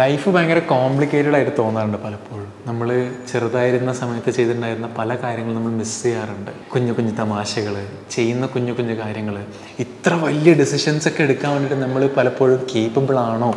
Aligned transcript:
Life 0.00 0.30
ഭയങ്കര 0.34 0.58
complicated 0.58 1.34
ആയിട്ട് 1.36 1.52
തോന്നാറുണ്ട് 1.58 1.98
പലപ്പോഴും. 2.04 2.46
നമ്മൾ 2.68 2.88
ചെറുതായിരുന്ന 3.30 3.92
സമയത്ത് 3.92 4.30
ചെയ്തിട്ടുണ്ടായിരുന്ന 4.30 4.88
പല 4.98 5.16
കാര്യങ്ങളും 5.16 5.56
നമ്മൾ 5.56 5.72
മിസ് 5.80 6.02
ചെയ്യാറുണ്ട്. 6.04 6.50
കുഞ്ഞു 6.72 6.92
കുഞ്ഞു 6.92 7.12
തമാശകൾ 7.20 7.74
ചെയ്യുന്ന 8.10 8.46
കുഞ്ഞു 8.46 8.72
കുഞ്ഞു 8.72 8.94
കാര്യങ്ങൾ 8.94 9.36
ഇത്ര 9.84 10.14
വലിയ 10.14 10.52
ഡിസിഷൻസ് 10.52 11.08
ഒക്കെ 11.08 11.22
എടുക്കാൻ 11.22 11.52
വേണ്ടിയിട്ട് 11.52 11.78
നമ്മൾ 11.84 12.06
പലപ്പോഴും 12.16 12.66
കേപ്പബിൾ 12.74 13.18
ആണോ 13.18 13.54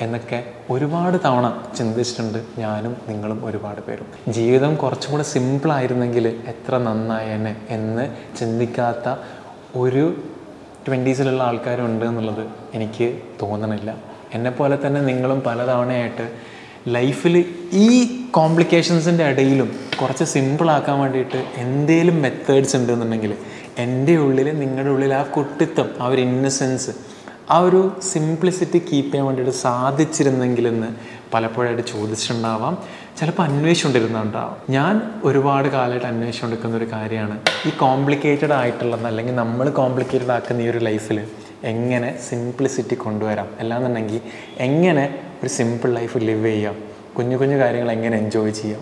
എന്നൊക്കെ 0.00 0.38
ഒരുപാട് 0.70 1.18
തവണ 1.24 1.50
ചിന്തിച്ചിട്ടുണ്ട് 1.78 2.40
ഞാനും 2.58 2.96
നിങ്ങളും 3.08 3.46
ഒരുപാട് 3.46 3.80
പേരും. 3.80 4.08
ജീവിതം 4.28 4.74
കുറച്ചും 4.76 5.12
കൂടെ 5.12 5.22
സിമ്പിൾ 5.22 5.72
ആയിരുന്നെങ്കിൽ 5.72 6.28
എത്ര 6.28 6.78
നന്നായേനെ 6.78 7.54
എന്ന് 7.68 8.06
ചിന്തിക്കാത്ത 8.40 9.16
ഒരു 9.84 10.06
ട്വന്റീസിലുള്ള 10.88 11.42
ആൾക്കാരുണ്ട് 11.42 12.06
എന്നുള്ളത് 12.12 12.44
എനിക്ക് 12.74 13.18
തോന്നണില്ല. 13.42 14.13
എന്നെപ്പോലെ 14.34 14.78
തന്നെ 14.86 15.00
നിങ്ങളും 15.00 15.42
പലതവണയായിട്ട് 15.46 16.54
ലൈഫിൽ 16.88 17.44
ഈ 17.72 18.04
കോംപ്ലിക്കേഷൻസിന്റെ 18.30 19.24
ഇടയിലും 19.24 19.80
കുറച്ച് 20.00 20.24
സിമ്പിളാക്കാൻ 20.24 21.00
വേണ്ടിയിട്ട് 21.00 21.44
എന്തേലും 21.56 22.22
മെത്തേഡ്സ് 22.22 22.76
ഉണ്ടെന്നുണ്ടെങ്കിൽ 22.76 23.34
എന്റെ 23.78 24.16
ഉള്ളിൽ 24.16 24.58
നിങ്ങളുടെ 24.58 24.90
ഉള്ളിൽ 24.90 25.14
ആ 25.14 25.22
കുട്ടിത്തം 25.22 25.90
ആ 26.00 26.06
ഒരു 26.06 26.20
ഇന്നസെൻസ് 26.20 26.90
ആ 27.50 27.58
ഒരു 27.58 27.96
സിംപ്ലിസിറ്റി 28.12 28.78
കീപ്പ് 28.78 29.10
ചെയ്യാൻ 29.10 29.26
വേണ്ടിയിട്ട് 29.26 29.52
സാധിച്ചിരുന്നെങ്കിലെന്ന് 29.52 30.86
പലപ്പോഴായിട്ട് 31.34 31.82
ചോദിച്ചിട്ടുണ്ടാവാം. 31.82 32.78
ചിലപ്പോൾ 33.20 33.42
അന്വേഷിച്ചുകൊണ്ടിരുന്നുണ്ടാവാം 33.42 34.56
ഞാൻ 34.70 35.00
ഒരുപാട് 35.24 35.68
കാലമായിട്ട് 35.68 36.06
അന്വേഷിച്ചുകൊണ്ടിരിക്കുന്ന 36.06 36.76
ഒരു 36.76 36.92
കാര്യമാണ് 36.92 37.40
ഈ 37.66 37.70
കോംപ്ലിക്കേറ്റഡ് 37.70 38.52
ആയിട്ടുള്ളത് 38.52 39.06
അല്ലെങ്കിൽ 39.06 39.34
നമ്മൾ 39.34 39.70
കോംപ്ലിക്കേറ്റഡ് 39.70 40.30
ആക്കുന്ന 40.30 40.62
ഈ 40.62 40.68
ഒരു 40.68 40.78
ലൈഫിൽ 40.78 41.24
എങ്ങനെ 41.64 42.18
സിംപ്ലിസിറ്റി 42.30 42.94
കൊണ്ടുവരാം? 42.94 43.48
അല്ലാന്നുണ്ടെങ്കിൽ 43.60 44.20
എങ്ങനെ 44.58 45.18
ഒരു 45.42 45.48
സിമ്പിൾ 45.48 45.94
ലൈഫ് 45.94 46.18
ലിവ് 46.18 46.46
ചെയ്യാം? 46.46 46.76
കുഞ്ഞു 47.18 47.36
കുഞ്ഞു 47.36 47.56
കാര്യങ്ങൾ 47.56 47.92
എങ്ങനെ 47.92 48.18
എൻജോയ് 48.18 48.52
ചെയ്യാം? 48.52 48.80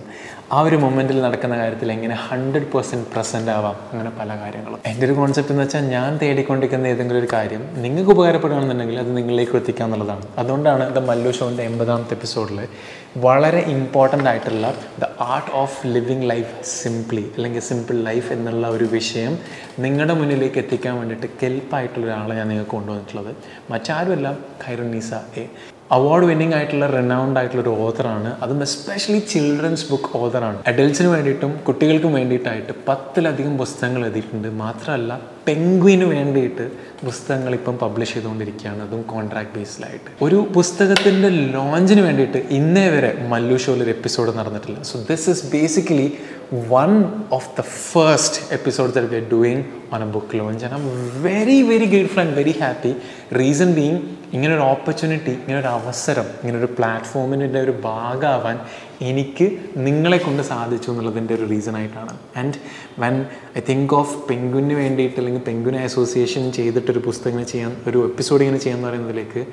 ആ 0.52 0.60
ഒരു 0.60 0.76
മൊമെന്റിൽ 0.76 1.22
നടക്കുന്ന 1.22 1.56
കാര്യത്തിൽ 1.56 1.92
എങ്ങനെ 1.92 2.14
ഹൺഡ്രഡ് 2.14 2.66
പെർസെന്റ് 2.72 3.06
പ്രസന്റ് 3.14 3.50
ആവാം? 3.50 3.76
അങ്ങനെ 3.92 4.10
പല 4.10 4.28
കാര്യങ്ങളും. 4.28 4.78
എന്റെ 4.86 5.06
ഒരു 5.06 5.12
കോൺസെപ്റ്റ് 5.12 5.52
എന്ന് 5.52 5.64
വെച്ചാൽ 5.64 5.84
ഞാൻ 5.84 6.18
തേടിക്കൊണ്ടിരിക്കുന്ന 6.22 6.86
ഏതെങ്കിലും 6.86 7.20
ഒരു 7.20 7.28
കാര്യം 7.32 7.82
നിങ്ങൾക്ക് 7.82 8.10
ഉപകാരപ്പെടുകയാണെന്നുണ്ടെങ്കിൽ 8.10 8.98
അത് 8.98 9.16
നിങ്ങളിലേക്ക് 9.16 9.56
എത്തിക്കുക 9.56 9.84
എന്നുള്ളതാണ് 9.84 10.26
അതുകൊണ്ടാണ് 10.38 10.94
ദ 10.94 10.98
മല്ലു 10.98 11.30
ഷോന്റെ 11.30 11.62
എൺപതാമത്തെ 11.62 12.14
എപ്പിസോഡിൽ 12.14 12.68
വളരെ 13.16 13.58
ഇമ്പോർട്ടന്റ് 13.58 14.28
ആയിട്ടുള്ള 14.28 14.74
the 15.00 15.04
art 15.20 15.50
of 15.50 15.86
living 15.86 16.30
life 16.30 16.64
simply 16.64 17.32
അല്ലെങ്കിൽ 17.36 17.60
സിമ്പിൾ 17.60 18.02
ലൈഫ് 18.02 18.32
എന്നുള്ള 18.32 18.68
ഒരു 18.68 18.84
വിഷയം 18.84 19.38
നിങ്ങളുടെ 19.78 20.14
മുന്നിലേക്ക് 20.14 20.58
എത്തിക്കാൻ 20.58 20.96
വേണ്ടിയിട്ട് 20.96 21.26
കെൽപ്പായിട്ടുള്ള 21.42 22.06
ഒരാളെ 22.06 22.34
ഞാൻ 22.34 22.48
നിങ്ങൾക്ക് 22.48 22.70
കൊണ്ടുവന്നിട്ടുള്ളത്. 22.70 23.36
മറ്റാരുമല്ല 23.70 24.38
ഖൈറുന്നീസ 24.64 25.12
എ. 25.36 25.48
അവാർഡ് 25.96 26.26
വിന്നിംഗ് 26.30 26.54
ആയിട്ടുള്ള 26.56 26.86
റെനൗണ്ട് 26.86 27.38
ആയിട്ടുള്ള 27.38 27.62
ഒരു 27.62 27.72
ഓതറാണ് 27.84 28.30
അതും 28.44 28.60
എസ്പെഷ്യലി 28.66 29.20
ചിൽഡ്രൻസ് 29.32 29.86
ബുക്ക് 29.90 30.10
ഓതറാണ് 30.20 30.58
അഡൽട്സിന് 30.70 31.08
വേണ്ടിയിട്ടും 31.14 31.52
കുട്ടികൾക്കും 31.66 32.12
വേണ്ടിയിട്ടായിട്ട് 32.18 32.72
പത്തിലധികം 32.88 33.54
പുസ്തകങ്ങൾ 33.62 34.04
എഴുതിയിട്ടുണ്ട്. 34.06 34.48
മാത്രമല്ല 34.64 35.20
പെങ്ക്വിന് 35.46 36.06
വേണ്ടിയിട്ട് 36.14 36.64
പുസ്തകങ്ങൾ 37.06 37.52
ഇപ്പം 37.58 37.76
പബ്ലിഷ് 37.84 38.14
ചെയ്തുകൊണ്ടിരിക്കുകയാണ്. 38.14 38.80
അതും 38.86 39.02
കോൺട്രാക്ട് 39.14 39.52
ബേസിലായിട്ട് 39.58 40.10
ഒരു 40.26 40.38
പുസ്തകത്തിന്റെ 40.56 41.30
ലോഞ്ചിന് 41.56 42.02
വേണ്ടിയിട്ട് 42.08 42.42
ഇന്നേ 42.58 42.86
വരെ 42.94 43.10
മല്ലു 43.32 43.56
ഷോയിൽ 43.64 43.82
ഒരു 43.86 43.92
എപ്പിസോഡ് 43.96 44.32
നടന്നിട്ടില്ല. 44.38 44.78
So 44.90 44.98
this 45.10 45.28
is 45.30 45.46
basically 45.56 46.08
one 46.52 47.04
of 47.30 47.44
the 47.56 47.62
first 47.62 48.52
episodes 48.52 48.94
that 48.94 49.04
we 49.10 49.16
are 49.16 49.28
doing 49.28 49.62
on 49.94 50.02
a 50.02 50.06
book 50.06 50.38
launch 50.38 50.64
and 50.64 50.74
I'm 50.74 50.84
very 51.22 51.62
very 51.62 51.86
grateful 51.86 52.20
and 52.20 52.34
very 52.34 52.50
happy 52.50 52.94
reason 53.36 53.74
being 53.74 53.98
ഇങ്ങനെ 54.32 54.54
ഒരു 54.54 54.60
ഓപ്പർച്യൂണിറ്റി 54.60 55.30
ഇങ്ങനെ 55.30 55.58
ഒരു 55.58 55.66
അവസരം 55.66 56.24
ഇങ്ങനെ 56.24 56.58
ഒരു 56.58 56.72
പ്ലാറ്റ്ഫോമിന്റെ 56.78 57.60
ഒരു 57.60 57.70
ഭാഗമാവാൻ 57.70 58.58
എനിക്ക് 59.00 59.58
നിങ്ങളെ 59.76 60.18
കൊണ്ട് 60.18 60.42
സാധിച്ചു 60.42 60.90
എന്നുള്ളതിന്റെ 60.90 61.34
ഒരു 61.34 61.48
റീസൺ 61.48 61.76
ആയിട്ടാണ്. 61.76 62.16
ആൻഡ് 62.36 62.54
വൻ 63.00 63.26
ഐ 63.58 63.60
തിങ്ക് 63.68 63.94
ഓഫ് 63.94 64.28
പെങ്കുവിന് 64.28 64.74
വേണ്ടിയിട്ട് 64.74 65.16
അല്ലെങ്കിൽ 65.16 65.42
പെങ്കുവിനെ 65.42 65.84
അസോസിയേഷൻ 65.84 66.52
ചെയ്തിട്ടൊരു 66.52 66.98
പുസ്തകം 66.98 67.30
ഇങ്ങനെ 67.30 67.48
ചെയ്യാൻ 67.48 67.76
ഒരു 67.88 68.08
എപ്പിസോഡ് 68.08 68.42
ഇങ്ങനെ 68.42 68.58
ചെയ്യാന്ന് 68.58 68.88
പറയുന്നതിലേക്ക് 68.88 69.46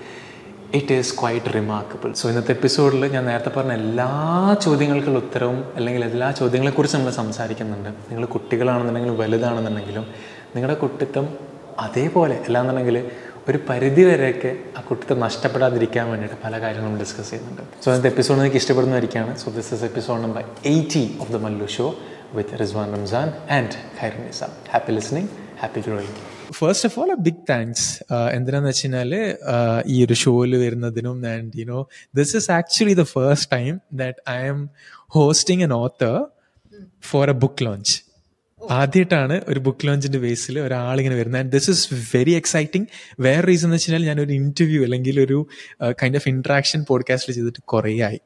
it 0.74 0.94
is 0.94 1.14
quite 1.22 1.54
remarkable 1.54 2.14
so 2.14 2.30
ഇന്നത്തെ 2.30 2.52
എപ്പിസോഡിൽ 2.52 3.06
ഞാൻ 3.06 3.26
നേരത്തെ 3.26 3.50
പറഞ്ഞ 3.50 3.72
എല്ലാ 3.72 4.10
ചോദ്യങ്ങൾക്കുള്ള 4.66 5.20
ഉത്തരവും 5.20 5.64
അല്ലെങ്കിൽ 5.76 6.06
എല്ലാ 6.06 6.32
ചോദ്യങ്ങളെക്കുറിച്ച് 6.32 6.98
നമ്മൾ 6.98 7.12
സംസാരിക്കുന്നുണ്ട്. 7.12 7.90
നിങ്ങൾ 7.90 8.26
കുട്ടികളാണെന്നുണ്ടെങ്കിലും 8.26 9.18
വലുതാണെന്നുണ്ടെങ്കിലും 9.18 10.06
നിങ്ങളുടെ 10.56 10.80
കുട്ടിത്തം 10.80 11.30
അതേപോലെ 11.80 12.36
അല്ലാന്നുണ്ടെങ്കിൽ 12.36 13.12
ഒരു 13.50 13.60
പരിധി 13.70 14.02
വരെയൊക്കെ 14.02 14.56
ആ 14.78 14.82
കുട്ടിത്തം 14.82 15.20
നഷ്ടപ്പെടാതിരിക്കാൻ 15.20 16.10
വേണ്ടിയിട്ട് 16.10 16.36
പല 16.44 16.60
കാര്യങ്ങളും 16.60 17.00
ഡിസ്കസ് 17.00 17.30
ചെയ്യുന്നുണ്ട്. 17.30 17.62
സോ 17.84 17.92
ഇന്നത്തെ 17.92 18.08
എപ്പിസോഡ് 18.08 18.40
നിങ്ങൾക്ക് 18.40 18.58
ഇഷ്ടപ്പെടുന്നതായിരിക്കാണ്. 18.58 19.38
So 19.38 19.52
this 19.52 19.74
is 19.74 19.84
episode 19.84 20.24
number 20.24 20.44
eighty 20.66 21.18
of 21.20 21.32
the 21.32 21.36
Mallu 21.36 21.66
show 21.66 21.96
with 22.34 22.60
Rizwan 22.60 22.94
Ramzan 22.96 23.34
and 23.52 23.70
Khair 24.02 24.12
Nizam 24.28 24.50
happy 24.74 24.92
listening 24.92 25.28
happy 25.62 25.80
growing 25.82 26.29
first 26.53 26.89
of 26.89 26.97
all 27.01 27.11
a 27.13 27.19
big 27.21 27.43
thanks 27.51 27.87
എന്തിനാന്ന് 28.33 28.69
വെച്ച് 28.69 28.85
കഴിഞ്ഞാൽ 28.85 29.13
ഈ 29.87 30.05
ഒരു 30.05 30.13
ഷോയിൽ 30.15 30.53
വരുന്നതിനും 30.57 31.27
and 31.27 31.59
you 31.59 31.65
know 31.65 31.81
this 32.15 32.35
is 32.37 32.51
actually 32.51 32.95
the 32.95 33.07
first 33.13 33.51
time 33.53 33.73
that 33.95 34.19
I 34.31 34.41
M 34.47 34.61
hosting 35.09 35.63
an 35.63 35.75
author 35.75 36.15
for 37.03 37.31
a 37.31 37.37
book 37.39 37.65
launch 37.65 37.95
ആദ്യമായിട്ടാണ് 38.62 39.42
ഒരു 39.48 39.60
book 39.60 39.88
ലോഞ്ചിന്റെ 39.88 40.20
ബേസിൽ 40.20 40.60
ഒരാളിങ്ങനെ 40.60 41.16
വരുന്നത് 41.16 41.40
and 41.40 41.52
this 41.52 41.70
is 41.70 41.84
very 42.16 42.34
exciting 42.34 42.88
വേറെ 43.20 43.44
റീസൺ 43.48 43.68
എന്ന് 43.68 43.76
വെച്ച് 43.76 43.88
കഴിഞ്ഞാൽ 43.88 44.06
ഞാൻ 44.10 44.20
ഒരു 44.26 44.34
ഇന്റർവ്യൂ 44.34 44.84
അല്ലെങ്കിൽ 44.84 45.20
ഒരു 45.20 45.38
കൈൻഡ് 46.02 46.16
ഓഫ് 46.16 46.30
ഇന്ററാക്ഷൻ 46.30 46.84
പോഡ്കാസ്റ്റിൽ 46.84 47.34
ചെയ്തിട്ട് 47.34 47.62
കുറേ 47.74 47.94
ആയി 48.10 48.20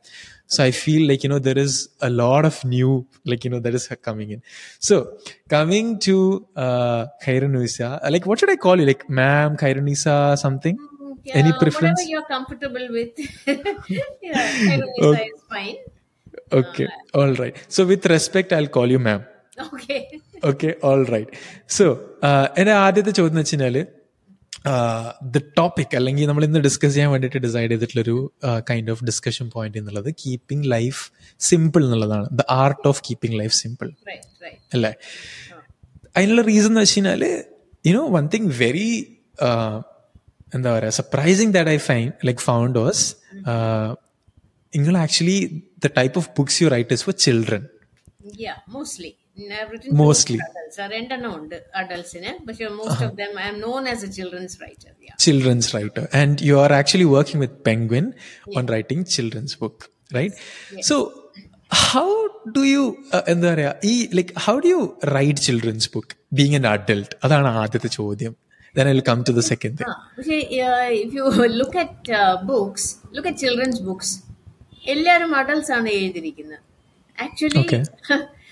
so 0.50 0.64
I 0.64 0.72
feel 0.82 1.04
like 1.12 1.26
you 1.26 1.30
know 1.30 1.38
there 1.50 1.60
is 1.60 1.78
a 2.04 2.12
load 2.22 2.48
of 2.52 2.62
new 2.68 2.92
like 3.28 3.46
you 3.48 3.52
know 3.52 3.60
there 3.60 3.76
is 3.82 3.98
coming 4.10 4.34
in 4.38 4.42
so 4.82 4.98
coming 5.54 5.94
to 6.08 6.18
Khairunnisa 7.28 7.78
like 8.16 8.28
what 8.30 8.42
should 8.44 8.56
I 8.58 8.60
call 8.68 8.80
you 8.80 8.86
like 8.86 9.06
ma'am 9.22 9.54
Khairunnisa 9.64 10.08
something 10.46 10.82
Yeah, 11.26 11.38
Any 11.38 11.54
preference? 11.54 12.00
Whatever 12.00 12.10
you're 12.10 12.30
comfortable 12.30 12.88
with. 12.92 13.12
yeah, 13.48 14.40
Khyrunnisa 14.58 15.06
okay. 15.10 15.28
is 15.28 15.44
fine. 15.50 15.78
Okay. 16.52 16.88
Uh, 16.88 17.20
All 17.20 17.34
right. 17.36 17.56
So, 17.70 17.86
with 17.86 18.06
respect, 18.06 18.52
I'll 18.52 18.68
call 18.68 18.88
you 18.88 19.00
ma'am. 19.00 19.22
Okay 20.50 20.70
all 20.84 21.02
right 21.14 21.32
so 21.70 21.86
എന്റെ 22.58 22.74
ആദ്യത്തെ 22.84 23.12
ചോദ്യം 23.12 23.34
എന്ന് 23.34 23.44
വെച്ച് 23.44 23.56
കഴിഞ്ഞാൽ 23.56 23.78
the 25.34 25.42
topic 25.58 25.94
അല്ലെങ്കിൽ 26.00 26.28
നമ്മൾ 26.28 26.44
ഇന്ന് 26.48 26.60
discuss 26.60 26.94
ചെയ്യാൻ 26.96 27.10
വേണ്ടിയിട്ട് 27.14 27.40
ഡിസൈഡ് 27.46 27.72
ചെയ്തിട്ടുള്ളൊരു 27.74 28.16
കൈൻഡ് 28.70 28.92
ഓഫ് 28.92 29.04
ഡിസ്കഷൻ 29.10 29.48
പോയിന്റ് 29.50 29.78
എന്നുള്ളത് 29.78 30.10
കീപ്പിംഗ് 30.22 30.68
ലൈഫ് 30.72 31.02
സിമ്പിൾ 31.42 31.82
എന്നുള്ളതാണ്. 31.88 32.28
The 32.32 32.44
art 32.58 32.86
of 32.92 33.02
keeping 33.08 33.38
life 33.42 33.56
simple 33.62 33.90
Right, 34.10 34.24
right. 34.46 34.60
അല്ലേ? 34.76 34.92
അതിനുള്ള 36.16 36.42
റീസൺ 36.50 36.72
എന്ന് 36.72 36.82
വെച്ച് 36.82 36.96
കഴിഞ്ഞാൽ 36.98 37.24
യുനോ 37.86 38.04
വൺ 38.16 38.26
തിങ് 38.34 38.50
വെരി 38.62 38.90
എന്താ 40.54 40.70
പറയുക 40.74 40.94
surprising 41.00 41.54
that 41.56 41.72
I 41.72 41.80
find 41.88 42.08
like 42.28 42.44
found 42.48 42.80
was 42.80 43.06
നിങ്ങൾ 44.74 44.96
actually 45.04 45.40
the 45.86 45.92
type 45.98 46.18
of 46.22 46.30
books 46.38 46.60
you 46.64 46.70
write 46.76 46.96
is 46.98 47.06
for 47.08 47.18
children 47.26 47.64
Yeah, 48.44 48.58
mostly. 49.33 49.55
I've 49.57 49.71
written 49.73 49.97
Mostly. 49.97 50.39
for 50.39 50.49
adults. 50.53 50.79
Uh, 50.79 50.89
രണ്ടെണ്ണം 50.95 51.33
ഉണ്ട് 51.39 51.57
അഡൽസിന് 51.81 52.31
പക്ഷെ 52.47 52.69
most 52.79 53.05
of 53.07 53.17
them 53.21 53.35
I 53.45 53.47
M 53.53 53.59
known 53.67 53.83
as 53.93 54.05
A 54.09 54.13
children's 54.19 54.57
writer 54.65 54.93
children's 55.19 55.69
writer 55.75 56.03
and 56.19 56.35
you 56.41 56.57
are 56.63 56.73
actually 56.73 57.07
working 57.15 57.39
with 57.45 57.55
penguin 57.69 58.05
on 58.57 58.65
writing 58.73 59.01
children's 59.15 59.55
book 59.63 59.79
right 60.11 60.35
so 60.89 60.97
how 61.89 62.09
do 62.57 62.63
you 62.73 62.85
uh, 63.17 63.23
എന്താ 63.33 63.49
പറയാ 63.53 63.73
ഈ 63.91 63.95
like 64.19 64.35
how 64.47 64.55
do 64.67 64.71
U 64.75 64.83
right 65.17 65.43
children's 65.49 65.89
book 65.95 66.15
being 66.39 66.57
N 66.61 66.67
adult 66.75 67.15
അതാണ് 67.27 67.51
ആദ്യത്തെ 67.65 67.91
ചോദ്യം 68.01 68.35
then 68.75 68.87
i'll 68.91 69.03
come 69.03 69.21
to 69.25 69.35
the 69.37 69.45
second 69.51 69.75
thing 69.79 69.93
പക്ഷേ 70.17 70.39
if 71.03 71.13
you 71.19 71.25
look 71.61 71.79
at 71.85 72.19
books 72.51 72.89
look 73.17 73.31
at 73.31 73.43
children's 73.45 73.81
books 73.89 74.15
എല്ലാവരും 74.85 75.33
adults 75.41 75.73
ആണ് 75.79 75.93
എഴുതിയിരിക്കുന്നത് 76.01 76.61
ആക്ച്വലി 77.19 77.61
Okay. 77.63 77.81
ഈ 77.83 78.17
uh, 78.17 78.21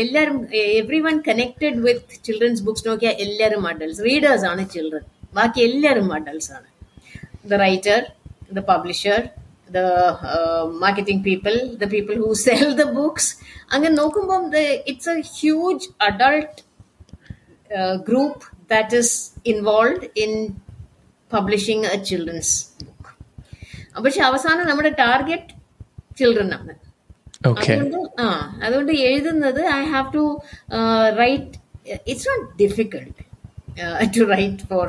എല്ലാവരും 0.00 0.38
every 0.80 1.00
one 1.00 1.16
connected 1.28 1.78
with 1.86 2.18
children's 2.28 2.62
books 2.62 2.86
നോക്കിയാൽ 2.88 3.16
എല്ലാവരും 3.26 3.66
അഡൽട്സ് 3.66 4.02
റീഡേഴ്സ് 4.04 4.46
ആണ് 4.52 4.64
ചിൽഡ്രൻ 4.68 5.04
ബാക്കി 5.34 5.60
എല്ലാവരും 5.60 6.08
അഡൽട്സ് 6.14 6.50
ആണ് 6.52 6.68
the 7.50 7.60
writer 7.64 8.00
the 8.52 8.62
publisher 8.72 9.20
the 9.70 9.80
marketing 10.84 11.22
people 11.24 11.54
the 11.82 11.88
people 11.90 12.16
who 12.24 12.30
sell 12.46 12.66
the 12.82 12.86
books 12.92 13.30
അങ്ങനെ 13.72 13.94
നോക്കുമ്പം 14.02 14.44
it's 14.92 15.10
a 15.14 15.20
huge 15.36 15.88
adult 16.08 16.58
group 18.04 18.36
that 18.68 18.92
is 18.92 19.08
involved 19.44 20.04
in 20.16 20.32
publishing 21.30 21.84
a 21.86 21.98
children's 22.04 22.50
book 22.80 23.06
പക്ഷെ 24.02 24.20
അവസാനം 24.20 24.64
നമ്മുടെ 24.66 24.90
ടാർഗറ്റ് 25.00 25.52
ചിൽഡ്രൻ 26.18 26.50
ആണ് 26.54 26.74
okay 26.74 26.83
അതുകൊണ്ട് 28.65 28.91
എഴുതുന്നത് 28.91 29.61
I 29.75 29.83
have 29.83 30.13
to 30.13 30.23
write 31.19 31.57
it's 32.07 32.27
not 32.29 32.45
difficult 32.63 33.21
to 34.17 34.23
write 34.25 34.65
for 34.69 34.87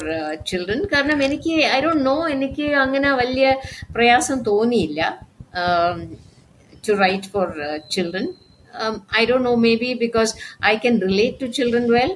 children 0.50 0.80
കാരണം 0.92 1.22
എനിക്ക് 1.22 1.54
ഐ 1.76 1.80
ഡോണ്ട് 1.80 2.04
നോ 2.04 2.28
എനിക്ക് 2.28 2.66
അങ്ങനെ 2.74 3.10
വലിയ 3.12 3.46
പ്രയാസം 3.92 4.42
തോന്നിയില്ല 4.42 5.00
to 6.86 6.92
write 6.92 7.26
for 7.26 7.48
children 7.90 8.26
I 9.18 9.24
don't 9.24 9.48
know 9.48 9.54
maybe 9.74 9.94
because 9.94 10.32
I 10.64 10.74
can 10.76 11.00
relate 11.00 11.40
to 11.40 11.46
children 11.46 11.92
well 11.92 12.12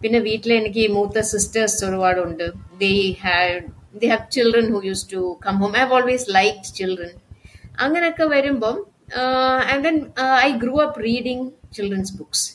പിന്നെ 0.00 0.18
വീട്ടിൽ 0.18 0.52
എനിക്ക് 0.52 0.88
മൂത്ത 0.88 1.20
സിസ്റ്റേഴ്സ് 1.20 1.84
ഒരുപാടുണ്ട്. 1.84 2.46
They 2.78 2.90
have 3.24 3.52
they 4.00 4.08
have 4.08 4.24
children 4.30 4.66
who 4.74 4.80
use 4.84 5.12
to 5.12 5.36
come 5.46 5.56
home 5.56 5.76
I 5.76 5.80
have 5.80 5.94
always 5.94 6.26
like 6.30 6.72
children 6.74 7.12
അങ്ങനെയൊക്കെ 7.78 8.24
വരുമ്പം 8.24 8.78
and 9.71 9.81
then 9.87 9.97
I 10.43 10.49
grew 10.63 10.75
up 10.85 11.03
reading 11.09 11.45
children's 11.77 12.15
books 12.19 12.45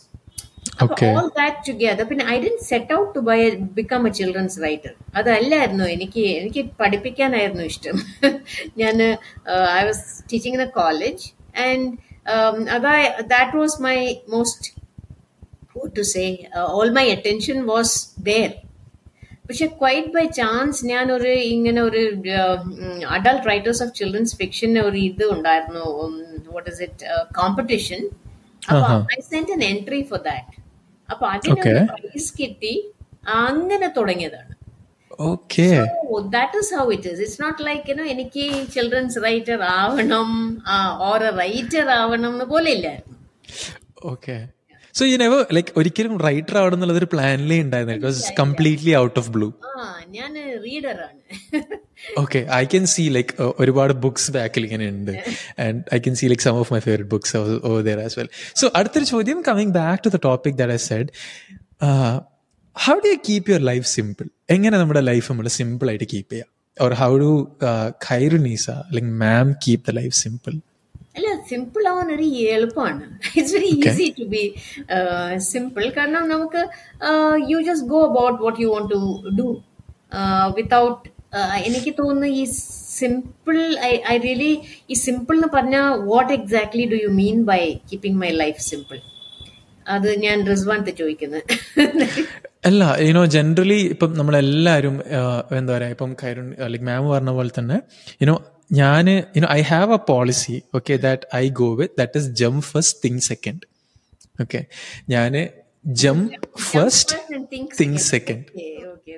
Okay. 0.82 1.08
All 1.10 1.26
that 1.38 1.62
together 1.68 2.04
പിന്നെ 2.10 2.24
I 2.32 2.36
D 2.42 2.50
set 2.68 2.92
out 2.96 3.08
to 3.14 3.20
by 3.28 3.36
become 3.78 4.06
A 4.08 4.10
children's 4.18 4.56
writer 4.62 4.92
അതല്ലായിരുന്നു 5.18 5.86
എനിക്ക് 5.94 6.22
എനിക്ക് 6.38 6.62
പഠിപ്പിക്കാനായിരുന്നു 6.80 7.64
ഇഷ്ടം 7.64 7.96
ഞാൻ 8.82 8.96
I 9.72 9.82
was 9.88 10.04
teaching 10.30 10.56
in 10.58 10.62
A 10.62 10.70
college 10.78 11.24
and 11.66 11.88
അതാ 12.76 12.94
that 13.34 13.58
was 13.62 13.76
my 13.88 13.98
most 14.28 14.70
what 15.74 15.94
to 15.94 16.04
say 16.06 16.26
uh, 16.50 16.66
all 16.68 16.90
my 16.92 17.06
attention 17.14 17.58
was 17.66 17.90
there 18.24 18.52
പക്ഷെ 19.46 19.66
quite 19.78 20.10
by 20.14 20.22
chance 20.36 20.80
ഞാൻ 20.86 21.06
ഒരു 21.14 21.30
ഇങ്ങനെ 21.48 21.80
ഒരു 21.82 22.02
adult 23.14 23.46
writers 23.48 23.82
of 23.84 23.92
children's 23.98 24.34
fiction 24.36 24.70
ഒരു 24.84 24.98
ഇത് 25.08 25.24
ഉണ്ടായിരുന്നു 25.32 25.82
വാട്ട് 26.53 26.69
ഇസ് 26.73 26.81
ഇറ്റ് 26.87 27.05
കോമ്പറ്റീഷൻ 27.39 28.01
അപ്പൊ 28.71 28.93
I 29.15 29.19
sent 29.29 29.53
an 29.55 29.63
entry 29.71 30.01
for 30.09 30.21
that 30.29 30.53
അപ്പൊ 31.09 31.25
അതിനൊരു 31.33 31.83
പ്രൈസ് 31.93 32.29
കിട്ടി 32.39 32.73
അങ്ങനെ 33.43 33.87
തുടങ്ങിയതാണ്. 33.97 34.53
Okay 35.27 35.67
that 36.35 36.57
is 36.63 36.73
how 36.79 36.85
it 36.95 37.09
is 37.13 37.21
it's 37.23 37.39
not 37.43 37.61
like 37.67 37.85
you know 37.91 38.03
എനിക്ക് 38.13 38.43
ചിൽഡ്രൻസ് 38.75 39.23
റൈറ്റർ 39.25 39.61
ആവണം 39.77 40.29
ഓർ 41.07 41.23
റൈറ്റർ 41.39 41.87
ആവണം 41.99 42.29
എന്ന് 42.33 42.47
പോലെ 42.53 42.69
ഇല്ലായിരുന്നു. 42.77 43.15
Okay 44.11 44.35
so 44.95 45.05
you 45.09 45.17
never 45.23 45.41
like 45.55 45.71
ഒരിക്കലും 45.79 46.13
റൈറ്റർ 46.27 46.55
ആവണം 46.59 46.75
എന്നുള്ളത് 46.77 46.99
ഒരു 47.01 47.09
പ്ലാനിലേ 47.13 47.57
ഉണ്ടായിരുന്നു 47.65 47.95
it 47.97 48.07
was 48.09 48.31
completely 48.39 48.93
out 49.03 49.17
of 49.21 49.31
blue 49.35 49.47
ആ 49.71 49.87
ഞാൻ 50.07 50.31
ആണ് 50.93 51.05
okay 52.21 52.39
I 52.53 52.63
can 52.65 52.83
see 52.91 53.03
like 53.09 53.31
ഒരുപാട് 53.59 53.93
ബുക്സ് 54.03 54.31
ബാക്കിൽ 54.31 54.63
ഇങ്ങനെ 54.67 54.85
ഉണ്ട്. 54.91 55.11
And 55.59 55.79
I 55.93 55.99
can 55.99 56.15
see 56.15 56.27
like 56.27 56.43
some 56.45 56.57
of 56.61 56.71
my 56.73 56.79
favourite 56.79 57.09
books 57.13 57.33
over 57.67 57.79
there 57.87 57.99
as 58.05 58.17
well 58.19 58.29
so 58.55 58.67
അടുത്തൊരു 58.75 59.07
ചോദ്യം 59.13 59.39
coming 59.47 59.73
back 59.79 60.01
to 60.05 60.11
the 60.15 60.19
topic 60.27 60.57
that 60.61 60.73
I 60.73 60.81
said 60.87 61.09
how 62.75 62.95
do 62.99 63.09
you 63.09 63.19
keep 63.27 63.49
your 63.51 63.63
life 63.63 63.87
simple 63.95 64.27
എങ്ങനെ 64.49 64.75
നമ്മുടെ 64.77 65.03
life 65.09 65.27
നമ്മൾ 65.31 65.47
simple 65.59 65.89
ആയിട്ട് 65.89 66.07
keep 66.13 66.31
ചെയ്യാം? 66.33 66.49
Or 66.77 66.93
how 67.01 67.11
do 67.19 67.31
Khairu 68.07 68.39
നീസ 68.43 68.67
അല്ലെങ്കിൽ 68.87 69.13
ma'am 69.23 69.47
keep 69.63 69.85
the 69.87 69.93
life 69.99 70.15
simple 70.23 70.55
അല്ല 71.17 71.29
simple 71.49 71.83
ആവാൻ 71.91 72.07
ഒരു 72.15 72.25
എളുപ്പമാണ് 72.49 73.05
it's 73.37 73.53
very 73.55 73.69
easy 73.81 74.07
to 74.17 74.25
be 74.33 74.41
simple 75.47 75.85
കാരണം 75.95 76.25
നമുക്ക് 76.29 76.61
you 77.51 77.59
just 77.67 77.87
go 77.93 78.01
about 78.09 78.37
what 78.43 78.59
you 78.63 78.67
want 78.67 78.93
to 78.93 78.99
do 79.39 79.47
without 80.51 81.03
എനിക്ക് 81.65 81.91
തോന്നുന്നു 81.99 82.29
ഈ 82.35 82.43
സിമ്പിൾ 82.97 83.57
ഐ 84.07 84.15
റിയലി 84.17 84.53
ഈ 84.89 84.97
സിമ്പിൾ 84.97 85.35
എന്ന് 85.35 85.49
പറഞ്ഞാൽ 85.53 85.87
what 86.05 86.31
exactly 86.33 86.85
do 86.85 86.99
you 87.03 87.11
mean 87.13 87.37
by 87.43 87.61
keeping 87.91 88.19
my 88.21 88.31
life 88.35 88.61
simple 88.61 88.99
അത് 89.85 90.09
ഞാൻ 90.17 90.37
റിസ്വാൻത്ത് 90.47 90.93
ചോദിക്കുന്നത് 90.97 91.43
അല്ല 92.67 92.83
യുനോ 93.01 93.23
ജനറലി 93.27 93.79
ഇപ്പം 93.85 94.11
നമ്മളെല്ലാവരും 94.17 94.95
എന്താ 95.57 95.71
പറയുക 95.73 95.89
ഇപ്പം 95.89 96.11
കൈരു 96.23 96.41
ലൈക് 96.67 96.85
മാം 96.85 97.07
പറഞ്ഞ 97.09 97.31
പോലെ 97.31 97.51
തന്നെ 97.59 97.77
യുനോ 98.21 98.35
ഞാൻ 98.71 99.07
you know 99.37 99.49
I 99.51 99.61
have 99.63 99.93
a 99.93 100.01
policy 100.07 100.55
okay 100.75 100.95
that 100.97 101.27
I 101.35 101.45
go 101.59 101.69
with 101.75 101.95
that 101.97 102.19
is 102.19 102.29
jump 102.33 102.65
first 102.65 102.97
thing 103.03 103.23
second 103.27 103.63
okay 104.41 104.61
ഞാൻ 105.09 105.35
jump 105.87 106.33
first 106.61 107.15
think 107.81 107.97
second 108.07 108.45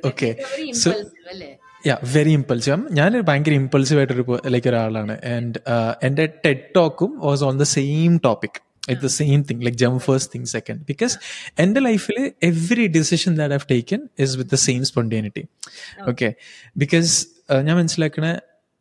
Okay. 0.04 0.30
So- 0.74 0.94
അല്ലേ? 1.32 1.48
യാ 1.88 1.98
വെരി 2.14 2.32
ഇമ്പൾസീവ് 2.32 2.78
ഞാൻ 2.92 3.22
ഭയങ്കര 3.22 3.54
ഇമ്പൾസീവ് 3.54 4.00
ആയിട്ടൊരു 4.00 4.24
ലൈക്ക് 4.46 4.68
ഒരാളാണ്. 4.68 5.20
ആൻഡ് 5.26 5.60
എന്റെ 6.04 6.26
TED 6.46 6.64
ടോക്കും 6.76 7.20
was 7.20 7.44
on 7.44 7.58
the 7.58 7.64
same 7.64 8.18
topic 8.18 8.58
it 8.90 9.02
the 9.02 9.06
same 9.06 9.42
thing 9.42 9.62
like 9.62 9.78
jump 9.78 9.98
first 10.00 10.34
thing 10.34 10.46
second 10.46 10.80
because 10.86 11.16
എന്റെ 11.60 11.80
ലൈഫിൽ 11.80 12.18
every 12.44 12.88
decision 12.88 13.38
that 13.38 13.54
have 13.54 13.68
taken 13.72 14.10
is 14.20 14.38
with 14.38 14.50
the 14.50 14.56
same 14.56 14.86
spontaneity 14.86 15.44
okay 16.08 16.30
because 16.78 17.12
ഞാൻ 17.64 17.78
മനസ്സിലാക്കണേ 17.78 18.34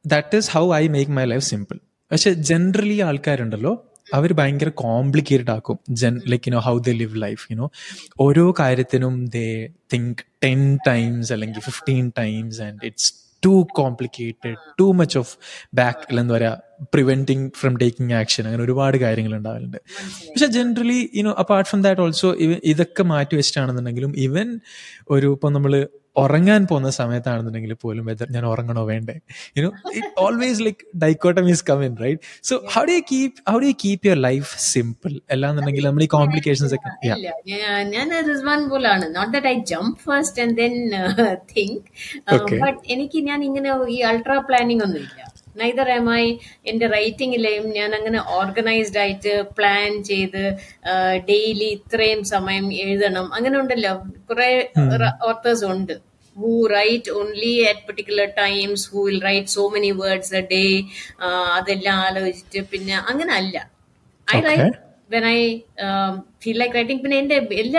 that 0.07 0.37
is 0.37 0.51
how 0.51 0.75
I 0.75 0.89
make 0.89 1.11
my 1.11 1.25
life 1.25 1.45
simple 1.45 1.79
പക്ഷെ 2.11 2.31
generally 2.33 3.01
ആൾക്കാരുണ്ടല്ലോ 3.01 3.75
അവർ 4.15 4.33
ഭയങ്കര 4.33 4.69
complicated 4.69 5.51
ആക്കും. 5.51 5.79
Jan 5.91 6.21
like 6.29 6.51
you know 6.51 6.59
how 6.59 6.79
the 6.79 6.89
live 6.89 7.23
life 7.23 7.53
you know 7.53 7.71
ഓരോ 8.21 8.55
കാര്യത്തിനും 8.61 9.27
they 9.27 9.69
think 9.93 10.19
ten 10.45 10.79
times 10.87 11.33
അല്ലെങ്കിൽ 11.33 11.61
fifteen 11.61 12.13
times 12.19 12.61
and 12.61 12.79
it's 12.85 13.13
too 13.45 13.67
complicated 13.77 14.57
too 14.81 14.93
much 14.93 15.19
of 15.19 15.37
back 15.75 16.19
എന്താ 16.19 16.35
പറയാ 16.35 16.57
പ്രിവെന്റിങ് 16.95 17.51
ഫ്രം 17.61 17.77
ടേക്കിംഗ് 17.77 18.15
ആക്ഷൻ 18.15 18.47
അങ്ങനെ 18.47 18.65
ഒരുപാട് 18.65 18.97
കാര്യങ്ങൾ 18.97 19.37
ഉണ്ടാവലുണ്ട്. 19.37 19.77
പക്ഷെ 20.31 20.47
generally 20.47 21.11
you know 21.15 21.33
apart 21.39 21.71
from 21.71 21.83
that 21.83 22.01
also 22.01 22.35
ഇതൊക്കെ 22.65 23.03
മാറ്റി 23.03 23.37
വെച്ചിട്ടാണെന്നുണ്ടെങ്കിലും 23.37 24.13
ഇവൻ 24.17 24.61
ഒരു 25.11 25.33
ഇപ്പം 25.33 25.53
നമ്മൾ 25.53 25.87
ഉറങ്ങാൻ 26.19 26.67
പോകുന്ന 26.67 26.91
സമയത്താണെന്നുണ്ടെങ്കിൽ 26.91 27.73
പോലും 27.75 28.07
വെദർ 28.07 28.27
ഞാൻ 28.31 28.47
ഉറങ്ങണോ 28.47 28.85
വേണ്ടേ? 28.87 29.15
You know 29.59 29.71
it 29.95 30.07
always 30.19 30.63
like 30.63 30.99
dichotomy 30.99 31.49
is 31.51 31.65
come 31.71 31.85
in 31.85 31.97
right 32.03 32.21
so 32.43 32.57
how 32.73 32.85
do 32.85 32.93
keep 33.13 33.51
how 33.51 33.59
do 33.59 33.67
keep 33.85 34.07
your 34.07 34.19
life 34.21 34.57
simple 34.59 35.21
അല്ലാന്നുണ്ടെങ്കിൽ 35.31 35.87
നമ്മൾ 35.87 36.03
ഈ 36.03 36.07
കോംപ്ലിക്കേഷൻസ് 36.07 36.75
ഒക്കെ 36.75 36.91
ഞാൻ- 37.49 37.83
ഞാൻ 37.89 38.35
റിസ്വാൻ 38.35 38.69
പോലാണ്. 38.69 39.15
Not 39.17 39.33
that 39.33 39.47
I 39.47 39.55
jump 39.65 39.99
first 39.99 40.43
and 40.43 40.57
then 40.57 40.75
think 41.57 41.83
Okay. 42.35 42.59
But 42.61 42.79
എനിക്ക് 42.87 43.19
ഞാൻ 43.19 43.45
ഇങ്ങനെ 43.45 43.87
ഈ 43.89 44.01
അൾട്രാ 44.01 44.39
പ്ലാനിങ് 44.39 44.81
ഒന്നും 44.83 44.99
ഇല്ല. 44.99 45.21
നൈദർ 45.57 45.91
എം 45.91 46.15
ഐ 46.15 46.25
എന്റെ 46.67 46.87
റൈറ്റിംഗിലെയും 46.87 47.71
ഞാൻ 47.71 47.95
അങ്ങനെ 47.95 48.23
ഓർഗനൈസ്ഡ് 48.29 48.99
ആയിട്ട് 48.99 49.45
പ്ലാൻ 49.59 50.03
ചെയ്ത് 50.03 50.43
ഡെയിലി 51.29 51.65
ഇത്രയും 51.65 52.25
സമയം 52.25 52.73
എഴുതണം. 52.73 53.35
അങ്ങനെ 53.35 53.59
ഉണ്ടല്ലോ. 53.59 53.95
കുറെ 54.31 54.71
ഓർത്തേഴ്സ് 55.25 55.65
ഉണ്ട്. 55.65 56.08
who 56.39 56.69
write 56.69 57.09
only 57.09 57.67
at 57.69 57.87
particular 57.87 58.29
times, 58.29 58.87
who 58.87 59.03
will 59.03 59.21
write 59.21 59.49
so 59.51 59.69
many 59.71 59.93
words 59.93 60.33
a 60.33 60.43
day, 60.43 60.89
uh, 61.19 61.63
I 64.29 64.43
write 64.43 64.75
when 65.09 65.25
I 65.25 65.65
um, 65.83 66.25
feel 66.39 66.59
like 66.59 66.75
writing. 66.75 67.03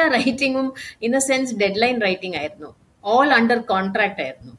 writing 0.09 0.71
in 1.01 1.15
a 1.15 1.21
sense 1.21 1.53
deadline 1.53 1.99
writing 1.99 2.35
I 2.35 2.49
know. 2.59 2.75
All 3.01 3.31
under 3.31 3.61
contract 3.61 4.19
I 4.19 4.35
know. 4.43 4.57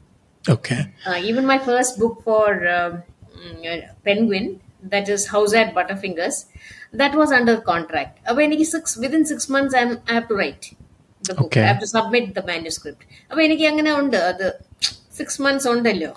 Okay. 0.49 0.93
Uh, 1.05 1.19
even 1.21 1.45
my 1.45 1.59
first 1.59 1.99
book 1.99 2.23
for 2.23 2.67
um, 2.67 3.03
mm, 3.37 3.89
Penguin, 4.03 4.59
that 4.83 5.07
is 5.09 5.27
Howzzat 5.27 5.73
Butterfingers, 5.73 6.45
that 6.93 7.15
was 7.15 7.31
under 7.31 7.61
contract. 7.61 8.19
Uh, 8.27 8.33
when 8.33 8.51
six 8.63 8.97
within 8.97 9.25
six 9.25 9.47
months, 9.49 9.75
I'm, 9.75 10.01
I 10.07 10.13
have 10.13 10.27
to 10.29 10.35
write. 10.35 10.75
The 11.22 11.32
book 11.32 11.44
Okay. 11.46 11.62
I 11.64 11.68
have 11.70 11.80
to 11.84 11.90
submit 11.96 12.32
the 12.38 12.42
മാന്യൂസ്ക്രിപ്റ്റ് 12.52 13.04
അപ്പൊ 13.30 13.40
എനിക്ക് 13.48 13.66
അങ്ങനെ 13.72 13.92
ഉണ്ട് 14.02 14.18
അത് 14.32 14.46
six 15.20 15.42
months 15.48 15.68
ഉണ്ടല്ലോ 15.74 16.12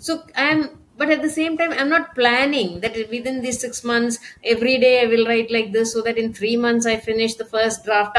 So 0.00 0.12
I'm, 0.44 0.60
but 0.98 1.10
at 1.10 1.22
the 1.22 1.30
same 1.30 1.56
time, 1.58 1.72
I'm 1.80 1.88
not 1.88 2.06
planning 2.14 2.70
that 2.80 2.94
within 3.12 3.40
these 3.44 3.58
six 3.64 3.84
months, 3.84 4.14
every 4.44 4.78
day 4.78 4.94
I 5.02 5.06
will 5.06 5.26
write 5.28 5.50
like 5.56 5.72
this 5.76 5.92
so 5.94 6.00
that 6.02 6.18
in 6.22 6.28
three 6.34 6.56
months 6.64 6.86
I 6.86 6.96
finish 7.10 7.34
the 7.34 7.44
first 7.44 7.84
draft. 7.86 8.16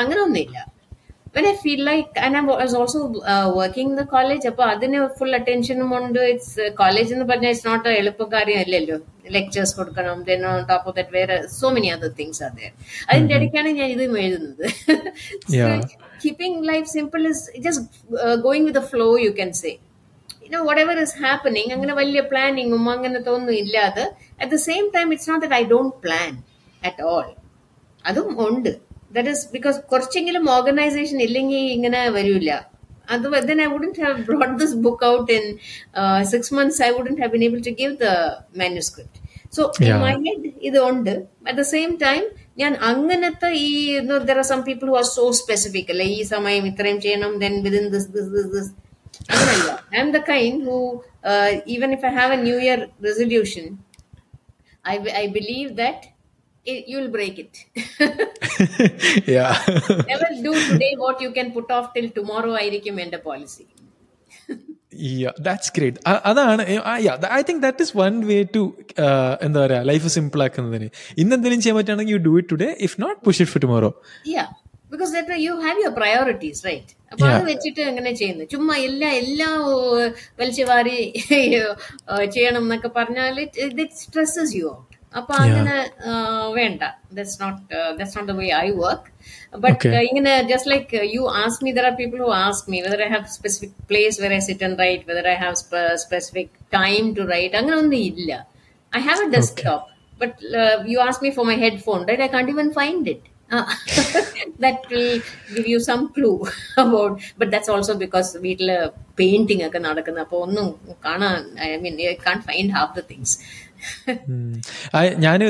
When 1.35 1.47
I 1.47 1.55
feel 1.63 1.81
like, 1.85 2.11
and 2.17 2.37
I 2.37 2.43
was 2.51 2.73
also 2.81 2.99
uh, 3.33 3.49
working 3.61 3.91
the 4.01 4.07
college, 4.15 4.45
അപ്പോൾ 4.51 4.67
അതിന് 4.75 4.99
full 5.19 5.33
അറ്റൻഷനും 5.39 5.91
ഉണ്ട്. 5.99 6.21
It's 6.33 6.65
college 6.81 7.11
എന്ന് 7.15 7.27
പറഞ്ഞാൽ 7.31 7.53
it's 7.55 7.67
not 7.71 7.89
എളുപ്പകാര്യം 8.01 8.61
അല്ലല്ലോ. 8.65 8.97
Lectures 9.37 9.75
കൊടുക്കണം 9.79 10.19
then 10.29 10.41
on 10.51 10.61
top 10.71 10.87
of 10.91 10.97
that 10.99 11.13
വേറെ 11.19 11.37
so 11.59 11.67
many 11.77 11.89
other 11.97 12.13
things 12.21 12.41
are 12.47 12.53
അതിന്റെ 13.11 13.35
ഇടയ്ക്കാണ് 13.39 13.73
ഞാൻ 13.81 13.91
ഇതും 13.97 14.17
എഴുതുന്നത്. 14.25 14.65
Keeping 16.25 16.61
life 16.71 16.89
simple 16.97 17.23
is 17.33 17.45
just 17.67 17.85
going 18.47 18.67
with 18.71 18.85
flow 18.93 19.09
you 19.27 19.31
can 19.41 19.53
say 19.63 19.73
you know 20.47 20.61
whatever 20.87 20.99
is 21.07 21.17
happening 21.25 21.73
അങ്ങനെ 21.77 21.95
വലിയ 22.03 22.21
പ്ലാനിങ്ങും 22.33 22.85
അങ്ങനത്തെ 22.95 23.33
ഒന്നും 23.39 23.55
ഇല്ലാതെ 23.63 24.07
at 24.41 24.51
the 24.57 24.61
same 24.69 24.87
time 24.97 25.09
it's 25.17 25.31
not 25.33 25.45
that 25.47 25.59
I 25.61 25.65
don't 25.75 25.97
plan 26.07 26.33
at 26.89 27.03
all 27.15 27.29
അതും 28.05 28.29
ഉണ്ട്. 28.49 28.73
ദറ്റ് 29.11 29.29
ഇസ് 29.29 29.45
ബിക്കോസ് 29.53 29.79
കുറച്ചെങ്കിലും 29.93 30.45
organisation 30.51 31.21
ഇല്ലെങ്കിൽ 31.23 31.63
ഇങ്ങനെ 31.77 32.03
വരില്ല 32.11 32.51
അത് 33.13 33.27
then 33.49 33.61
I 33.61 33.69
wouldn't 33.69 33.99
have 34.05 34.17
brought 34.27 34.53
this 34.59 34.73
book 34.87 35.01
out 35.03 35.29
in 35.31 35.45
uh, 35.95 36.21
six 36.25 36.43
months. 36.53 36.79
I 36.81 36.91
wouldn't 36.91 37.19
have 37.19 37.33
been 37.33 37.45
able 37.49 37.63
to 37.69 37.73
give 37.81 37.95
the 37.99 38.15
manuscript. 38.55 39.15
So 39.57 39.63
in 39.85 39.95
my 40.03 40.13
head 40.25 40.49
ഇത് 40.69 40.79
ഉണ്ട്. 40.91 41.15
At 41.47 41.57
the 41.61 41.65
same 41.75 41.91
time 42.03 42.23
ഞാൻ 42.59 42.73
അങ്ങനത്തെ 42.89 43.49
ഈ 43.63 43.71
there 44.29 44.39
are 44.43 44.47
some 44.51 44.61
people 44.63 44.87
who 44.93 44.97
are 45.01 45.07
so 45.11 45.25
specific 45.41 45.91
അല്ലെ 45.95 46.07
ഈ 46.17 46.21
സമയം 46.33 46.65
ഇത്രയും 46.71 46.99
ചെയ്യണം 47.05 47.33
then 47.43 47.55
within 47.67 47.85
this 47.95 48.09
this 48.17 48.31
this 48.37 48.51
this 48.57 48.71
അങ്ങനല്ല 49.33 49.71
I 49.95 49.99
am 50.05 50.11
the 50.17 50.21
kind 50.33 50.61
who 50.69 50.77
even 51.77 51.93
if 51.97 52.07
I 52.11 52.13
have 52.21 52.33
a 52.39 52.41
new 52.43 52.57
year 52.67 52.81
resolution 53.09 53.67
I 54.85 54.97
I 55.23 55.25
believe 55.39 55.69
that 55.83 56.05
you 56.89 56.97
will 56.99 57.11
break 57.17 57.41
it 57.45 57.61
yeah. 59.27 59.51
Never 60.13 60.29
what 60.99 61.21
you 61.25 61.31
can 61.31 61.49
put 61.53 61.73
off 61.73 61.89
till 61.97 62.09
tomorrow 62.17 62.53
ആയിരിക്കും 62.57 62.97
എന്റെ 63.01 63.21
policy 63.27 63.65
yeah 65.17 65.33
that's 65.39 65.69
great. 65.71 65.97
അ- 66.11 66.23
അതാണ് 66.25 66.63
I 67.33 67.41
think 67.49 67.63
that 67.63 67.83
is 67.83 67.95
one 67.97 68.15
way 68.27 68.39
to 68.55 68.63
എന്താ 69.43 69.59
പറയാ 69.65 69.81
life 69.83 70.09
simple 70.15 70.43
ആക്കുന്നതിന്. 70.43 70.89
ഇന്ന് 71.19 71.35
എന്തെങ്കിലും 71.37 71.61
ചെയ്യാൻ 71.63 71.77
പറ്റുകയാണെങ്കിൽ 71.79 72.15
you 72.15 72.21
do 72.27 72.33
it 72.41 72.53
today 72.55 72.71
if 72.87 72.97
not 73.05 73.21
push 73.27 73.41
it 73.43 73.53
for 73.53 73.63
tomorrow 73.67 73.91
Yeah, 74.33 74.49
because 74.93 75.13
you 75.15 75.23
have 75.23 75.41
you 75.47 75.55
have 75.67 75.79
your 75.85 75.93
priorities, 75.93 76.61
right? 76.65 76.89
അപ്പൊ 77.13 77.25
അത് 77.29 77.45
വെച്ചിട്ട് 77.51 77.81
എങ്ങനെ 77.91 78.13
ചെയ്യുന്നു. 78.13 78.45
ചുമ്മാ 78.53 78.75
എല്ലാ 78.89 79.11
എല്ലാം 79.21 79.55
വലിച്ചു 80.41 80.65
വാരി 80.73 80.97
ചെയ്യണം 82.31 82.63
എന്നൊക്കെ 82.67 82.91
പറഞ്ഞാൽ 82.99 83.37
ഇറ്റ് 83.45 83.87
സ്ട്രെസ്സസ് 84.03 84.55
യു 84.59 84.67
ഔട്ട് 84.75 84.95
അപ്പൊ 85.14 85.34
അങ്ങനെ 85.42 85.74
ആ, 86.06 86.12
വേണ്ട 86.56 86.84
that's 87.18 87.38
not 87.42 87.58
that's 87.98 88.16
not 88.18 88.30
the 88.32 88.38
way 88.40 88.48
I 88.60 88.68
work 88.80 89.10
but 89.66 89.82
ഇങ്ങനെ 90.08 90.34
just 90.52 90.72
like 90.72 91.02
you 91.14 91.24
ask 91.42 91.64
me 91.66 91.74
there 91.78 91.88
are 91.90 91.96
people 92.00 92.22
who 92.26 92.32
ask 92.40 92.70
me 92.74 92.80
whether 92.86 93.02
I 93.06 93.12
have 93.12 93.28
specific 93.36 93.76
place 93.92 94.18
where 94.24 94.34
I 94.34 94.44
sit 94.48 94.66
and 94.68 94.80
write 94.80 95.06
whether 95.12 95.28
I 95.30 95.38
have 95.44 95.56
specific 96.04 96.54
time 96.78 97.04
to 97.16 97.26
write 97.34 97.58
അങ്ങനെ 97.60 97.78
ഒന്നും 97.82 98.00
ഇല്ല 98.12 98.32
I 98.94 99.02
have 99.10 99.24
A 99.26 99.32
desktop 99.38 99.88
but 100.22 100.34
uh, 100.54 100.76
you 100.86 101.00
asked 101.02 101.22
me 101.22 101.32
for 101.32 101.44
my 101.44 101.56
headphone, 101.58 102.02
right? 102.08 102.22
I 102.22 102.30
can't 102.30 102.50
even 102.50 102.68
find 102.72 103.08
it. 103.08 103.22
Uh, 103.52 103.64
that 104.60 104.78
will 104.90 105.10
give 105.50 105.68
you 105.68 105.80
some 105.82 106.04
clue 106.10 106.36
about. 106.78 107.14
But 107.38 107.50
that's 107.54 107.70
also 107.70 107.94
because 107.98 108.30
വീട്ടില് 108.46 108.76
painting 109.20 109.66
ഒക്കെ 109.68 109.80
നടക്കുന്ന 109.80 110.20
അപ്പൊ 110.20 110.38
ഒന്നും 110.46 110.68
കാണാൻ 111.06 111.36
I 111.62 111.70
mean 111.84 111.98
I 112.06 112.16
can't 112.26 112.40
find 112.48 112.74
half 112.78 112.94
the 112.96 113.04
things 113.10 113.36
ഞാൻ 115.19 115.41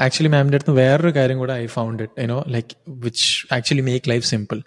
actually 0.00 0.28
മാമിന്റെ 0.28 0.56
അടുത്ത് 0.56 0.70
വേറൊരു 0.72 1.10
കാര്യം 1.16 1.38
കൂടെ 1.38 1.52
I 1.54 1.66
found 1.66 2.02
it 2.02 2.22
you know 2.22 2.44
like 2.48 2.72
which 2.98 3.26
actually 3.54 3.80
make 3.80 4.10
life 4.10 4.26
simple 4.26 4.58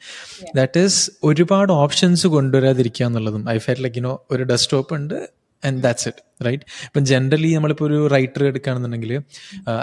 that 0.55 0.79
is 0.79 0.99
ഒരുപാട് 1.23 1.71
ഓപ്ഷൻസ് 1.73 2.27
കൊണ്ടുവരാതിരിക്കുക 2.27 3.05
എന്നുള്ളതും. 3.05 3.49
I 3.49 3.57
feel 3.57 3.81
like 3.81 3.97
you know 3.97 4.21
ഒരു 4.31 4.43
ഡെസ്ക്ടോപ്പ് 4.43 4.95
ഉണ്ട് 4.95 5.17
ആൻഡ് 5.63 5.83
ദാറ്റ്സ് 5.83 6.07
ഇറ്റ് 6.07 6.45
റൈറ്റ് 6.45 6.63
ഇപ്പം 6.85 7.05
ജനറലി 7.05 7.53
നമ്മളിപ്പോൾ 7.53 7.85
ഒരു 7.85 8.07
റൈറ്റർ 8.07 8.43
എടുക്കുകയാണെന്നുണ്ടെങ്കിൽ 8.43 9.11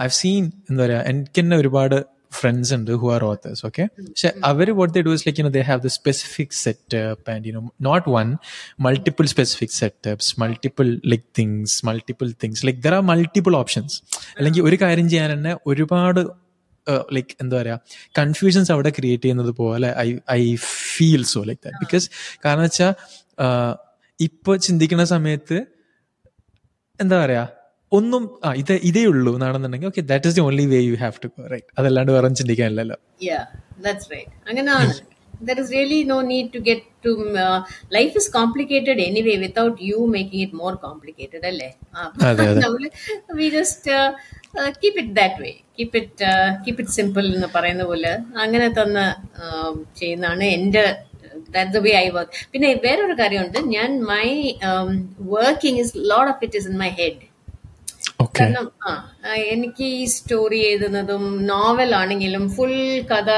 ഐ 0.00 0.08
സീൻ 0.12 0.44
എന്താ 0.70 0.82
പറയുക 0.84 1.04
എനിക്ക് 1.06 1.40
തന്നെ 1.40 1.56
ഒരുപാട് 1.56 1.96
friends 2.40 2.72
and 2.74 2.88
who 3.00 3.08
are 3.14 3.22
authors 3.30 3.60
okay 3.68 3.86
so 4.20 4.28
mm-hmm. 4.28 4.76
what 4.80 4.92
they 4.94 5.02
do 5.08 5.12
is 5.16 5.24
like 5.26 5.38
you 5.38 5.44
know 5.44 5.54
they 5.58 5.64
have 5.70 5.82
the 5.86 5.92
specific 5.98 6.48
setup 6.64 7.28
and 7.32 7.46
you 7.48 7.54
know 7.56 7.64
not 7.88 8.06
one 8.20 8.30
multiple 8.78 9.28
specific 9.34 9.70
setups 9.80 10.28
multiple 10.44 10.90
like 11.12 11.24
things 11.40 11.72
multiple 11.90 12.30
things 12.44 12.64
like 12.68 12.80
there 12.86 12.96
are 12.98 13.06
multiple 13.14 13.56
options 13.62 13.92
അല്ലെങ്കിൽ 14.36 14.62
ഒരു 14.62 14.76
കാര്യം 14.82 15.08
ചെയ്യാൻ 15.08 15.30
തന്നെ 15.30 15.52
ഒരുപാട് 15.70 16.20
like 17.16 17.32
എന്താ 17.42 17.56
പറയാ 17.58 17.76
confusions 18.18 18.70
അവിടെ 18.74 18.90
create 18.90 19.24
ചെയ്യുന്നത് 19.24 19.52
പോലെ 19.62 19.88
I 20.04 20.08
I 20.38 20.42
feel 20.92 21.22
so 21.32 21.40
like 21.48 21.62
that 21.66 21.80
because 21.84 22.06
കാരണം 22.44 22.64
വെച്ചാൽ 22.66 22.92
ഇപ്പൊ 24.20 24.52
ചിന്തിക്കുന്ന 24.66 25.04
സമയത്ത് 25.14 25.58
എന്താ 27.00 27.16
പറയാ 27.24 27.44
ഒന്നും 27.92 28.22
ആ 28.44 28.50
ഇത് 28.54 28.74
ഇതേ 28.88 29.04
ഉള്ളൂ 29.12 29.32
എന്നാണെന്നുണ്ടെങ്കിൽ 29.34 29.90
okay 29.92 30.02
that 30.10 30.28
is 30.28 30.36
the 30.38 30.44
only 30.48 30.66
way 30.66 30.80
you 30.90 30.96
have 30.96 31.22
to 31.24 31.30
go 31.36 31.46
right 31.54 31.70
അതല്ലാണ്ട് 31.78 32.12
വേറെ 32.16 32.30
ചിന്തിക്കാനില്ലല്ലോ. 32.42 32.98
അങ്ങനെയാണ്. 34.50 34.92
There 35.46 35.60
is 35.60 35.68
really 35.72 36.04
no 36.04 36.20
need 36.22 36.52
to 36.52 36.60
get 36.60 36.80
to 37.02 37.12
uh, 37.36 37.56
life 37.90 38.14
is 38.20 38.28
complicated 38.36 38.98
anyway 39.06 39.34
without 39.38 39.80
you 39.80 40.06
making 40.06 40.40
it 40.40 40.52
more 40.52 40.74
complicated 40.76 41.42
we 43.38 43.46
just 43.50 43.88
uh, 43.88 44.12
uh, 44.58 44.70
keep 44.80 44.96
it 45.02 45.08
that 45.14 45.34
way. 45.40 45.54
Keep 45.76 45.94
it 45.94 46.12
keep 46.64 46.78
it 46.80 46.90
simple 46.98 47.26
എന്ന് 47.34 47.48
പറയുന്ന 47.56 47.84
പോലെ 47.84 48.12
അങ്ങനെ 48.44 48.68
തന്നെ 48.78 49.04
ചെയ്യുന്നതാണ് 50.00 50.46
എന്റെ 50.58 50.84
that 51.56 51.74
the 51.76 51.82
way 51.88 51.94
I 52.04 52.06
work 52.18 52.46
പിന്നെ 52.52 52.70
വേറൊരു 52.86 53.16
കാര്യമുണ്ട്. 53.22 53.60
ഞാൻ 53.76 53.90
my 54.12 54.26
working 55.36 55.80
is 55.84 55.94
lot 56.12 56.30
of 56.34 56.44
it 56.48 56.58
is 56.62 56.70
in 56.72 56.78
my 56.84 56.90
head 57.02 57.20
okay. 58.22 58.44
കാരണം 58.44 58.66
ആ 58.88 59.34
എനിക്ക് 59.54 59.84
ഈ 59.98 60.04
സ്റ്റോറി 60.14 60.60
എഴുതുന്നതും 60.70 61.24
നോവൽ 61.52 61.90
ആണെങ്കിലും 62.00 62.44
ഫുൾ 62.56 62.74
കഥ 63.12 63.30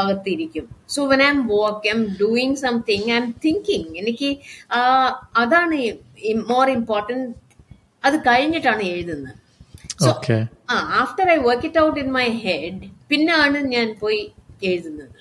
അകത്തിരിക്കും. 0.00 0.66
So 0.94 1.02
when 1.12 1.20
I'm 1.34 1.40
work 1.52 1.88
I'm 1.94 2.02
doing 2.20 2.58
something 2.64 3.08
I'm 3.20 3.28
thinking 3.44 3.92
എനിക്ക് 4.00 4.30
അതാണ് 5.42 5.78
മോർ 6.52 6.66
ഇമ്പോർട്ടന്റ് 6.78 7.26
അത് 8.08 8.16
കഴിഞ്ഞിട്ടാണ് 8.28 8.82
എഴുതുന്നത്. 8.94 9.36
So 10.04 10.10
uh 10.72 10.76
after 11.00 11.26
I 11.36 11.38
work 11.48 11.66
it 11.70 11.80
out 11.86 11.98
in 12.04 12.10
my 12.18 12.28
head 12.44 12.86
പിന്നാണ് 13.10 13.58
ഞാൻ 13.74 13.88
പോയി 14.02 14.20
എഴുതുന്നത്. 14.70 15.18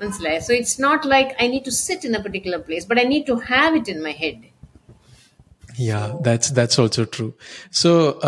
മനസ്സിലായോ? 0.00 0.40
So 0.46 0.52
it's 0.58 0.78
not 0.86 1.04
like 1.12 1.30
I 1.42 1.46
need 1.52 1.66
to 1.70 1.74
sit 1.84 2.06
in 2.08 2.14
a 2.18 2.20
particular 2.24 2.60
place 2.68 2.86
but 2.90 3.00
I 3.04 3.06
need 3.12 3.26
to 3.32 3.36
have 3.50 3.72
it 3.80 3.92
in 3.94 4.00
my 4.06 4.14
head 4.22 4.44
yeah 5.80 6.18
that's 6.20 6.52
that's 6.54 6.80
also 6.80 7.04
true 7.04 7.32
so 7.72 8.20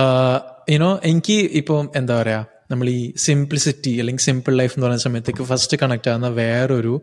you know 0.70 1.00
എനിക്ക് 1.04 1.32
ഇപ്പം 1.32 1.90
എന്താ 1.96 2.22
പറയാ 2.22 2.44
നമ്മൾ 2.70 2.88
ഈ 2.88 3.12
സിംപ്ലിസിറ്റി 3.16 3.98
അല്ലെങ്കിൽ 3.98 4.22
സിമ്പിൾ 4.22 4.56
ലൈഫ് 4.56 4.72
എന്ന് 4.76 4.86
പറയുന്ന 4.86 5.02
സമയത്തേക്ക് 5.02 5.44
ഫസ്റ്റ് 5.44 5.76
കണക്ട് 5.76 6.10
ആകുന്ന 6.10 6.28
വേറൊരു 6.28 7.02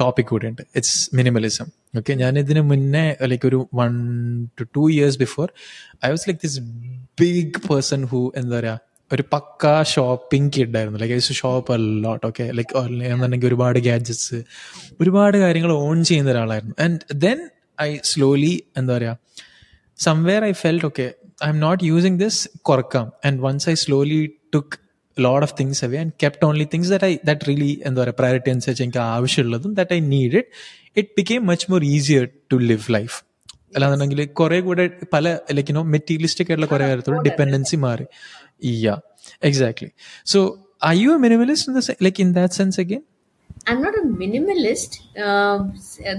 ടോപ്പിക് 0.00 0.26
കൂടിയുണ്ട്. 0.26 0.62
ഇറ്റ്സ് 0.76 1.16
മിനിമലിസം 1.16 1.66
ഓക്കെ 1.98 2.12
ഞാൻ 2.12 2.38
ഇതിന് 2.38 2.60
മുന്നേ 2.60 3.16
ലൈക്ക് 3.22 3.48
ഒരു 3.48 3.68
one 3.74 3.92
two 4.60 4.64
two 4.76 4.90
years 4.90 5.18
before 5.18 5.52
I 6.06 6.10
was 6.10 6.28
like 6.28 6.40
this 6.42 6.60
big 7.20 7.68
person 7.70 8.04
who 8.04 8.32
എന്താ 8.36 8.60
പറയാ 8.60 8.78
ഒരു 9.12 9.24
പക്ക 9.32 9.82
shopping 9.82 10.52
കിഡായിരുന്നു 10.56 10.98
like 10.98 11.14
I 11.14 11.32
shop 11.32 11.72
a lot 11.72 12.26
okay 12.26 12.52
like 12.52 12.78
എന്നുണ്ടെങ്കിൽ 12.78 13.46
ഒരുപാട് 13.46 13.78
ഗാഡ്ജറ്റ്സ് 13.78 14.44
ഒരുപാട് 15.00 15.38
കാര്യങ്ങൾ 15.38 15.72
ഓൺ 15.72 16.04
ചെയ്യുന്ന 16.04 16.30
ഒരാളായിരുന്നു. 16.30 16.74
And 16.80 17.00
then 17.14 17.48
ഐ 17.81 17.91
സ്ലോലി 18.03 18.53
എന്താ 18.77 18.93
പറയാ 18.97 19.13
somewhere 19.99 20.43
I 20.45 20.51
felt 20.51 20.85
okay 20.85 21.05
I 21.45 21.49
am 21.49 21.59
not 21.59 21.83
using 21.83 22.19
this 22.19 22.49
കുറക്കാം 22.61 23.11
and 23.25 23.39
once 23.41 23.69
I 23.69 23.73
slowly 23.73 24.21
took 24.55 24.77
load 25.17 25.43
of 25.43 25.55
things 25.59 25.85
away 25.85 25.97
and 25.97 26.13
kept 26.23 26.45
only 26.45 26.67
things 26.73 26.89
that 26.89 27.05
I 27.05 27.13
that 27.25 27.47
really 27.47 27.71
എന്താ 27.85 28.01
പറയുക 28.01 28.15
priority 28.19 28.51
അനുസരിച്ച് 28.51 28.83
എനിക്ക് 28.83 29.01
ആവശ്യമുള്ളതും 29.09 29.73
that 29.73 29.93
I 29.93 29.99
need 30.07 30.35
it 30.35 30.47
it 30.97 31.09
became 31.17 31.45
much 31.45 31.71
more 31.71 31.83
easier 31.85 32.23
to 32.51 32.59
live 32.63 32.85
life 32.93 33.17
അല്ലാന്നുണ്ടെങ്കിൽ 33.75 34.25
കുറെ 34.31 34.59
കൂടെ 34.59 34.85
പല 35.13 35.25
like 35.51 35.75
no 35.75 35.83
materialistic 35.83 36.47
ആയിട്ടുള്ള 36.51 36.69
കുറെ 36.71 36.85
കാര്യത്തോട് 36.87 37.21
ഡിപ്പെൻഡൻസി 37.21 37.75
മാറി 37.77 38.05
yeah 38.81 38.95
exactly 39.43 39.89
so 40.25 40.39
I 40.87 40.95
you 41.01 41.11
a 41.11 41.17
minimalist 41.17 41.95
like 42.03 42.21
in 42.21 42.31
that 42.33 42.53
sense 42.53 42.79
again 42.79 43.03
I'm 43.66 43.80
not 43.80 43.94
a 43.94 44.02
minimalist. 44.02 45.00
Uh, 45.16 45.64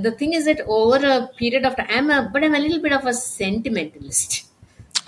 the 0.01 0.11
thing 0.11 0.33
is 0.33 0.45
that 0.45 0.61
over 0.67 0.97
a 0.97 1.27
period 1.37 1.65
of 1.65 1.75
time, 1.75 1.87
I'm 1.89 2.09
a, 2.09 2.29
but 2.31 2.43
I'm 2.43 2.55
a 2.55 2.59
little 2.59 2.81
bit 2.81 2.91
of 2.91 3.05
a 3.05 3.13
sentimentalist. 3.13 4.45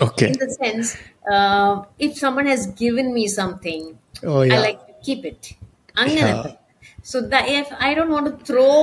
Okay. 0.00 0.28
In 0.28 0.32
the 0.34 0.50
sense, 0.50 0.96
uh, 1.30 1.82
if 1.98 2.16
someone 2.16 2.46
has 2.46 2.68
given 2.68 3.12
me 3.12 3.26
something, 3.26 3.98
oh, 4.22 4.42
yeah. 4.42 4.54
I 4.54 4.58
like 4.60 4.86
to 4.86 4.92
keep 5.02 5.24
it. 5.24 5.54
I'm 5.96 6.10
yeah. 6.10 6.20
gonna 6.20 6.58
So 7.11 7.17
that 7.31 7.45
if 7.59 7.67
I 7.87 7.93
don't 7.97 8.11
want 8.15 8.27
to 8.31 8.35
throw 8.49 8.75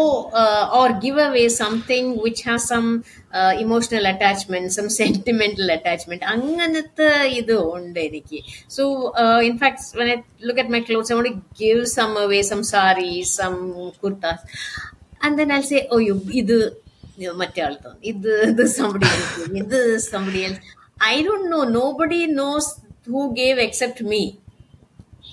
uh, 0.43 0.65
or 0.79 0.87
give 1.05 1.17
away 1.27 1.47
something 1.49 2.05
which 2.25 2.43
has 2.49 2.61
some 2.73 2.89
uh, 3.33 3.53
emotional 3.65 4.07
attachment, 4.13 4.73
some 4.79 4.91
sentimental 5.03 5.71
attachment, 5.79 6.23
അങ്ങനത്തെ 6.35 7.11
ഇത് 7.41 7.55
ഉണ്ട് 7.77 8.01
എനിക്ക്. 8.09 8.41
So 8.77 8.85
uh, 9.23 9.41
in 9.51 9.57
fact, 9.63 9.81
when 9.99 10.11
I 10.15 10.19
look 10.49 10.61
at 10.65 10.71
my 10.77 10.83
clothes, 10.89 11.11
I 11.11 11.17
want 11.21 11.31
to 11.33 11.39
give 11.65 11.81
some 11.99 12.15
away, 12.25 12.43
some 12.53 12.63
saris, 12.73 13.31
some 13.41 13.59
kurtas, 14.03 14.41
and 15.23 15.39
then 15.39 15.51
I'll 15.57 15.69
say, 15.73 15.83
oh, 15.95 16.03
you 16.09 16.17
ഇത് 16.43 16.57
മറ്റേ 17.41 17.61
ആൾ 17.67 17.73
തോന്നി 17.85 18.07
ഇത് 18.13 18.31
ഇത് 18.53 18.63
somebody 18.77 19.09
else 19.15 19.33
ഇത് 19.63 19.81
somebody 20.13 20.41
else. 20.47 20.61
I 21.13 21.23
don't 21.27 21.47
know. 21.53 21.65
Nobody 21.81 22.21
knows 22.39 22.67
who 23.13 23.23
gave 23.41 23.59
except 23.67 23.99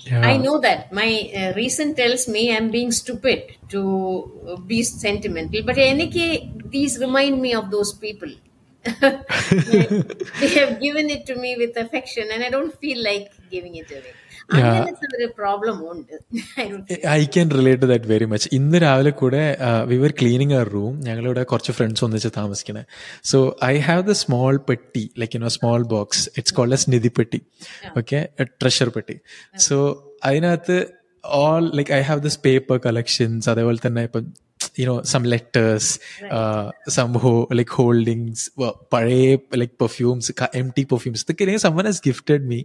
Yeah. 0.05 0.19
I 0.21 0.37
know 0.37 0.59
that 0.59 0.91
my 0.91 1.31
uh, 1.35 1.53
reason 1.55 1.95
tells 1.95 2.27
me 2.27 2.55
I'm 2.55 2.71
being 2.71 2.91
stupid 2.91 3.55
to 3.69 3.81
uh, 4.47 4.55
be 4.57 4.83
sentimental, 4.83 5.63
but 5.63 5.77
in 5.77 5.83
any 5.99 6.09
case, 6.11 6.49
these 6.65 6.99
remind 6.99 7.41
me 7.41 7.53
of 7.53 7.71
those 7.71 7.93
people. 7.93 8.29
they 8.83 10.49
have 10.59 10.81
given 10.81 11.09
it 11.09 11.25
to 11.27 11.35
me 11.35 11.55
with 11.57 11.77
affection, 11.77 12.27
and 12.31 12.43
I 12.43 12.49
don't 12.49 12.77
feel 12.79 13.01
like 13.01 13.31
giving 13.49 13.75
it 13.75 13.89
away. 13.91 14.13
I 17.09 17.25
can 17.25 17.49
relate 17.49 17.81
that 17.81 18.07
very 18.07 18.25
much 18.25 18.49
ഇന്ന് 18.53 18.77
രാവിലെ 18.77 19.09
കൂടെ 19.09 19.57
we 19.85 19.97
were 19.97 20.11
cleaning 20.21 20.53
our 20.53 20.67
room 20.67 21.01
ഞങ്ങളിവിടെ 21.01 21.43
കുറച്ച് 21.43 21.71
friends 21.71 22.05
ഒന്നിച്ച് 22.05 22.27
താമസിക്കുന്നത് 22.37 22.85
so 23.23 23.57
I 23.65 23.77
have 23.77 24.03
the 24.07 24.11
small 24.11 24.57
പെട്ടി 24.69 25.11
like 25.19 25.35
you know 25.35 25.47
small 25.47 25.81
box 25.83 26.29
it's 26.37 26.53
called 26.53 26.73
as 26.73 26.89
നിധി 26.89 27.07
പെട്ടി. 27.19 27.41
Okay 27.97 28.29
treasure 28.61 28.89
പെട്ടി. 28.89 29.15
സോ 29.57 29.77
അതിനകത്ത് 30.25 30.87
all 31.23 31.71
like 31.75 31.91
I 31.91 32.01
have 32.01 32.21
this 32.21 32.39
paper 32.39 32.77
collections 32.85 33.49
അതേപോലെ 33.49 33.77
തന്നെ 33.87 34.03
ഇപ്പം 34.03 34.42
യുനോ 34.80 34.94
സം 35.12 35.22
ലെറ്റേഴ്സ് 35.32 35.90
സം 36.96 37.12
ഹോ 37.24 37.32
ലൈക്ക് 37.58 37.74
ഹോൾഡിങ്സ് 37.78 38.44
പഴയ 38.94 39.28
like 39.62 39.76
perfumes 39.82 40.32
M 40.62 40.68
T 40.76 40.84
perfumes 40.92 41.24
ഇതൊക്കെ 41.26 41.58
someone 41.66 41.86
has 41.90 42.00
gifted 42.08 42.42
me 42.52 42.58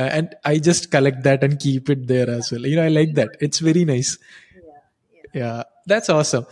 uh, 0.00 0.08
and 0.16 0.26
i 0.52 0.58
just 0.68 0.84
collect 0.94 1.20
that 1.28 1.40
and 1.46 1.54
keep 1.66 1.86
it 1.94 2.02
there 2.12 2.28
as 2.38 2.46
well 2.52 2.64
you 2.70 2.76
know 2.78 2.86
i 2.90 2.94
like 3.00 3.14
that 3.20 3.30
it's 3.46 3.60
very 3.68 3.84
nice 3.94 4.10
yeah 5.34 5.58
that's 5.90 6.10
awesome 6.16 6.46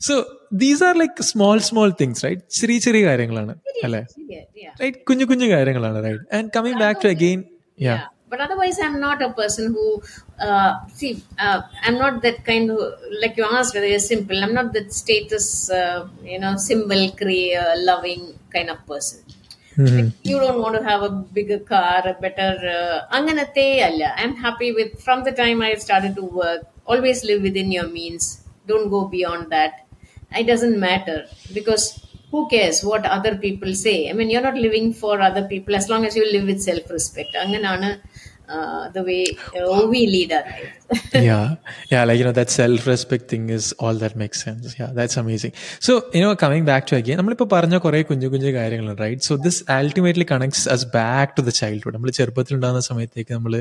so 0.00 0.14
these 0.62 0.80
are 0.82 0.94
like 1.02 1.16
small 1.32 1.58
small 1.70 1.90
things 2.00 2.18
right 2.26 2.40
ചെറിയ 2.60 2.78
ചെറിയ 2.86 3.02
കാര്യങ്ങളാണ് 3.08 3.54
അല്ലേ 3.86 4.02
Yeah, 4.34 4.44
yeah. 4.62 4.72
Right 4.82 4.98
കുഞ്ഞു 5.08 5.24
കുഞ്ഞു 5.30 5.48
കാര്യങ്ങളാണ് 5.54 5.98
right 6.06 6.24
and 6.38 6.50
coming 6.56 6.80
back 6.84 7.00
to 7.04 7.10
again 7.16 7.40
yeah 7.88 7.94
Yeah. 7.94 8.02
But 8.29 8.41
otherwise, 8.41 8.77
I'm 8.79 8.99
not 8.99 9.21
a 9.21 9.29
person 9.31 9.73
who, 9.73 10.01
uh, 10.39 10.85
see, 10.93 11.23
uh, 11.39 11.61
I'm 11.83 11.97
not 11.97 12.21
that 12.23 12.43
kind 12.43 12.69
of, 12.71 12.77
like 13.21 13.37
you 13.37 13.45
asked 13.45 13.73
whether 13.73 13.87
you're 13.87 13.99
simple, 13.99 14.43
I'm 14.43 14.53
not 14.53 14.73
that 14.73 14.91
status, 14.93 15.69
uh, 15.69 16.07
you 16.23 16.39
know, 16.39 16.57
symbol 16.57 17.09
crea- 17.11 17.57
loving 17.77 18.37
kind 18.53 18.69
of 18.69 18.85
person. 18.85 19.19
Like, 19.95 20.11
you 20.23 20.39
don't 20.39 20.59
want 20.59 20.75
to 20.75 20.83
have 20.83 21.03
a 21.03 21.09
bigger 21.09 21.59
car, 21.59 22.01
a 22.05 22.13
better, 22.19 22.51
uh, 22.77 23.15
anganate 23.17 23.65
alla. 23.87 24.13
I'm 24.17 24.35
happy 24.35 24.73
with, 24.73 25.01
from 25.01 25.23
the 25.23 25.31
time 25.31 25.61
I 25.61 25.75
started 25.75 26.15
to 26.15 26.23
work, 26.23 26.63
always 26.85 27.23
live 27.23 27.43
within 27.43 27.71
your 27.71 27.87
means. 27.87 28.41
Don't 28.67 28.89
go 28.89 29.05
beyond 29.07 29.51
that. 29.51 29.85
It 30.35 30.45
doesn't 30.47 30.77
matter 30.79 31.27
because 31.53 32.06
who 32.37 32.47
cares 32.49 32.83
what 32.83 33.03
other 33.05 33.35
people 33.35 33.73
say? 33.73 34.09
I 34.09 34.13
mean, 34.13 34.29
you're 34.29 34.43
not 34.49 34.55
living 34.55 34.93
for 34.93 35.19
other 35.19 35.47
people 35.47 35.75
as 35.75 35.89
long 35.89 36.05
as 36.05 36.15
you 36.15 36.31
live 36.31 36.45
with 36.45 36.61
self 36.61 36.89
respect. 36.91 37.35
uh, 38.48 38.88
the 38.90 39.02
way 39.02 39.22
uh, 39.58 39.86
we 39.86 40.06
lead 40.06 40.32
our 40.32 40.44
life. 40.46 40.70
yeah 41.26 41.44
yeah 41.90 42.02
like 42.04 42.18
you 42.18 42.24
know 42.24 42.32
that 42.32 42.50
self-respect 42.52 43.24
thing 43.26 43.44
is 43.48 43.66
all 43.78 43.94
that 43.94 44.14
makes 44.14 44.38
sense 44.42 44.74
yeah 44.78 44.90
that's 44.92 45.16
amazing 45.16 45.52
so 45.86 45.92
you 46.12 46.20
know 46.20 46.32
coming 46.36 46.64
back 46.64 46.82
to 46.90 46.96
again 46.96 47.18
നമ്മളിപ്പോൾ 47.20 47.48
പറഞ്ഞ 47.54 47.76
കുറേ 47.84 48.00
കുഞ്ഞു 48.10 48.28
കുഞ്ഞു 48.34 48.50
കാര്യങ്ങളുണ്ട് 48.58 49.02
right 49.04 49.26
so 49.28 49.36
this 49.46 49.60
ultimately 49.76 50.26
connects 50.32 50.64
us 50.74 50.86
back 50.98 51.32
to 51.38 51.44
the 51.48 51.52
childhood 51.60 51.94
നമ്മൾ 51.96 52.12
ചെറുപ്പത്തിൽ 52.18 52.56
ഉണ്ടാകുന്ന 52.58 52.82
സമയത്തേക്ക് 52.90 53.32
നമ്മൾ 53.38 53.54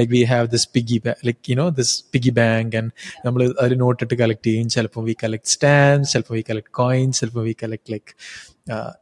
like 0.00 0.12
we 0.16 0.22
have 0.32 0.48
this 0.56 0.68
piggy 0.76 0.98
like 1.28 1.42
you 1.52 1.58
know 1.62 1.68
this 1.80 1.94
piggy 2.14 2.32
bank 2.42 2.76
and 2.80 2.92
നമ്മൾ 3.26 3.42
അതിൽ 3.64 3.76
നോട്ട് 3.84 4.00
ഇട്ട് 4.06 4.18
കളക്ട് 4.22 4.46
ചെയ്യും 4.50 4.68
ചിലപ്പോൾ 4.76 5.04
വി 5.10 5.16
കളക്ട് 5.24 5.52
സ്റ്റാമ്പ്സ് 5.56 6.12
ചിലപ്പോൾ 6.14 6.36
വി 6.40 6.44
കളക്ട് 6.50 6.72
കോയിൻസ് 6.82 7.20
ചിലപ്പോൾ 7.22 7.46
V 7.50 7.54
collect 7.64 7.92
like 7.94 8.12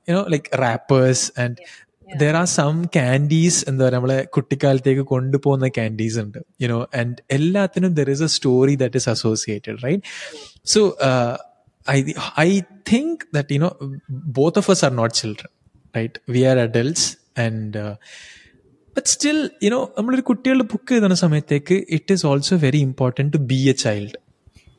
you 0.09 0.15
know 0.19 0.23
like 0.35 0.51
wrappers 0.67 1.27
and 1.43 1.59
There 2.08 2.36
are 2.36 2.48
some 2.54 2.76
candies 2.96 3.60
എന്താ 3.70 3.84
പറയുക 3.84 3.98
നമ്മളെ 3.98 4.20
കുട്ടിക്കാലത്തേക്ക് 4.36 5.04
കൊണ്ടുപോകുന്ന 5.12 5.68
കാൻഡീസ് 5.78 6.20
ഉണ്ട്. 6.24 6.40
യുനോ 6.62 6.80
ആൻഡ് 7.00 7.18
എല്ലാത്തിനും 7.32 7.94
there 7.94 8.10
is 8.10 8.24
a 8.24 8.32
story 8.36 8.76
that 8.84 9.00
is 9.02 9.10
associated 9.10 9.78
right 9.84 10.04
so 10.74 10.82
I 11.88 11.98
I 12.44 12.50
think 12.92 13.24
that 13.36 13.58
you know 13.58 13.70
both 14.40 14.60
of 14.60 14.72
us 14.72 14.86
are 14.86 14.94
not 14.94 15.16
children 15.16 15.52
right 15.96 16.20
we 16.36 16.44
are 16.52 16.60
adults 16.66 17.08
and 17.40 17.84
but 18.94 19.10
still 19.14 19.38
you know 19.66 19.82
നമ്മളൊരു 19.98 20.26
കുട്ടികളുടെ 20.30 20.68
book 20.72 20.94
എഴുതുന്ന 20.94 21.18
സമയത്തേക്ക് 21.26 21.76
it 21.98 22.14
is 22.14 22.26
also 22.28 22.58
very 22.64 22.82
important 22.90 23.34
to 23.38 23.42
be 23.52 23.62
a 23.68 23.78
child 23.84 24.18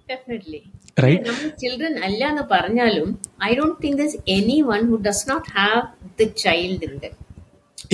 Definitely. 0.08 0.58
Right. 1.03 1.21
നമ്മൾ 1.27 1.51
children 1.61 1.93
അല്ല 2.07 2.21
എന്ന് 2.31 2.43
പറഞ്ഞാലും 2.53 3.07
I 3.47 3.51
don't 3.59 3.77
think 3.85 3.97
there's 4.01 4.17
any 4.35 4.57
one 4.71 4.81
who 4.91 4.97
does 5.07 5.23
not 5.31 5.47
have 5.59 5.81
the 6.21 6.29
child 6.45 6.85
in 6.89 6.95
dum 7.05 7.15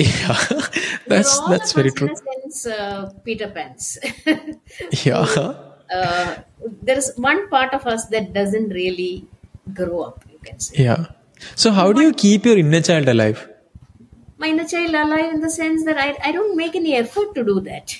Yeah, 0.02 0.34
that's 1.10 1.32
that's 1.50 1.72
very 1.72 1.90
true. 1.90 2.08
Sense, 2.18 2.58
uh, 2.76 2.98
Peter 3.24 3.48
Pans. 3.56 3.86
Yeah. 5.06 5.24
uh, 5.96 6.28
there 6.82 6.96
is 6.96 7.12
one 7.16 7.48
part 7.48 7.74
of 7.74 7.86
us 7.86 8.06
that 8.14 8.32
doesn't 8.32 8.70
really 8.70 9.12
grow 9.74 10.00
up. 10.02 10.24
You 10.32 10.38
can 10.48 10.58
say. 10.60 10.84
Yeah. 10.84 11.02
So 11.56 11.70
how 11.70 11.92
do 11.92 12.02
you 12.02 12.12
keep 12.14 12.44
your 12.44 12.58
inner 12.58 12.80
child 12.80 13.08
alive? 13.08 13.40
My 14.38 14.48
inner 14.48 14.66
child 14.66 14.94
alive 14.94 15.34
in 15.34 15.40
the 15.40 15.50
sense 15.50 15.84
that 15.84 15.98
I, 15.98 16.16
I 16.24 16.32
don't 16.32 16.56
make 16.56 16.74
any 16.74 16.94
effort 16.94 17.34
to 17.34 17.44
do 17.44 17.60
that. 17.62 17.96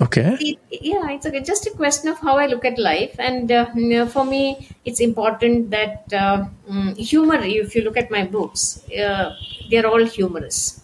Okay. 0.00 0.36
it, 0.40 0.58
yeah, 0.70 1.10
it's 1.10 1.26
a, 1.26 1.40
just 1.40 1.66
a 1.66 1.70
question 1.70 2.08
of 2.08 2.18
how 2.18 2.38
I 2.38 2.46
look 2.46 2.64
at 2.64 2.78
life. 2.78 3.14
And 3.18 3.52
uh, 3.52 4.06
for 4.06 4.24
me, 4.24 4.68
it's 4.84 5.00
important 5.00 5.70
that 5.70 6.04
uh, 6.12 6.46
mm, 6.68 6.96
humor, 6.96 7.38
if 7.42 7.74
you 7.74 7.82
look 7.82 7.98
at 7.98 8.10
my 8.10 8.24
books, 8.24 8.82
uh, 8.92 9.36
they're 9.70 9.86
all 9.86 10.04
humorous. 10.04 10.82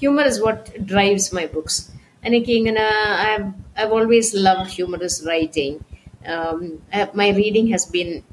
Humor 0.00 0.22
is 0.22 0.42
what 0.42 0.84
drives 0.84 1.32
my 1.32 1.46
books. 1.46 1.92
And 2.22 2.34
again, 2.34 2.76
uh, 2.76 3.16
I've, 3.28 3.54
I've 3.76 3.92
always 3.92 4.34
loved 4.34 4.70
humorous 4.70 5.24
writing. 5.24 5.84
Um, 6.26 6.82
my 7.14 7.28
reading 7.30 7.68
has 7.68 7.86
been, 7.86 8.24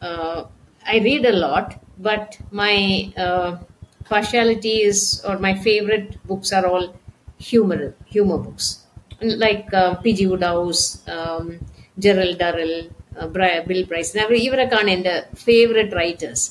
uh, 0.00 0.44
I 0.86 0.98
read 0.98 1.24
a 1.24 1.32
lot, 1.32 1.82
but 1.98 2.38
my 2.52 3.12
uh, 3.16 3.58
partiality 4.04 4.82
is, 4.82 5.20
or 5.26 5.38
my 5.40 5.54
favorite 5.54 6.24
books 6.28 6.52
are 6.52 6.64
all 6.64 6.94
humor, 7.38 7.96
humor 8.06 8.38
books 8.38 8.79
like 9.20 9.72
uh, 9.74 9.94
P.G. 9.96 10.26
Wodehouse, 10.26 10.82
um, 11.08 11.58
Gerald 11.98 12.38
Durrell, 12.38 12.74
uh, 13.16 13.26
Bri- 13.28 13.62
Bill 13.68 13.82
Bryson, 13.84 14.18
അവർ 14.24 14.34
ഇവരൊക്കെയാണ് 14.46 14.90
എൻ്റെ 14.96 15.14
favourite 15.46 15.96
writers 16.00 16.46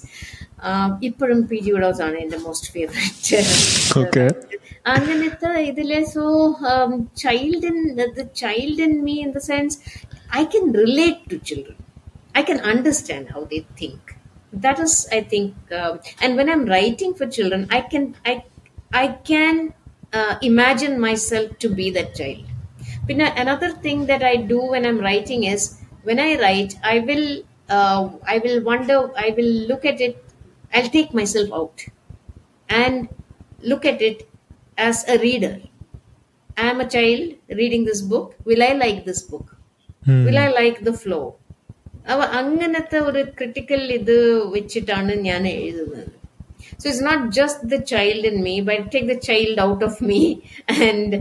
ഇപ്പോഴും 1.07 1.41
P 1.49 1.57
G 1.65 1.71
widows 1.75 2.01
ആണ് 2.07 2.17
എൻ്റെ 2.23 2.37
most 2.45 2.71
favourite 2.75 3.37
അങ്ങനത്തെ 4.95 5.51
ഇതിലെ 5.69 5.99
so 6.13 6.23
child 7.23 7.67
in 7.71 7.77
the 8.17 8.25
child 8.43 8.83
in 8.87 8.93
me 9.07 9.15
in 9.25 9.31
the 9.37 9.41
sense 9.51 9.77
I 10.39 10.43
can 10.55 10.65
relate 10.81 11.29
to 11.33 11.39
children 11.49 11.77
I 12.39 12.43
can 12.51 12.59
understand 12.73 13.29
how 13.35 13.43
they 13.53 13.61
think 13.83 14.07
that 14.63 14.77
is 14.83 14.93
i 15.15 15.21
think 15.31 15.49
um, 15.79 15.91
and 16.23 16.31
when 16.37 16.47
i'm 16.53 16.63
writing 16.71 17.11
for 17.17 17.25
children 17.35 17.61
i 17.77 17.81
can 17.91 18.05
i 18.31 18.33
i 19.01 19.07
can 19.29 19.55
uh, 20.13 20.33
imagine 20.43 20.93
myself 20.99 21.49
to 21.63 21.69
be 21.79 21.87
that 21.97 22.09
child. 22.19 22.45
പിന്നെ 23.09 23.27
another 23.43 23.71
thing 23.85 24.03
that 24.11 24.27
I 24.31 24.35
do 24.51 24.59
when 24.73 24.85
I 24.89 24.93
writing 25.09 25.45
is 25.53 25.67
when 26.09 26.21
I 26.27 26.31
write 26.47 26.75
I 26.93 26.95
will 27.09 27.25
I 28.33 28.37
will 28.45 28.59
wonder 28.69 28.99
I 29.25 29.29
will 29.37 29.51
look 29.71 29.89
at 29.93 30.05
it 30.09 30.19
I 30.79 30.81
take 30.97 31.17
myself 31.35 31.53
out 31.61 31.81
and 32.81 32.99
look 33.71 33.89
at 33.93 34.05
it 34.09 34.25
as 34.87 35.03
a 35.13 35.17
reader 35.25 35.55
I 36.57 36.67
am 36.69 36.79
a 36.85 36.87
child 36.95 37.29
reading 37.59 37.87
this 37.89 38.05
book 38.13 38.31
will 38.49 38.63
I 38.69 38.71
like 38.83 39.01
this 39.09 39.25
book 39.31 39.51
will 40.27 40.39
I 40.45 40.47
like 40.59 40.79
the 40.87 40.93
flow 41.03 41.19
അവ 42.13 42.21
അങ്ങനത്തെ 42.39 42.99
ഒരു 43.09 43.21
critical 43.37 43.81
ഇത് 43.97 44.15
വെച്ചിട്ടാണ് 44.53 45.13
ഞാൻ 45.25 45.43
എഴുതുന്നത്. 45.47 46.13
So 46.80 46.84
it's 46.88 47.04
not 47.08 47.24
just 47.38 47.70
the 47.74 47.78
child 47.92 48.26
in 48.32 48.38
me 48.48 48.54
but 48.70 48.86
take 48.94 49.08
the 49.12 49.16
child 49.28 49.62
out 49.68 49.84
of 49.88 49.98
me 50.10 50.20
and 50.88 51.16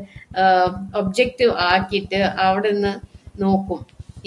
objective 1.01 1.53
ആക്കിയിട്ട് 1.71 2.21
അവിടെ 2.47 2.71
നിന്ന് 2.77 2.93
നോക്കും 3.45 3.81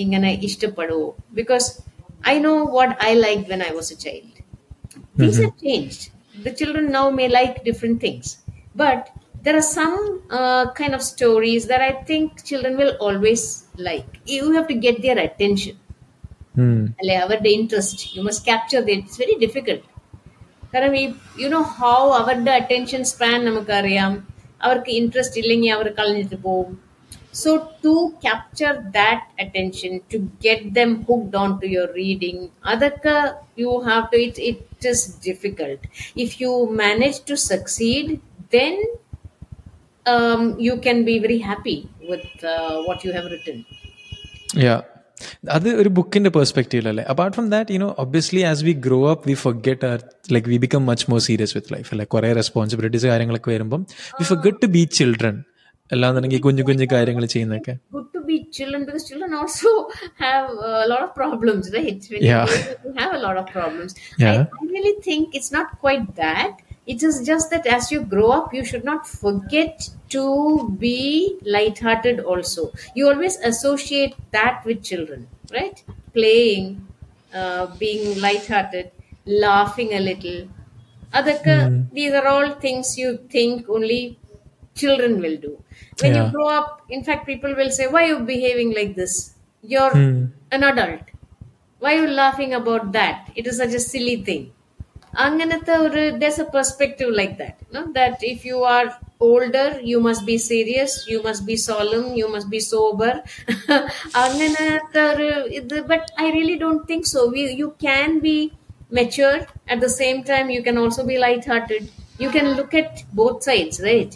ഇങ്ങനെ 0.05 0.33
ഇഷ്ടപ്പെടുവോ 0.49 1.11
because 1.41 1.69
I 2.33 2.37
know 2.49 2.55
what 2.79 2.97
I 3.11 3.13
like 3.27 3.45
when 3.53 3.63
I 3.69 3.73
was 3.79 3.93
A 3.97 3.99
child 4.07 4.33
things 5.15 5.39
have 5.39 5.57
changed. 5.59 6.03
The 6.37 6.53
children 6.53 6.91
now 6.91 7.11
may 7.11 7.29
like 7.29 7.65
different 7.65 8.01
things, 8.01 8.27
but 8.75 9.11
there 9.43 9.57
are 9.57 9.69
some 9.73 9.97
uh, 10.31 10.73
kind 10.73 10.95
of 10.95 11.03
stories 11.05 11.67
that 11.67 11.81
I 11.81 11.93
think 12.03 12.45
children 12.45 12.77
will 12.77 12.95
always 13.01 13.43
like. 13.79 14.09
You 14.27 14.53
have 14.53 14.69
to 14.69 14.75
get 14.77 15.03
their 15.03 15.19
attention. 15.29 15.77
Hmm. 16.55 16.83
അല്ലെ 17.01 17.15
അവരുടെ 17.23 17.51
interest 17.57 18.05
you 18.13 18.21
must 18.27 18.45
capture 18.47 18.79
it's 18.93 19.19
very 19.23 19.35
difficult 19.43 19.83
കാരണം 20.73 20.97
ഈ 21.03 21.05
you 21.43 21.49
know 21.49 21.63
how 21.77 21.99
അവരുടെ 22.21 22.53
attention 22.61 23.03
span 23.13 23.39
നമുക്കറിയാം 23.45 24.13
അവർക്ക് 24.67 24.91
interest 25.01 25.41
ഇല്ലെങ്കിൽ 25.43 25.71
അവർ 25.77 25.89
കളഞ്ഞിട്ട് 25.99 26.39
പോകും 26.43 26.75
so 27.43 27.51
to 27.85 27.95
capture 28.25 28.75
that 28.99 29.27
attention 29.45 29.93
to 30.13 30.19
get 30.47 30.69
them 30.79 30.93
hooked 31.09 31.39
on 31.43 31.51
to 31.63 31.69
your 31.75 31.91
reading 32.03 32.45
അതൊക്കെ 32.75 33.17
you 33.65 33.73
have 33.89 34.05
to 34.13 34.21
it 34.27 34.45
it 34.51 34.89
is 34.89 35.05
difficult 35.27 35.83
if 36.25 36.35
you 36.45 36.53
manage 36.85 37.21
to 37.31 37.37
succeed 37.53 38.13
then 38.53 38.77
um, 40.07 40.59
you 40.59 40.79
can 40.79 41.05
be 41.05 41.19
very 41.19 41.39
happy 41.41 41.89
with 42.03 42.27
uh, 42.45 42.83
what 42.83 43.05
you 43.05 43.13
have 43.13 43.27
written. 43.27 43.65
Yeah. 44.57 44.83
അത് 45.51 45.69
ഒരു 45.81 45.89
ബുക്കിന്റെ 45.89 46.31
പെർസ്പെക്റ്റീവിലല്ലേ 46.31 47.05
apart 47.05 47.35
from 47.37 47.47
that 47.51 47.75
you know 47.75 47.89
obviously 47.99 48.43
as 48.43 48.65
we 48.65 48.73
grow 48.87 48.99
up 49.11 49.29
V 49.29 49.35
forget 49.45 49.87
our 49.87 50.01
like 50.33 50.49
we 50.49 50.57
become 50.57 50.83
much 50.87 51.07
more 51.11 51.21
serious 51.21 51.55
with 51.57 51.73
life 51.75 51.89
അല്ലെ 51.93 52.07
കുറെ 52.15 52.33
responsibilities 52.33 53.07
കാര്യങ്ങളൊക്കെ 53.07 53.51
വരുമ്പം 53.51 53.85
V 54.21 54.25
forget 54.25 54.61
to 54.63 54.71
B 54.77 54.83
children 54.99 55.39
അല്ലാന്നുണ്ടെങ്കിൽ 55.91 56.41
കുഞ്ഞു 56.41 56.63
കുഞ്ഞു 56.63 56.87
കാര്യങ്ങൾ 56.93 57.25
ചെയ്യുന്നൊക്കെ 57.27 57.75
good 57.93 58.07
to 58.15 58.21
be 58.29 58.37
children 58.51 58.81
because 58.85 59.05
children 59.11 59.33
also 59.35 59.71
have 60.19 60.47
a 60.79 60.87
lot 60.87 61.03
of 61.03 61.11
problems, 61.15 61.65
right? 61.77 62.01
When 62.13 62.23
Yeah. 62.23 62.45
you 62.45 62.57
grow 62.57 62.73
up, 62.73 62.87
you 62.87 62.93
have 63.03 63.13
a 63.13 63.23
lot 63.27 63.37
of 63.37 63.47
problems. 63.49 63.93
yeah. 66.88 67.04
I, 67.04 67.26
I 67.26 67.36
really 67.38 67.52
think 67.52 67.52
it's 67.52 67.52
not 67.52 67.52
quite 67.52 67.52
that. 67.52 67.52
It 67.52 67.52
is 67.52 67.52
just 67.52 67.52
that 67.52 67.66
as 67.68 67.92
you 67.92 68.02
grow 68.02 68.32
up, 68.32 68.54
you 68.54 68.66
should 68.66 68.84
not 68.84 69.08
forget 69.08 69.90
to 70.10 70.70
be 70.80 71.38
light-hearted. 71.46 72.20
Also, 72.22 72.72
you 72.96 73.08
always 73.10 73.38
associate 73.38 74.16
that 74.32 74.64
with 74.66 74.84
children, 74.84 75.28
right? 75.52 75.84
Playing, 76.14 76.88
uh, 77.34 77.68
being 77.78 78.20
light-hearted, 78.20 78.92
laughing 79.26 79.94
a 79.94 80.00
little. 80.00 80.48
Adaka, 81.14 81.72
these 81.92 82.14
are 82.14 82.28
all 82.28 82.54
things 82.56 82.98
you 82.98 83.18
think 83.30 83.70
only 83.70 84.20
children 84.76 85.20
will 85.22 85.38
do. 85.38 85.52
When 86.00 86.16
you 86.16 86.24
Yeah. 86.24 86.32
grow 86.32 86.48
up, 86.50 86.82
in 86.90 87.04
fact, 87.04 87.26
people 87.28 87.56
will 87.56 87.72
say, 87.72 87.88
Why 87.88 88.04
are 88.06 88.08
you 88.14 88.20
behaving 88.20 88.74
like 88.74 88.96
this? 88.96 89.36
You're 89.62 89.98
an 90.52 90.64
adult. 90.64 91.02
Why 91.80 91.96
are 91.96 92.02
you 92.04 92.08
laughing 92.10 92.54
about 92.54 92.92
that? 92.94 93.32
It 93.36 93.48
is 93.48 93.58
such 93.58 93.74
a 93.74 93.80
silly 93.80 94.24
thing. 94.24 94.54
അങ്ങനത്തെ 95.25 95.75
ഒരു 95.85 96.03
there's 96.21 96.39
a 96.45 96.49
perspective 96.57 97.11
like 97.21 97.35
that 97.43 97.55
no 97.75 97.81
that 97.99 98.17
if 98.33 98.41
you 98.49 98.59
are 98.77 98.89
older 99.29 99.69
you 99.91 99.99
must 100.07 100.23
be 100.31 100.37
serious 100.53 100.93
you 101.13 101.19
must 101.27 101.43
be 101.51 101.57
solemn 101.69 102.09
you 102.21 102.27
must 102.35 102.49
be 102.55 102.61
sober 102.73 103.13
അങ്ങനത്തെ 104.25 105.03
ഒരു 105.13 105.29
ഇത് 105.61 105.77
but 105.93 106.05
i 106.25 106.31
really 106.37 106.59
don't 106.65 106.85
think 106.91 107.05
so 107.15 107.21
we, 107.35 107.43
you 107.63 107.71
can 107.87 108.11
be 108.29 108.39
mature 108.99 109.39
at 109.73 109.79
the 109.87 109.93
same 110.01 110.19
time 110.33 110.47
you 110.57 110.63
can 110.69 110.77
also 110.83 111.05
be 111.13 111.17
light-hearted 111.27 111.85
you 112.25 112.31
can 112.37 112.49
look 112.59 112.75
at 112.83 112.91
both 113.21 113.39
sides 113.49 113.77
right 113.91 114.13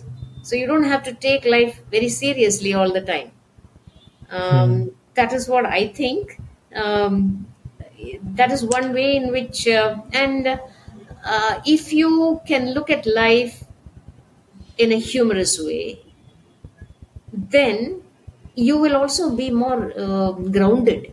so 0.47 0.53
you 0.61 0.67
don't 0.73 0.89
have 0.95 1.03
to 1.09 1.15
take 1.29 1.45
life 1.57 1.75
very 1.97 2.11
seriously 2.23 2.73
all 2.81 2.93
the 2.99 3.05
time 3.13 3.31
um, 4.31 4.91
that 5.15 5.33
is 5.33 5.49
what 5.49 5.67
i 5.67 5.87
think 6.01 6.41
um, 6.75 7.17
that 8.41 8.51
is 8.51 8.65
one 8.65 8.93
way 8.93 9.17
in 9.17 9.31
which 9.37 9.67
uh, 11.25 11.49
and 11.49 11.57
uh, 11.57 11.61
if 11.67 11.93
you 11.93 12.41
can 12.47 12.75
look 12.75 12.91
at 12.91 13.07
life 13.07 13.65
in 14.79 14.93
a 14.93 14.99
humorous 14.99 15.59
way 15.59 16.01
then 17.33 18.03
you 18.55 18.79
will 18.79 18.97
also 18.97 19.37
be 19.37 19.51
more 19.51 19.93
uh, 19.99 20.33
grounded 20.33 21.13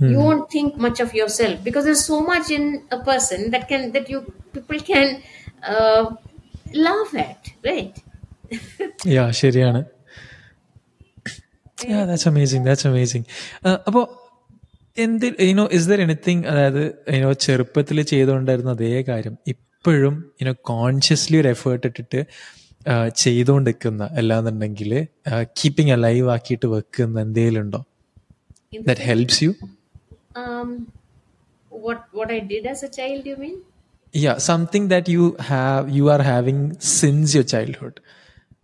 you 0.00 0.18
won't 0.18 0.48
think 0.48 0.76
much 0.76 1.00
of 1.00 1.12
yourself 1.12 1.64
because 1.64 1.84
there's 1.84 2.04
so 2.04 2.20
much 2.20 2.50
in 2.50 2.84
a 2.92 2.98
person 3.00 3.50
that 3.50 3.68
can 3.68 3.90
that 3.90 4.08
you 4.08 4.32
people 4.52 4.78
can 4.78 5.20
uh, 5.66 6.14
laugh 6.74 7.14
at 7.14 7.50
right 7.64 7.96
യാ 9.06 9.30
ശരിയാണ് 9.30 9.84
that's 12.08 12.28
amazing 12.28 12.64
that's 12.64 12.86
amazing 12.86 13.24
അപ്പോൾ 13.86 14.21
എന്ത് 14.96 15.26
you know 15.44 15.64
is 15.72 15.88
there 15.90 16.00
anything 16.00 16.44
അതായത് 16.50 16.82
you know 17.14 17.32
ചെറുപ്പത്തിൽ 17.44 17.98
ചെയ്തുകൊണ്ടായിരുന്ന 18.12 18.72
അതേ 18.76 19.02
കാര്യം 19.10 19.34
ഇപ്പോഴും 19.52 20.14
you know 20.40 20.54
consciously 20.70 21.36
ഒരു 21.42 21.50
എഫേർട്ട് 21.54 21.86
ഇട്ടിട്ട് 21.90 22.20
ആ, 22.86 22.94
ചെയ്തുകൊണ്ടിരിക്കുന്ന 23.20 24.02
അല്ലാന്നുണ്ടെങ്കിൽ 24.18 24.90
കീപ്പിംഗ് 25.58 25.92
എ 25.92 26.00
ലൈവ് 26.04 26.28
ആക്കിയിട്ട് 26.34 26.66
വെക്കുന്ന 26.74 27.20
എന്തെങ്കിലും 27.26 27.62
ഉണ്ടോ 27.64 27.80
that 28.88 29.04
helps 29.10 29.42
U 29.44 29.52
um 30.40 30.68
what 31.72 32.00
what 32.12 32.30
i 32.30 32.40
did 32.44 32.64
as 32.66 32.80
a 32.82 32.90
child 32.90 33.22
you 33.24 33.36
mean 33.36 33.56
yeah 34.14 34.36
something 34.44 34.84
that 34.88 35.06
you 35.08 35.24
have 35.48 35.88
you 35.90 36.04
are 36.08 36.22
having 36.24 36.58
since 36.92 37.34
your 37.34 37.46
childhood 37.52 37.96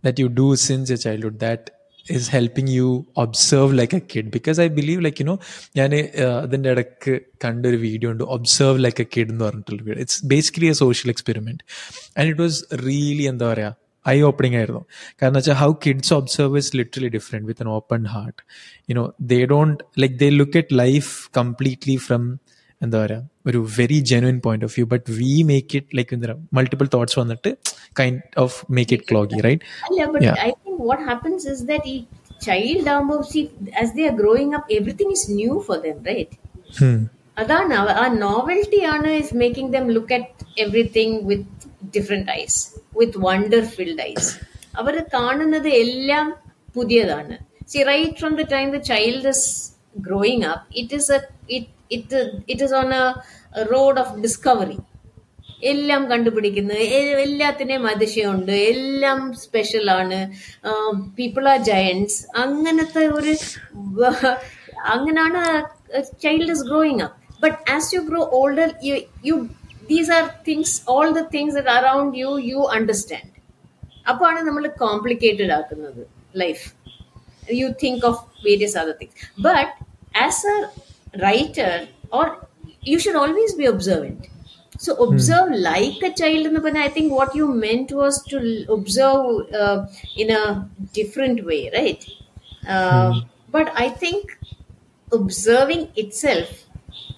that 0.05 0.17
you 0.19 0.29
do 0.35 0.47
since 0.65 0.85
your 0.89 0.99
childhood 0.99 1.37
that 1.39 1.63
is 2.10 2.26
helping 2.30 2.68
you 2.68 2.90
observe 3.16 3.70
like 3.74 3.94
a 3.94 4.02
kid. 4.12 4.26
Because 4.32 4.58
i 4.60 4.70
believe 4.80 5.00
like 5.08 5.20
you 5.22 5.28
know 5.30 5.38
ഞാൻ 5.80 5.92
അതിന്റെ 6.44 6.70
ഇടയ്ക്ക് 6.74 7.14
കണ്ടൊരു 7.46 7.78
video 7.86 8.10
ഉണ്ട് 8.14 8.24
observe 8.36 8.80
like 8.86 9.04
A 9.04 9.08
kid 9.16 9.32
എന്ന് 9.34 9.46
പറഞ്ഞിട്ടുള്ള 9.46 9.82
video 9.88 10.02
it's 10.06 10.22
basically 10.34 10.70
a 10.74 10.76
social 10.82 11.12
experiment 11.16 11.62
and 12.18 12.28
it 12.32 12.42
was 12.46 12.60
really 12.88 13.26
എന്താ 13.34 13.48
പറയുക 13.52 13.76
eye 14.06 14.18
opening 14.28 14.58
ആയിരുന്നു. 14.60 14.84
കാരണം 15.22 15.38
വെച്ചാൽ 15.40 15.58
how 15.64 15.70
kids 15.86 16.14
observe 16.20 16.58
is 16.62 16.72
literally 16.80 17.10
different 17.18 17.48
with 17.50 17.64
an 17.66 17.72
open 17.80 18.04
heart 18.16 18.40
you know 18.92 19.04
they 19.32 19.40
don't 19.54 19.82
like 20.04 20.16
they 20.24 20.30
look 20.42 20.60
at 20.62 20.76
life 20.84 21.12
completely 21.40 21.98
from 22.08 22.24
എന്താ 22.82 22.98
പറയുക 23.04 23.24
ഒരു 23.49 23.61
very 23.77 23.99
genuine 24.09 24.37
point 24.41 24.67
of 24.67 24.75
view 24.77 24.87
but 24.93 25.07
we 25.19 25.33
make 25.49 25.77
it 25.77 25.97
like 25.99 26.13
എന്താ 26.17 26.35
multiple 26.53 26.89
thoughts 26.95 27.19
വന്നിട്ട് 27.21 27.51
kind 28.01 28.21
of 28.39 28.57
make 28.77 28.95
it 28.97 29.09
cloggy 29.11 29.41
right 29.43 29.65
yeah 29.97 30.09
but 30.09 30.23
Yeah. 30.23 30.39
i 30.43 30.53
think 30.59 30.79
what 30.83 31.03
happens 31.05 31.43
is 31.47 31.61
that 31.67 31.85
each 31.87 32.07
child 32.41 32.87
ആകുമ്പോൾ 32.93 33.21
see 33.29 33.43
as 33.77 33.91
they 33.93 34.07
are 34.07 34.17
growing 34.17 34.51
up 34.55 34.65
everything 34.73 35.11
is 35.11 35.25
new 35.35 35.55
for 35.63 35.79
them 35.85 35.99
right 36.07 36.33
അതാണ് 37.37 37.73
അവ- 37.79 37.95
ആ 37.97 38.07
novelty 38.21 38.81
ആണ് 38.91 39.09
is 39.21 39.37
making 39.39 39.73
them 39.73 39.87
look 39.95 40.15
at 40.17 40.33
everything 40.63 41.17
with 41.29 41.65
different 41.95 42.31
eyes 42.37 42.59
with 42.99 43.21
wonder 43.25 43.63
filled 43.75 44.03
eyes 44.11 44.29
അവർ 44.75 44.95
കാണുന്നത് 45.15 45.69
എല്ലാം 45.81 46.27
പുതിയതാണ് 46.77 47.35
see 47.73 47.83
right 47.91 48.17
from 48.21 48.35
the 48.37 48.47
time 48.53 48.69
the 48.73 48.81
child 48.91 49.31
is 49.33 49.45
growing 50.07 50.47
up 50.53 50.65
it 50.81 50.97
is 51.01 51.19
it 51.97 52.21
it 52.49 52.63
is 52.63 52.75
on 52.75 52.89
A 52.95 53.03
road 53.54 54.00
of 54.00 54.20
discovery 54.20 54.78
എല്ലാം 55.62 56.12
കണ്ടുപിടിക്കുന്നത് 56.12 56.82
എല്ലാത്തിനെയും 56.96 57.88
അതിശയമുണ്ട്. 57.88 58.52
എല്ലാം 58.52 59.34
സ്പെഷ്യലാണ് 59.34 60.20
people 61.16 61.50
are 61.50 61.60
giants 61.64 62.26
അങ്ങനത്തെ 62.36 63.08
ഒരു 63.08 63.34
അങ്ങനെയാണ് 64.86 65.42
child 66.22 66.52
is 66.52 66.66
growing 66.66 67.02
up 67.02 67.18
but 67.42 67.72
as 67.72 67.96
you 67.96 68.02
grow 68.02 68.30
older 68.34 68.70
you 68.84 68.96
you 69.26 69.36
these 69.90 70.12
are 70.12 70.26
things 70.48 70.82
all 70.88 71.12
the 71.12 71.24
things 71.36 71.58
around 71.58 72.18
you 72.18 72.40
you 72.44 72.62
understand 72.78 73.32
അപ്പോഴാണ് 74.08 74.42
നമ്മൾ 74.48 74.68
കോംപ്ലിക്കേറ്റഡ് 74.68 75.52
ആക്കുന്നത് 75.52 76.02
life 76.36 76.66
you 77.54 77.70
think 77.84 78.06
of 78.06 78.24
various 78.46 78.78
other 78.78 78.96
things 79.02 79.18
but 79.42 79.72
as 80.18 80.46
a 80.48 80.58
writer 81.22 81.72
or 82.12 82.28
you 82.82 83.00
should 83.00 83.16
always 83.16 83.54
be 83.56 83.66
observant. 83.66 84.28
So 84.78 84.96
observe 85.04 85.52
like 85.52 86.02
a 86.04 86.14
child 86.14 86.46
in 86.46 86.54
the 86.54 86.62
but 86.62 86.76
I 86.78 86.88
think 86.90 87.12
what 87.12 87.36
you 87.36 87.48
meant 87.54 87.92
was 87.92 88.24
to 88.28 88.66
observe 88.70 89.54
uh, 89.54 89.88
in 90.16 90.32
a 90.32 90.70
different 90.94 91.46
way, 91.46 91.70
right? 91.74 92.04
Uh, 92.68 93.22
But 93.52 93.72
I 93.76 93.90
think 93.90 94.38
observing 95.12 95.90
itself 95.96 96.66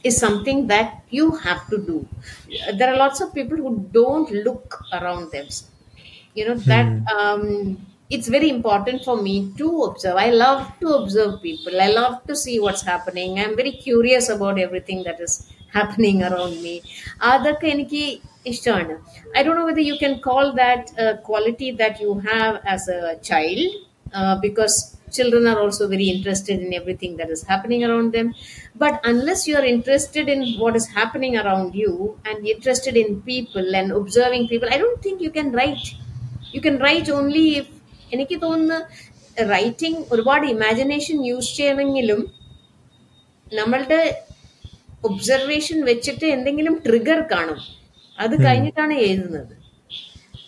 is 0.04 0.18
something 0.18 0.68
that 0.68 1.04
you 1.10 1.32
have 1.46 1.68
to 1.70 1.78
do. 1.78 2.08
There 2.78 2.90
are 2.94 2.98
lots 2.98 3.22
of 3.22 3.34
people 3.34 3.58
who 3.58 3.88
don't 3.92 4.32
look 4.32 4.84
around 4.94 5.32
themselves 5.32 5.68
you 6.36 6.48
know 6.48 6.56
that 6.56 6.88
um, 7.18 7.78
it's 8.15 8.29
very 8.37 8.49
important 8.57 8.99
for 9.09 9.17
me 9.27 9.35
to 9.61 9.69
observe 9.89 10.17
i 10.27 10.31
love 10.45 10.61
to 10.83 10.89
observe 11.01 11.33
people 11.49 11.75
i 11.87 11.91
love 12.01 12.15
to 12.29 12.35
see 12.45 12.57
what's 12.65 12.85
happening 12.93 13.39
i'm 13.43 13.57
very 13.63 13.73
curious 13.87 14.29
about 14.37 14.59
everything 14.67 15.01
that 15.09 15.21
is 15.27 15.35
happening 15.79 16.19
around 16.29 16.57
me 16.67 16.75
അതൊക്കെ 17.31 17.67
എനിക്ക് 17.75 18.03
ഇഷ്ടമാണ് 18.51 18.95
I 19.39 19.43
don't 19.47 19.59
no 19.61 19.65
whether 19.71 19.85
you 19.91 19.97
can 20.03 20.15
call 20.29 20.47
that 20.61 21.09
quality 21.29 21.69
that 21.83 22.05
you 22.05 22.13
have 22.29 22.55
as 22.75 22.87
A 22.97 23.17
child 23.31 23.67
because 24.47 24.77
children 25.17 25.45
are 25.51 25.59
also 25.65 25.85
very 25.93 26.07
interested 26.15 26.57
in 26.65 26.71
everything 26.79 27.13
that 27.19 27.31
is 27.35 27.43
happening 27.51 27.85
around 27.87 28.09
them 28.17 28.29
but 28.83 28.95
unless 29.05 29.41
you 29.49 29.55
are 29.61 29.65
interested 29.75 30.29
in 30.35 30.41
what 30.63 30.75
is 30.81 30.87
happening 30.99 31.35
around 31.43 31.75
you 31.83 31.93
and 32.29 32.47
interested 32.55 32.97
in 33.03 33.09
people 33.23 33.69
and 33.81 33.93
observing 34.01 34.45
people 34.53 34.69
i 34.77 34.79
don't 34.83 35.01
think 35.07 35.21
you 35.27 35.33
can 35.39 35.51
write 35.59 35.87
you 36.55 36.61
can 36.67 36.79
write 36.85 37.09
only 37.21 37.45
if 37.61 37.69
എനിക്ക് 38.14 38.38
തോന്നുന്നു 38.42 38.80
writing 39.54 40.02
ഒരുപാട് 40.14 40.46
imagination 40.56 41.18
use 41.30 41.56
ചെയ്യണമെങ്കിലും 41.58 42.22
നമ്മളുടെ 43.60 44.02
observation 45.10 45.78
വെച്ചിട്ട് 45.90 46.26
എന്തെങ്കിലും 46.36 46.76
trigger 46.86 47.20
കാണും. 47.34 47.60
അത് 48.18 48.36
കഴിഞ്ഞിട്ടാണ് 48.46 48.96
എഴുതുന്നത്. 49.08 49.54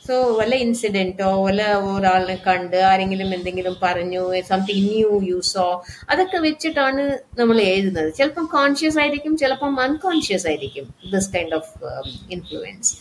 സോ 0.08 0.16
വല്ല 0.38 0.54
ഇൻസിഡന്റോ 0.64 1.30
വല്ല 1.46 1.64
ഒരാളിനെ 1.90 2.36
കണ്ട് 2.48 2.76
ആരെങ്കിലും 2.90 3.30
എന്തെങ്കിലും 3.36 3.76
പറഞ്ഞു 3.84 4.24
സംതിങ് 4.50 4.88
ന്യൂ 4.88 5.12
യൂസോ 5.30 5.68
അതൊക്കെ 6.12 6.40
വെച്ചിട്ടാണ് 6.48 7.04
നമ്മൾ 7.40 7.58
എഴുതുന്നത്. 7.62 8.10
ചിലപ്പം 8.18 8.46
കോൺഷ്യസ് 8.58 9.00
ആയിരിക്കും 9.04 9.34
ചിലപ്പം 9.44 9.80
അൺകോൺഷ്യസ് 9.86 10.48
ആയിരിക്കും 10.52 10.88
this 11.14 11.30
kind 11.36 11.56
of 11.60 11.72
influence 12.36 12.92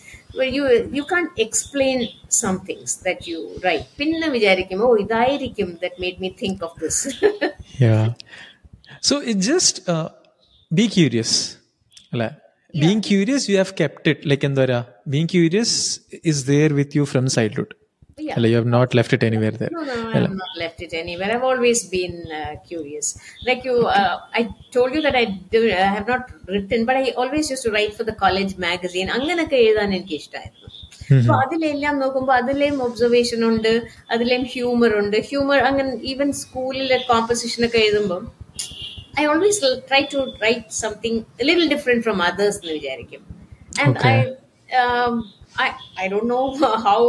U 0.55 0.63
U 0.93 1.03
can't 1.11 1.25
explain 1.39 1.99
some 2.39 2.55
things 2.67 2.95
that 3.05 3.29
you 3.31 3.39
right 3.65 3.85
പിന്നെ 3.99 4.29
വിചാരിക്കും 4.29 4.81
ഓ 4.87 4.91
ഇതായിരിക്കും 5.03 5.71
that 5.83 6.01
made 6.03 6.19
me 6.25 6.31
think 6.43 6.63
of 6.63 6.77
this 6.83 7.01
Yeah. 7.79 8.03
So 9.01 9.15
it 9.21 9.37
just 9.41 9.75
uh, 9.89 10.07
be 10.71 10.87
curious. 10.89 11.31
അല്ലേ 12.13 12.27
being 12.73 13.01
curious 13.01 13.45
you 13.49 13.55
have 13.57 13.73
kept 13.79 14.09
it 14.09 14.29
like 14.29 14.45
എന്താ 14.47 14.61
പറയുക 14.63 14.81
being 15.07 15.29
curious 15.33 15.75
is 16.31 16.41
there 16.47 16.73
with 16.73 16.97
you 16.97 17.03
from 17.03 17.25
സൈൽഡ്ഹുഡ് 17.35 17.73
Yeah. 18.17 18.35
അല്ല 18.37 18.47
you 18.49 18.55
have 18.57 18.71
not 18.75 18.93
left 18.97 19.15
it 19.15 19.25
anywhere 19.27 19.55
there 19.61 19.71
No, 19.73 19.81
no, 19.83 19.95
I 20.09 20.17
have 20.17 20.37
not 20.37 20.53
left 20.61 20.79
it 20.85 20.93
anywhere. 21.01 21.27
I've 21.33 21.45
always 21.49 21.79
been 21.87 22.15
uh, 22.37 22.53
curious. 22.69 23.07
Like 23.47 23.61
you, 23.63 23.75
uh, 23.97 24.13
I 24.39 24.43
told 24.75 24.91
you 24.95 25.01
that 25.05 25.15
I 25.15 25.25
do. 25.53 25.59
I 25.81 25.91
have 25.97 26.07
not 26.07 26.23
written, 26.53 26.79
but 26.87 26.97
I 27.01 27.13
always 27.21 27.51
used 27.53 27.65
to 27.67 27.73
write 27.75 27.93
for 27.93 28.05
the 28.09 28.15
college 28.23 28.53
magazine. 28.65 29.09
അങ്ങനൊക്കെ 29.17 29.59
എഴുതാൻ 29.65 29.93
എനിക്ക് 29.97 30.17
ഇഷ്ടമായിരുന്നു 30.21 30.65
അപ്പൊ 31.11 31.35
അതിലെല്ലാം 31.43 31.95
നോക്കുമ്പോൾ 32.03 32.35
അതിലെയും 32.41 32.79
observation 32.87 33.41
ഉണ്ട് 33.51 33.71
അതിലെയും 34.13 34.45
ഹ്യൂമർ 34.53 34.93
ഉണ്ട് 35.01 35.17
ഹ്യൂമർ 35.29 35.61
അങ്ങനെ 35.69 35.93
ഈവൻ 36.13 36.31
സ്കൂളിലെ 36.41 36.99
കോമ്പസിഷൻ 37.11 37.63
ഒക്കെ 37.69 37.81
എഴുതുമ്പോൾ 37.87 38.23
I 39.21 39.25
always 39.33 39.71
try 39.89 40.01
to 40.15 40.21
write 40.45 40.77
something 40.83 41.21
little 41.49 41.67
different 41.75 42.05
from 42.07 42.19
others 42.29 42.59
എന്ന് 42.63 42.75
വിചാരിക്കും 42.79 43.23
and 43.83 43.97
I 44.11 44.15
I 45.61 45.67
I 46.01 46.07
don't 46.07 46.29
know 46.31 46.41
how 46.85 46.99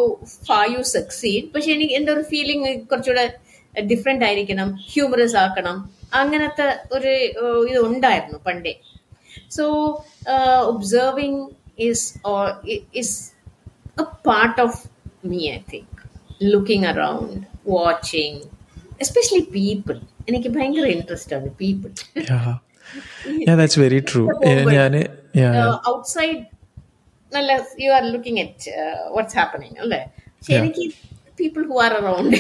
far 0.47 0.65
you 0.75 0.83
succeed 0.93 1.47
പക്ഷെ 1.55 1.71
എനിക്ക് 1.73 1.95
എൻ്റെ 1.95 2.13
ഒരു 2.13 2.25
ഫീലിംഗ് 2.25 2.63
കുറച്ചുകൂടെ 2.91 3.27
ഡിഫറെന്റ് 3.75 4.25
ആയിരിക്കണം 4.25 4.69
ഹ്യൂമറസ് 4.93 5.37
ആക്കണം 5.37 5.77
അങ്ങനത്തെ 6.13 6.67
ഒരു 6.93 7.11
ഏഹ്, 7.43 7.65
ഇത് 7.71 7.79
ഉണ്ടായിരുന്നു 7.87 8.39
പണ്ടേ 8.47 8.75
so 9.51 9.65
observing 10.67 11.43
is 11.89 12.07
is 12.95 13.17
a 13.97 14.05
part 14.27 14.57
of 14.59 14.73
me, 15.23 15.41
I 15.53 15.61
think. 15.71 15.87
Looking 16.53 16.83
around, 16.87 17.31
watching, 17.73 18.35
especially 19.01 19.43
people. 19.57 19.99
എനിക്ക് 20.29 20.49
ഭയങ്കര 20.49 20.87
ഇൻട്രസ്റ്റ് 20.95 21.35
ആണ് 21.37 21.49
പീപ്പിൾ 21.61 21.91
ദാറ്റ്സ് 23.51 23.79
വെരി 23.81 24.01
ട്രൂ 24.11 24.23
ഞാൻ 24.75 24.95
ഔട്ട്സൈഡ് 25.93 26.39
നല്ല 27.33 27.53
you 27.85 27.91
are 27.91 28.05
looking 28.15 28.41
at 28.47 28.73
what's 29.17 29.37
happening 29.39 29.79
അല്ലേ 29.85 30.01
പക്ഷെ 30.39 30.55
എനിക്ക് 30.61 30.85
people 31.41 31.63
who 31.73 31.79
are 31.87 31.95
around 32.01 32.37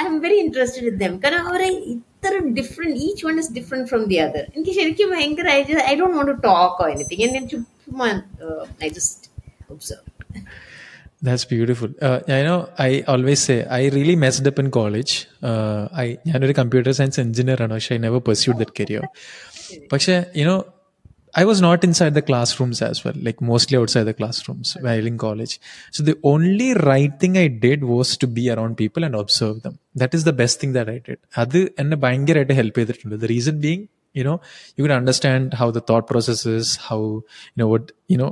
I 0.00 0.06
M 0.06 0.16
very 0.20 0.38
interested 0.44 0.86
in 0.92 0.96
them 1.02 1.14
കാരണം 1.24 1.46
അവരെ 1.50 1.68
ഇത്ര 1.94 2.32
different 2.60 2.96
each 3.06 3.22
one 3.26 3.36
is 3.38 3.52
different 3.52 3.88
from 3.88 4.02
the 4.04 4.18
other 4.26 4.44
എനിക്ക് 4.54 4.74
ശരിക്കും 4.80 5.10
ഭയങ്കര 5.14 5.48
I 5.90 5.94
don't 6.00 6.16
want 6.18 6.32
to 6.32 6.38
talk 6.48 6.82
oh 6.84 6.88
anything 6.94 7.24
എന്നെ 7.28 7.42
ചുമ്മാ 7.54 8.08
I 8.84 8.90
just 8.98 9.28
observe 9.70 10.08
That's 11.22 11.44
beautiful. 11.44 11.90
Uh, 12.02 12.18
I 12.28 12.42
know 12.42 12.56
I 12.78 13.04
always 13.06 13.40
say 13.40 13.64
I 13.70 13.88
really 13.88 14.16
messed 14.16 14.46
up 14.46 14.58
in 14.58 14.68
college. 14.72 15.12
Uh, 15.42 15.82
I 15.96 16.08
ഞാനൊരു 16.28 16.54
computer 16.58 16.92
science 16.92 17.18
engineer 17.20 17.60
ആണ് 17.62 17.72
പക്ഷെ 17.74 17.92
I 17.94 17.98
never 17.98 18.20
pursued 18.28 18.58
that 18.58 18.74
career 18.80 19.04
പക്ഷെ 19.92 20.14
you know 20.40 20.56
I 21.36 21.44
was 21.50 21.60
not 21.62 21.82
inside 21.86 22.12
the 22.12 22.22
classrooms 22.22 22.78
as 22.82 22.98
well, 23.04 23.14
like 23.26 23.38
mostly 23.40 23.76
outside 23.78 24.04
the 24.04 24.12
classrooms 24.12 24.76
while 24.86 25.06
in 25.10 25.16
college. 25.16 25.54
So 25.90 26.02
the 26.02 26.16
only 26.32 26.74
right 26.74 27.14
thing 27.22 27.38
I 27.38 27.48
did 27.48 27.84
was 27.84 28.16
to 28.18 28.26
be 28.26 28.50
around 28.50 28.76
people 28.76 29.02
and 29.04 29.14
observe 29.14 29.62
them. 29.62 29.78
That 29.94 30.12
is 30.12 30.24
the 30.24 30.34
best 30.34 30.60
thing 30.60 30.72
that 30.78 30.90
I 30.96 30.98
did. 31.08 31.18
അത് 31.42 31.58
എന്നെ 31.82 31.98
ഭയങ്കരമായിട്ട് 32.04 32.56
help 32.60 32.78
ചെയ്തിട്ടുണ്ട് 32.82 33.16
the 33.24 33.32
reason 33.34 33.58
being 33.66 33.84
you 34.14 34.24
know 34.26 34.34
you 34.76 34.80
could 34.84 34.94
understand 35.00 35.54
how 35.58 35.66
the 35.76 35.82
thought 35.88 36.04
process 36.10 36.40
is 36.56 36.66
how 36.86 36.98
you 37.52 37.58
know 37.60 37.68
what 37.72 37.84
you 38.12 38.18
know 38.22 38.28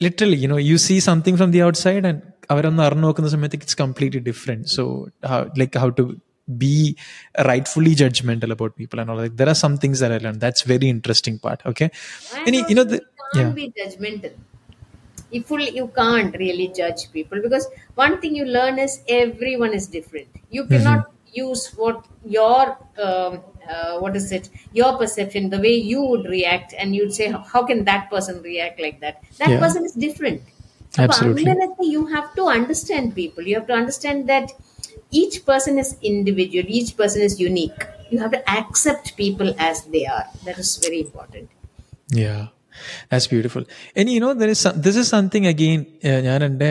literally 0.00 0.38
you 0.42 0.48
know 0.50 0.58
you 0.70 0.76
see 0.86 0.98
something 1.06 1.36
from 1.40 1.50
the 1.54 1.62
outside 1.66 2.04
and 2.10 2.20
അവരൊന്ന് 2.52 2.82
അറിഞ്ഞു 2.86 3.04
നോക്കുന്ന 3.06 3.28
സമയത്ത് 3.34 3.58
it's 3.58 3.78
completely 3.82 4.20
different 4.30 4.66
so 4.76 4.82
like 5.60 5.80
how 5.82 5.88
to 6.00 6.04
be 6.57 6.97
rightfully 7.45 7.95
judgmental 7.95 8.51
about 8.51 8.75
people 8.75 8.99
and 8.99 9.09
all 9.09 9.17
like 9.17 9.35
there 9.37 9.49
are 9.49 9.55
some 9.55 9.77
things 9.77 9.99
that 9.99 10.11
i 10.11 10.17
learned 10.17 10.39
that's 10.39 10.63
very 10.63 10.89
interesting 10.89 11.37
part 11.37 11.61
okay 11.65 11.89
and, 12.45 12.55
you, 12.55 12.75
know 12.75 12.83
the, 12.83 12.99
can't 13.33 13.47
yeah. 13.47 13.51
be 13.51 13.73
judgmental 13.79 14.33
you 15.31 15.43
fully 15.43 15.69
you 15.69 15.87
can't 15.95 16.35
really 16.39 16.67
judge 16.75 17.11
people 17.11 17.41
because 17.41 17.67
one 17.95 18.19
thing 18.19 18.35
you 18.35 18.45
learn 18.45 18.79
is 18.79 19.01
everyone 19.07 19.73
is 19.73 19.87
different 19.87 20.27
you 20.49 20.63
mm-hmm. 20.63 20.73
cannot 20.73 20.99
mm-hmm. 20.99 21.47
use 21.47 21.67
what 21.75 22.05
your 22.25 22.77
um, 22.97 23.41
uh, 23.69 23.99
what 23.99 24.15
is 24.15 24.31
it 24.31 24.49
your 24.73 24.97
perception 24.97 25.49
the 25.49 25.59
way 25.59 25.73
you 25.73 26.01
would 26.01 26.25
react 26.25 26.73
and 26.77 26.95
you'd 26.95 27.13
say 27.13 27.29
how, 27.29 27.39
how 27.39 27.63
can 27.63 27.83
that 27.85 28.09
person 28.09 28.41
react 28.41 28.79
like 28.79 28.99
that 28.99 29.21
that 29.37 29.49
yeah. 29.49 29.59
person 29.59 29.85
is 29.85 29.93
different 29.93 30.41
Absolutely. 30.97 31.45
So, 31.45 31.83
you 31.83 32.07
have 32.07 32.33
to 32.33 32.45
understand 32.45 33.13
people 33.13 33.43
you 33.43 33.55
have 33.55 33.67
to 33.67 33.73
understand 33.73 34.27
that 34.27 34.51
each 35.12 35.36
person 35.44 35.74
is 35.78 35.90
individual 36.04 36.66
each 36.70 36.92
person 36.96 37.22
is 37.22 37.34
unique 37.42 37.82
you 38.10 38.18
have 38.18 38.32
to 38.32 38.42
accept 38.50 39.16
people 39.16 39.50
as 39.60 39.76
they 39.86 40.04
are 40.08 40.26
that 40.44 40.58
is 40.58 40.72
very 40.78 41.00
important 41.00 41.48
Yeah, 42.14 42.48
that's 43.10 43.26
beautiful. 43.26 43.64
And 43.96 44.10
you 44.10 44.20
know, 44.20 44.34
there 44.34 44.48
is 44.48 44.58
some, 44.58 44.80
this 44.80 44.96
is 44.96 45.08
something 45.08 45.46
again. 45.46 45.80
uh, 46.02 46.20
ഞാൻ 46.20 46.40
എൻ്റെ 46.44 46.70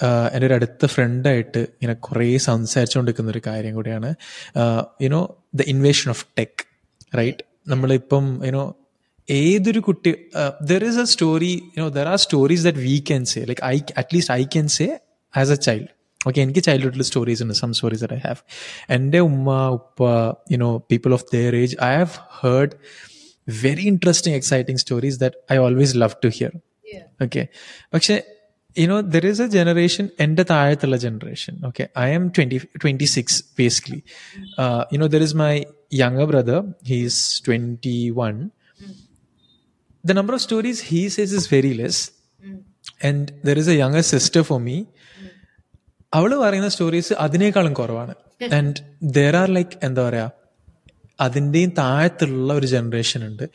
uh, 0.00 0.26
എൻ്റെ 0.34 0.46
ഒരു 0.46 0.54
അടുത്ത 0.54 0.86
ഫ്രണ്ടായിട്ട് 0.94 1.60
ഇങ്ങനെ 1.74 1.94
കുറേ 2.06 2.28
സംസാരിച്ചുകൊണ്ടിരിക്കുന്ന 2.48 3.32
ഒരു 3.34 3.42
കാര്യം 3.48 3.74
കൂടിയാണ് 3.78 4.10
you know 5.04 5.22
the 5.60 5.66
invasion 5.74 6.08
of 6.14 6.24
tech 6.38 6.62
right 7.20 7.44
നമ്മളിപ്പം 7.72 8.26
യുനോ 8.48 8.64
ഏതൊരു 9.28 9.80
കുട്ടി 9.88 10.12
there 10.70 10.84
is 10.90 11.00
a 11.04 11.06
story 11.14 11.52
you know 11.76 11.88
there 11.98 12.08
are 12.12 12.20
stories 12.26 12.64
that 12.68 12.82
we 12.88 12.96
can 13.10 13.24
say 13.32 13.42
like 13.50 13.64
I 13.74 13.76
at least 14.02 14.34
I 14.40 14.42
can 14.54 14.68
say 14.78 14.86
as 15.34 15.52
A 15.56 15.60
child 15.68 15.90
okay 16.28 16.40
എനിക്ക് 16.44 16.62
ചൈൽഡ്ഹുഡിൽ 16.68 17.02
സ്റ്റോറീസ് 17.08 17.42
ഉണ്ട് 17.44 17.56
സം 17.62 17.72
സ്റ്റോറീസ് 17.78 18.06
ഐ 18.16 18.20
ഹാവ് 18.28 18.40
എൻ്റെ 18.96 19.20
ഉമ്മ 19.28 19.50
ഉപ്പ 19.76 20.00
you know 20.54 20.70
people 20.92 21.12
of 21.18 21.26
their 21.34 21.54
age 21.62 21.76
I 21.90 21.92
have 22.00 22.16
heard 22.40 22.74
very 23.48 23.84
interesting 23.90 24.34
exciting 24.38 24.78
stories 24.82 25.14
that 25.18 25.34
i 25.52 25.56
always 25.66 25.94
love 26.02 26.14
to 26.24 26.28
hear 26.38 26.50
yeah 26.94 27.04
okay 27.26 27.44
പക്ഷെ 27.94 28.16
you 28.76 28.86
know 28.90 28.98
there 29.14 29.26
is 29.30 29.38
a 29.44 29.48
generation 29.56 30.06
എൻ്റെ 30.24 30.44
താഴത്തുള്ള 30.50 30.96
generation 31.06 31.54
okay 31.68 31.86
i 32.04 32.10
am 32.16 32.24
20 32.32 32.58
26 32.82 33.38
basically 33.60 34.00
uh, 34.62 34.82
you 34.92 34.98
know 35.00 35.08
there 35.14 35.24
is 35.28 35.34
my 35.44 35.54
younger 36.02 36.26
brother 36.32 36.58
he's 36.90 37.16
21 37.46 38.36
the 40.04 40.14
number 40.14 40.34
of 40.34 40.40
stories 40.40 40.80
he 40.92 41.02
says 41.08 41.32
is 41.32 41.46
very 41.56 41.72
less 41.74 41.98
and 43.02 43.32
there 43.42 43.58
is 43.58 43.68
a 43.68 43.78
younger 43.82 44.04
sister 44.14 44.42
for 44.50 44.60
me 44.60 44.76
അവൾ 46.13 46.35
പറയുന്ന 46.35 46.69
stories 46.69 47.13
അതിനേക്കാളും 47.13 47.73
കുറവാണ്. 47.73 48.13
And 48.53 48.75
there 49.03 49.35
are 49.35 49.49
like 49.49 49.71
എന്താ 49.83 50.09
പറയാ 50.09 50.29
അതിന്റെയും 51.21 51.69
താഴത്തുള്ള 51.77 52.53
ഒരു 52.53 52.67
generation 52.67 53.27
ഉണ്ട്. 53.27 53.49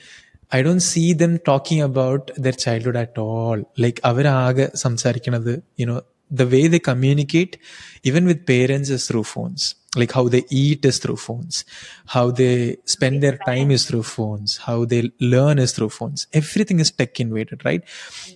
I 0.55 0.63
don't 0.63 0.83
see 0.83 1.13
them 1.13 1.37
talking 1.37 1.83
about 1.83 2.33
their 2.39 2.53
childhood 2.53 2.99
at 2.99 3.21
all 3.21 3.65
like 3.81 3.99
അവരാകെ 4.05 4.71
സംസാരിക്കണത് 4.75 5.63
you know 5.81 5.97
the 6.31 6.43
way 6.43 6.69
the 6.69 6.81
communicate 6.89 7.59
even 8.05 8.27
with 8.27 8.41
parents 8.41 8.93
is 8.93 9.13
through 9.13 9.23
phones 9.23 9.75
like 9.97 10.13
how 10.13 10.29
they 10.29 10.45
eat 10.51 10.85
is 10.85 10.99
through 10.99 11.17
phones. 11.17 11.65
How 12.07 12.31
they 12.31 12.77
spend 12.85 13.23
their 13.23 13.39
time 13.47 13.71
is 13.71 13.87
through 13.87 14.03
phones. 14.03 14.57
How 14.59 14.85
they 14.85 15.11
learn 15.21 15.59
is 15.59 15.73
through 15.73 15.89
phones. 15.89 16.27
Everything 16.33 16.81
is 16.81 16.91
tech 16.91 17.21
invaded 17.21 17.65
right? 17.65 17.83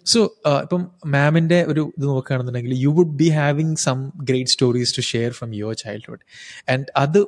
So 0.05 0.31
uh, 0.45 0.63
മാമിന്റെ 1.05 1.65
ഒരു 1.65 1.93
ഇത് 1.99 2.05
നോക്കുകയാണെന്നുണ്ടെങ്കിൽ 2.05 2.75
you 2.75 2.89
would 2.89 3.17
be 3.23 3.29
having 3.29 3.77
some 3.77 4.11
great 4.25 4.51
stories 4.51 4.97
to 4.99 5.01
share 5.01 5.31
from 5.31 5.55
your 5.55 5.75
childhood 5.75 6.25
and 6.69 6.87
അത് 6.97 7.21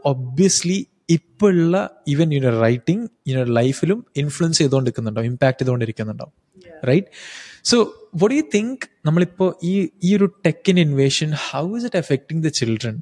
ഇപ്പോഴുള്ള 1.08 1.90
even 2.08 2.32
you know 2.32 2.60
writing 2.60 3.08
you know 3.28 3.42
ലൈഫിലും 3.44 4.06
influence 4.14 4.58
ചെയ്തുകൊണ്ടിരിക്കുന്നുണ്ടാവും 4.58 5.26
impact 5.26 5.58
ചെയ്തുകൊണ്ടിരിക്കുന്നുണ്ടാവും. 5.60 6.43
Right 6.83 7.07
so 7.63 7.77
what 8.21 8.35
you 8.35 8.43
think 8.55 8.85
നമ്മളിപ്പോൾ 9.07 9.49
ഈ 9.63 9.73
ഈ 10.03 10.11
ഒരു 10.15 10.27
ടെക്കിൻ 10.45 10.77
invasion 10.79 11.31
how 11.47 11.63
is 11.77 11.85
it 11.85 12.01
affecting 12.03 12.43
the 12.43 12.51
children 12.61 12.97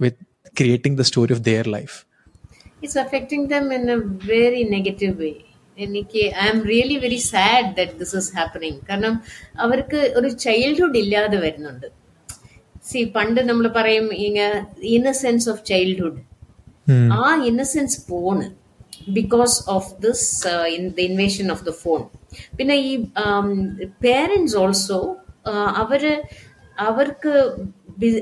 with 0.00 0.24
creating 0.56 0.94
the 0.96 1.04
story 1.04 1.32
of 1.32 1.40
their 1.42 1.64
life. 1.66 1.96
it's 2.82 2.96
affecting 2.96 3.42
them 3.48 3.70
in 3.70 3.84
a 3.88 4.00
very 4.28 4.62
negative 4.76 5.14
way 5.18 5.36
എനിക്ക് 5.78 6.22
I 6.36 6.44
M 6.46 6.60
really 6.70 6.96
very 7.02 7.18
sad 7.24 7.68
that 7.76 7.96
this 7.98 8.14
is 8.20 8.30
happening 8.36 8.78
കാരണം 8.88 9.14
അവർക്ക് 9.64 10.00
ഒരു 10.18 10.28
childhood 10.44 10.98
ഇല്ലാതെ 11.02 11.38
വരുന്നുണ്ട് 11.44 11.86
C 12.88 13.00
പണ്ട് 13.16 13.40
നമ്മൾ 13.48 13.66
പറയും 13.76 14.06
innocence 14.92 15.46
of 15.52 15.62
childhood 15.70 16.18
ആ 17.18 17.28
ഇന്നസെൻസ് 17.50 17.98
പോണ് 18.10 18.46
because 19.18 19.56
of 19.76 19.90
this 20.06 20.26
the 20.90 21.00
invasion 21.08 21.46
of 21.54 21.64
the 21.64 21.74
phone 21.82 22.02
പിന്നെ 22.57 22.75
ഈ 22.89 22.93
പേരൻസ് 24.05 24.55
ഓൾസോ 24.63 24.99
അവർ 25.83 26.03
അവർക്ക് 26.89 27.33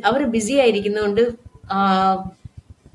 അവർ 0.09 0.21
ബിസി 0.35 0.55
ആയിരിക്കുന്നതുകൊണ്ട് 0.63 1.23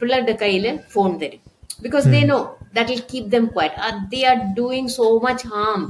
പിള്ളേരുടെ 0.00 0.35
കയ്യിൽ 0.42 0.66
ഫോൺ 0.94 1.11
തരും. 1.22 1.42
Because 1.85 2.07
they 2.14 2.20
know 2.33 2.38
that 2.76 2.90
will 2.94 3.05
keep 3.12 3.29
them 3.37 3.46
quiet 3.57 4.09
they 4.14 4.20
are 4.33 4.38
doing 4.59 4.92
so 4.98 5.07
much 5.26 5.46
harm 5.55 5.81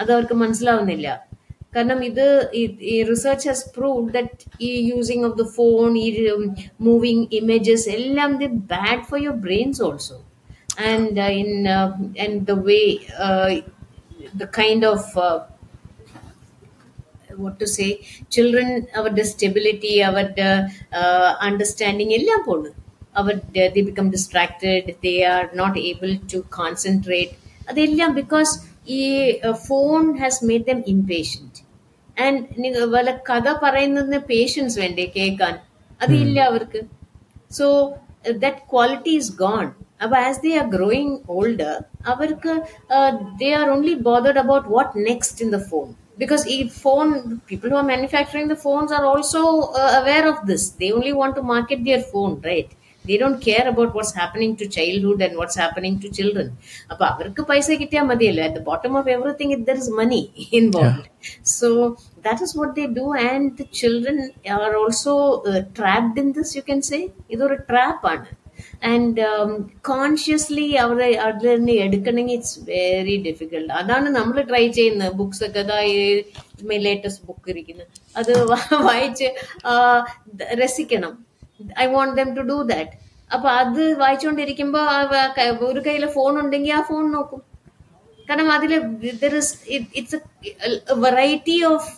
അത് 0.00 0.10
അവർക്ക് 0.14 0.36
മനസ്സിലാവുന്നില്ല. 0.42 1.08
കാരണം 1.76 2.00
ഇത് 2.08 2.26
ഈ 2.90 2.94
റിസർച്ച് 3.10 3.46
ഹാസ് 3.50 3.64
പ്രൂവ് 3.76 4.02
ദറ്റ് 4.16 4.44
ഈ 4.66 4.70
യൂസിങ് 4.90 5.24
ഓഫ് 5.28 5.36
ദ 5.42 5.44
ഫോൺ 5.56 5.96
ഈ 6.04 6.08
മൂവിങ് 6.88 7.24
ഇമേജസ് 7.40 7.86
എല്ലാം 7.98 8.32
the 8.42 8.48
bad 8.74 9.02
for 9.08 9.18
your 9.26 9.38
brains 9.46 9.82
also 9.88 10.18
and 10.90 11.26
in 11.40 11.50
and 12.24 12.38
the 12.50 12.54
and 12.54 13.73
the 14.23 14.23
way 14.23 14.25
uh, 14.25 14.37
the 14.37 14.47
kind 14.47 14.83
of 14.83 15.17
uh, 15.17 15.39
what 17.35 17.59
to 17.59 17.67
say 17.67 18.05
children 18.29 18.87
our 18.95 19.23
stability 19.23 20.03
our 20.03 20.25
uh, 20.41 20.61
uh, 20.99 21.35
understanding 21.41 22.11
എല്ലാം 22.11 22.41
പോണു 22.45 22.71
അവർ 23.15 23.35
they 23.75 23.83
become 23.91 24.09
distracted 24.09 24.95
they 25.01 25.17
are 25.25 25.49
not 25.53 25.77
able 25.91 26.13
to 26.33 26.39
concentrate 26.61 27.31
അതെല്ലാം 27.69 28.13
because 28.13 28.51
ഈ 28.87 29.31
phone 29.67 30.17
has 30.17 30.45
made 30.45 30.63
dum 30.63 30.83
impatient 30.85 31.59
and 32.17 32.85
വല്ല 32.85 33.11
കഥ 33.29 33.53
പറയുന്നതിന് 33.53 34.17
patients 34.17 34.79
വേണ്ടേ 34.79 35.05
കേൾക്കാൻ 35.05 35.53
അതില്ല 36.01 36.39
അവർക്ക് 36.39 36.81
so 37.57 37.93
that 38.25 38.57
quality 38.73 39.09
is 39.09 39.35
gone 39.35 39.71
അപ്പൊ 40.03 40.15
as 40.17 40.41
they 40.41 40.57
are 40.57 40.65
growing 40.65 41.17
older 41.27 41.75
അവർക്ക് 42.13 42.53
they 43.41 43.49
are 43.61 43.67
only 43.75 43.95
bothered 44.09 44.41
about 44.43 44.69
what 44.75 44.93
next 45.09 45.43
in 45.45 45.51
the 45.57 45.61
phone 45.71 45.87
because 46.21 46.43
if 46.53 46.73
phone 46.85 47.11
people 47.49 47.69
who 47.71 47.75
are 47.75 47.89
manufacturing 47.91 48.47
the 48.47 48.57
phones 48.63 48.91
are 48.91 49.05
also 49.11 49.41
uh, 49.81 49.91
aware 49.99 50.25
of 50.31 50.37
this 50.49 50.63
they 50.81 50.89
only 50.91 51.13
want 51.19 51.33
to 51.35 51.43
market 51.51 51.79
their 51.87 52.01
phone 52.09 52.33
right 52.49 52.71
they 53.05 53.17
don't 53.21 53.39
care 53.41 53.65
about 53.71 53.93
what's 53.95 54.13
happening 54.13 54.51
to 54.55 54.65
childhood 54.67 55.21
and 55.21 55.37
what's 55.39 55.57
happening 55.63 55.95
to 56.03 56.07
children 56.17 56.47
അപ്പൊ 56.91 57.03
അവർക്ക് 57.11 57.43
പൈസ 57.51 57.77
കിട്ടിയാൽ 57.81 58.05
മതിയല്ലോ 58.11 58.43
at 58.49 58.53
the 58.57 58.65
bottom 58.69 58.95
of 59.01 59.07
everything 59.15 59.51
there 59.69 59.79
is 59.83 59.89
money 60.01 60.21
involved 60.61 61.05
so 61.55 61.69
that 62.27 62.41
is 62.47 62.51
what 62.59 62.73
they 62.79 62.87
do 62.99 63.07
and 63.29 63.45
the 63.61 63.67
children 63.81 64.17
are 64.57 64.73
also 64.81 65.13
uh, 65.51 65.61
trapped 65.79 66.17
in 66.23 66.29
this 66.39 66.51
you 66.59 66.65
can 66.71 66.83
say 66.91 67.01
ഇതൊരു 67.35 67.57
trap 67.71 68.05
ആണ് 68.13 68.27
and 68.92 69.26
consciously 69.90 70.66
അവരെ 70.84 71.08
അതിൽ 71.26 71.54
നിന്ന് 71.54 71.72
എടുക്കണമെങ്കിൽ 71.72 72.34
ഇറ്റ്സ് 72.34 72.58
വെരി 72.70 73.16
ഡിഫിക്കൽട്ട് 73.26 73.72
അതാണ് 73.74 74.08
നമ്മൾ 74.08 74.42
try 74.42 74.64
ചെയ്യുന്നത്. 74.68 75.12
Books 75.12 75.44
ഒക്കെ 75.44 75.62
ലേറ്റസ്റ്റ് 76.86 77.24
ബുക്ക് 77.26 77.48
ഇരിക്കുന്നത്. 77.50 77.88
അത് 78.16 78.32
വായിച്ച് 78.88 79.28
രസിക്കണം. 80.62 81.14
I 81.80 81.86
want 81.86 82.16
them 82.20 82.30
to 82.34 82.40
do 82.40 82.58
that 82.74 82.94
അപ്പൊ 83.34 83.48
അത് 83.48 83.82
വായിച്ചുകൊണ്ടിരിക്കുമ്പോ 84.00 84.80
ഒരു 85.70 85.80
കയ്യിൽ 85.86 86.06
ഫോൺ 86.06 86.38
ഉണ്ടെങ്കിൽ 86.40 86.72
ആ 86.72 86.80
ഫോൺ 86.90 87.04
നോക്കും. 87.12 87.53
കാരണം 88.28 88.50
അതിൽ 88.56 88.72
ഇറ്റ്സ് 89.98 90.18
വെറൈറ്റി 91.04 91.56
ഓഫ് 91.72 91.92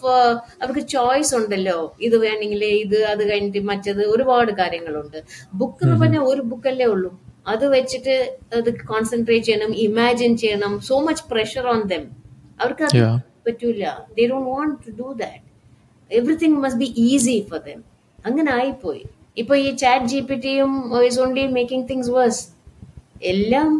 അവർക്ക് 0.63 0.83
ചോയ്സ് 0.95 1.33
ഉണ്ടല്ലോ. 1.39 1.79
ഇത് 2.07 2.17
വേണമെങ്കിൽ 2.25 2.65
ഇത് 2.85 2.99
അത് 3.13 3.23
കഴിഞ്ഞിട്ട് 3.31 3.63
മറ്റത് 3.71 4.03
ഒരുപാട് 4.15 4.53
കാര്യങ്ങളുണ്ട്. 4.61 5.19
ബുക്ക് 5.61 5.85
എന്ന് 5.87 5.97
പറഞ്ഞാൽ 6.03 6.25
ഒരു 6.33 6.45
ബുക്കല്ലേ 6.53 6.89
ഉള്ളൂ. 6.95 7.13
അത് 7.53 7.65
വെച്ചിട്ട് 7.77 8.15
അത് 8.59 8.71
കോൺസെൻട്രേറ്റ് 8.93 9.47
ചെയ്യണം 9.49 9.73
ഇമാജിൻ 9.87 10.33
ചെയ്യണം. 10.43 10.73
So 10.89 10.97
much 11.09 11.25
pressure 11.33 11.67
on 11.75 11.83
them 11.93 12.05
അവർക്ക് 12.63 12.85
അത് 12.89 13.01
പറ്റൂല. 13.49 13.85
They 14.17 14.25
don't 14.31 14.51
want 14.55 14.75
to 14.87 14.93
do 15.03 15.09
that 15.23 15.45
everything 16.11 16.59
must 16.65 16.81
be 16.85 16.89
easy 17.09 17.37
for 17.51 17.61
them 17.69 17.81
അങ്ങനെ 18.19 18.51
ആയിപ്പോയി. 18.59 19.05
ഇപ്പൊ 19.43 19.55
ഈ 19.67 19.69
ചാറ്റ് 19.85 20.07
ജി 20.13 20.21
പി 20.29 20.37
ടിയും 20.45 20.73
is 21.09 21.21
only 21.25 21.45
making 21.57 21.87
things 21.91 22.11
worse 22.17 22.43
എല്ലാം 23.33 23.71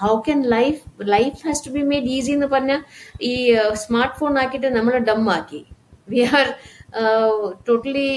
how 0.00 0.12
can 0.26 0.40
life 0.54 0.80
life 1.14 1.36
has 1.46 1.64
to 1.66 1.72
be 1.76 1.82
made 1.92 2.10
easy 2.16 2.32
എന്ന് 2.36 2.48
പറഞ്ഞാൽ 2.54 2.80
ഈ 3.30 3.32
സ്മാർട്ട് 3.82 4.16
ഫോൺ 4.20 4.32
ആക്കിയിട്ട് 4.42 4.70
നമ്മൾ 4.78 4.96
ഡം 5.10 5.22
ആക്കി. 5.36 5.60
We 6.12 6.20
are 6.38 6.46
totally 7.68 8.08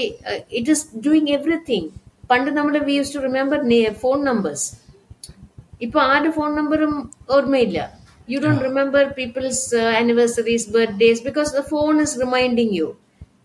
it 0.58 0.70
is 0.74 0.86
doing 1.06 1.32
everything 1.38 1.90
പണ്ട് 2.30 2.50
നമ്മൾ 2.58 2.76
we 2.88 2.94
use 3.00 3.14
to 3.16 3.22
remember 3.28 3.60
phone 4.02 4.18
numbers 4.30 4.66
ഇപ്പൊ 5.86 5.98
ആരുടെ 6.10 6.30
ഫോൺ 6.38 6.50
നമ്പറും 6.60 6.92
ഓർമ്മയില്ല. 7.36 7.78
You 8.32 8.36
don't 8.44 8.62
remember 8.68 9.04
people's 9.18 9.62
anniversaries 10.00 10.68
birthdays 10.76 11.22
because 11.28 11.50
the 11.58 11.62
phone 11.72 12.00
is 12.04 12.14
reminding 12.24 12.74
you 12.80 12.88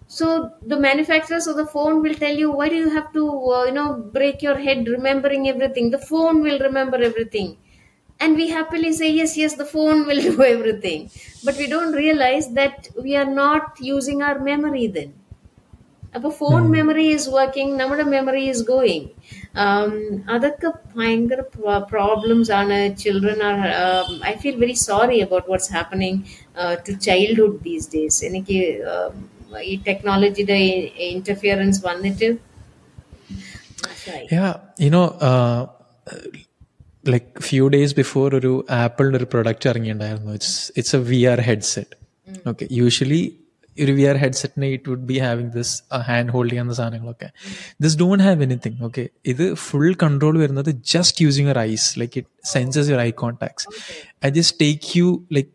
so 0.09 0.27
the 0.63 0.79
manufacturers 0.79 1.47
of 1.47 1.57
the 1.57 1.67
phone 1.67 2.03
will 2.03 2.15
tell 2.15 2.37
you 2.43 2.51
why 2.51 2.69
do 2.69 2.77
you 2.77 2.91
have 2.91 3.13
to 3.13 3.25
uh, 3.53 3.65
you 3.65 3.73
know 3.73 3.89
break 4.17 4.43
your 4.43 4.57
head 4.57 4.87
remembering 4.89 5.49
everything 5.49 5.91
the 5.91 6.05
phone 6.11 6.43
will 6.43 6.61
remember 6.61 6.99
everything 7.03 7.57
and 8.21 8.37
we 8.37 8.49
happily 8.49 8.93
say 8.93 9.11
yes 9.13 9.37
yes 9.37 9.55
the 9.55 9.69
phone 9.75 10.07
will 10.07 10.23
do 10.31 10.37
everything 10.45 11.11
but 11.45 11.57
we 11.57 11.67
don't 11.67 11.93
realize 11.95 12.49
that 12.61 12.89
we 13.03 13.17
are 13.17 13.31
not 13.45 13.65
using 13.95 14.23
our 14.23 14.39
memory 14.51 14.87
then 14.99 15.13
അപ്പോൾ 16.17 16.33
phone 16.41 16.63
memory 16.75 17.05
is 17.13 17.29
working 17.37 17.73
നമ്മുടെ 17.79 18.05
memory 18.13 18.43
is 18.51 18.63
going 18.69 19.07
അതൊക്കെ 20.35 20.69
ഭയങ്കര 20.93 21.41
problems 21.93 22.53
ആണ് 22.59 22.77
children 23.03 23.41
are 23.49 23.57
I 24.33 24.35
feel 24.43 24.59
very 24.65 24.77
sorry 24.89 25.17
about 25.27 25.49
what's 25.53 25.71
happening 25.77 26.21
to 26.89 26.95
childhood 27.09 27.59
these 27.67 27.89
days 27.95 28.21
എനിക്ക് 28.29 28.61
ഈ 29.65 29.77
ടെക്നോളജിയുടെ 29.89 30.59
interference 31.13 31.83
വന്നിട്ട് 31.91 32.29
Yeah, 34.31 34.51
you 34.79 34.91
know, 34.91 35.05
uh, 35.21 35.61
like 37.05 37.29
few 37.43 37.67
days 37.69 37.91
before 37.95 38.29
ഒരു 38.39 38.51
ആപ്പിളിന്റെ 38.79 39.19
ഒരു 39.21 39.29
പ്രൊഡക്റ്റ് 39.33 39.67
ഇറങ്ങിയിട്ടുണ്ടായിരുന്നു 39.71 40.33
it's 40.33 40.59
it's 40.79 40.95
a 40.97 41.01
V 41.11 41.21
R 41.33 41.41
headset 41.49 41.95
okay 42.49 42.67
usually 42.73 43.21
ഒരു 43.79 43.93
V 43.93 44.05
R 44.11 44.17
ഹെഡ്സെറ്റിനെ 44.17 44.69
it 44.75 44.89
would 44.91 45.07
be 45.11 45.17
having 45.19 45.53
this 45.57 45.73
hand 46.09 46.33
hold 46.35 46.53
ചെയ്യുന്ന 46.53 46.77
സാധനങ്ങളൊക്കെ 46.81 47.29
this 47.81 47.97
don't 47.99 48.25
have 48.25 48.45
anything 48.49 48.79
okay 48.89 49.05
ഇത് 49.33 49.45
full 49.65 49.91
control 50.05 50.37
വരുന്നത് 50.39 50.71
just 50.95 51.25
using 51.27 51.49
your 51.49 51.61
eyes 51.67 51.89
like 52.03 52.19
it 52.23 52.31
senses 52.53 52.89
your 52.93 53.03
eye 53.03 53.11
contacts 53.25 53.67
I 54.27 54.31
just 54.39 54.57
take 54.65 54.99
you 54.99 55.09
like 55.33 55.51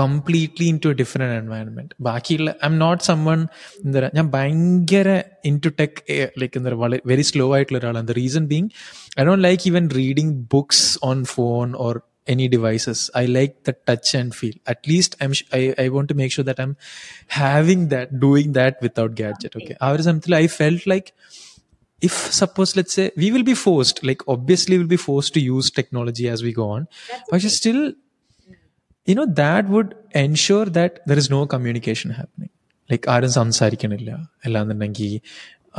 completely 0.00 0.66
in 0.72 0.78
to 0.84 0.88
A 0.94 0.96
different 1.02 1.36
environment 1.42 1.92
ബാക്കിയുള്ള 2.06 2.50
I 2.64 2.68
M 2.70 2.74
not 2.84 3.02
someone 3.10 3.40
എന്താ 3.84 3.96
പറയുക 3.98 4.16
ഞാൻ 4.18 4.26
ഭയങ്കര 4.36 5.08
in 5.50 5.56
to 5.66 5.70
tech 5.80 6.00
like 6.42 6.56
എന്താ 6.58 6.68
പറയുക 6.70 6.82
വളരെ 6.84 7.00
very 7.12 7.24
slow 7.30 7.46
ആയിട്ടുള്ള 7.56 7.78
ഒരാളാണ് 7.82 8.08
the 8.10 8.16
reason 8.22 8.44
being 8.52 8.68
I 9.20 9.24
don't 9.30 9.44
like 9.48 9.64
even 9.72 9.86
reading 10.00 10.34
books 10.56 10.84
on 11.10 11.24
phone 11.36 11.72
or 11.86 11.94
any 12.28 12.46
devices 12.48 13.00
i 13.20 13.26
like 13.26 13.52
the 13.66 13.74
touch 13.88 14.08
and 14.20 14.34
feel 14.34 14.54
at 14.66 14.86
least 14.86 15.10
i'm 15.20 15.32
I, 15.52 15.74
I 15.82 15.88
want 15.88 16.08
to 16.08 16.16
make 16.20 16.32
sure 16.32 16.44
that 16.44 16.60
i'm 16.62 16.72
having 17.40 17.82
that 17.88 18.18
doing 18.20 18.48
that 18.52 18.82
without 18.82 19.14
gadget 19.14 19.52
okay 19.56 19.76
our 19.80 20.00
something 20.02 20.34
i 20.34 20.46
felt 20.56 20.86
like 20.86 21.12
if 22.02 22.16
suppose 22.32 22.72
let's 22.76 22.92
say 22.92 23.06
we 23.16 23.30
will 23.30 23.42
be 23.42 23.54
forced 23.56 24.02
like 24.04 24.22
obviously 24.28 24.78
we'll 24.78 24.86
be 24.88 24.96
forced 24.98 25.34
to 25.34 25.40
use 25.40 25.70
technology 25.70 26.28
as 26.28 26.42
we 26.42 26.52
go 26.52 26.68
on 26.70 26.88
but 27.30 27.40
still 27.42 27.80
you 29.06 29.14
know 29.18 29.26
that 29.42 29.64
would 29.74 29.90
ensure 30.24 30.66
that 30.78 30.92
there 31.08 31.20
is 31.22 31.28
no 31.36 31.40
communication 31.54 32.10
happening 32.20 32.52
like 32.90 33.04
ആരും 33.14 33.32
സംസാരിക്കണില്ല 33.40 34.10
അല്ലാന്നുണ്ടെങ്കിൽ 34.46 35.12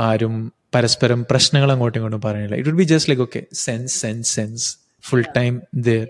ആരും 0.07 0.35
പരസ്പരം 0.75 1.19
പ്രശ്നങ്ങൾ 1.31 1.69
അങ്ങോട്ടും 1.73 1.99
ഇങ്ങോട്ടും 1.99 2.23
പറയണില്ല 2.27 2.55
it 2.59 2.69
would 2.69 2.81
be 2.83 2.87
just 2.93 3.11
like 3.11 3.23
okay 3.27 3.41
sense 3.67 3.95
sense 4.03 4.29
sense 4.39 4.67
full 5.03 5.25
time 5.37 5.57
there 5.87 6.07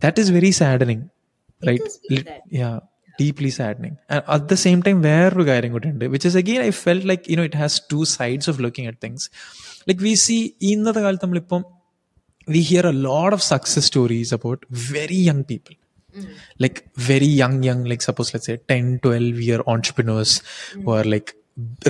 that 0.00 0.16
is 0.22 0.28
very 0.36 0.50
saddening 0.60 1.02
right 1.62 1.84
yeah 2.60 2.76
deeply 3.22 3.50
saddening 3.58 3.94
and 4.12 4.22
at 4.36 4.44
the 4.52 4.58
same 4.64 4.80
time 4.86 4.98
വേറൊരു 5.08 5.44
കാര്യം 5.50 5.72
കൂടി 5.76 5.88
ഉണ്ട് 5.94 6.04
which 6.14 6.26
is 6.30 6.36
again 6.42 6.60
I 6.68 6.72
felt 6.84 7.04
like 7.10 7.24
you 7.30 7.36
know 7.38 7.46
it 7.50 7.56
has 7.62 7.74
two 7.92 8.04
sides 8.16 8.46
of 8.52 8.56
looking 8.64 8.86
at 8.90 8.96
things 9.04 9.22
like 9.88 10.00
we 10.08 10.14
see 10.26 10.40
ഇന്നത്തെ 10.70 11.02
കാലത്ത് 11.06 11.26
നമ്മളിപ്പം 11.26 11.62
we 12.48 12.62
hear 12.70 12.84
a 12.94 12.96
lot 13.08 13.32
of 13.36 13.42
success 13.52 13.86
stories 13.92 14.30
about 14.38 14.60
very 14.94 15.20
young 15.30 15.42
people 16.08 16.26
like 16.64 16.78
very 17.10 17.30
young 17.42 17.56
young 17.68 17.80
like 17.92 18.02
suppose 18.08 18.28
let's 18.34 18.46
say 18.46 18.56
10 18.74 18.82
12 19.06 19.46
year 19.48 19.60
entrepreneurs 19.74 20.32
who 20.74 20.90
are 20.98 21.06
like 21.14 21.30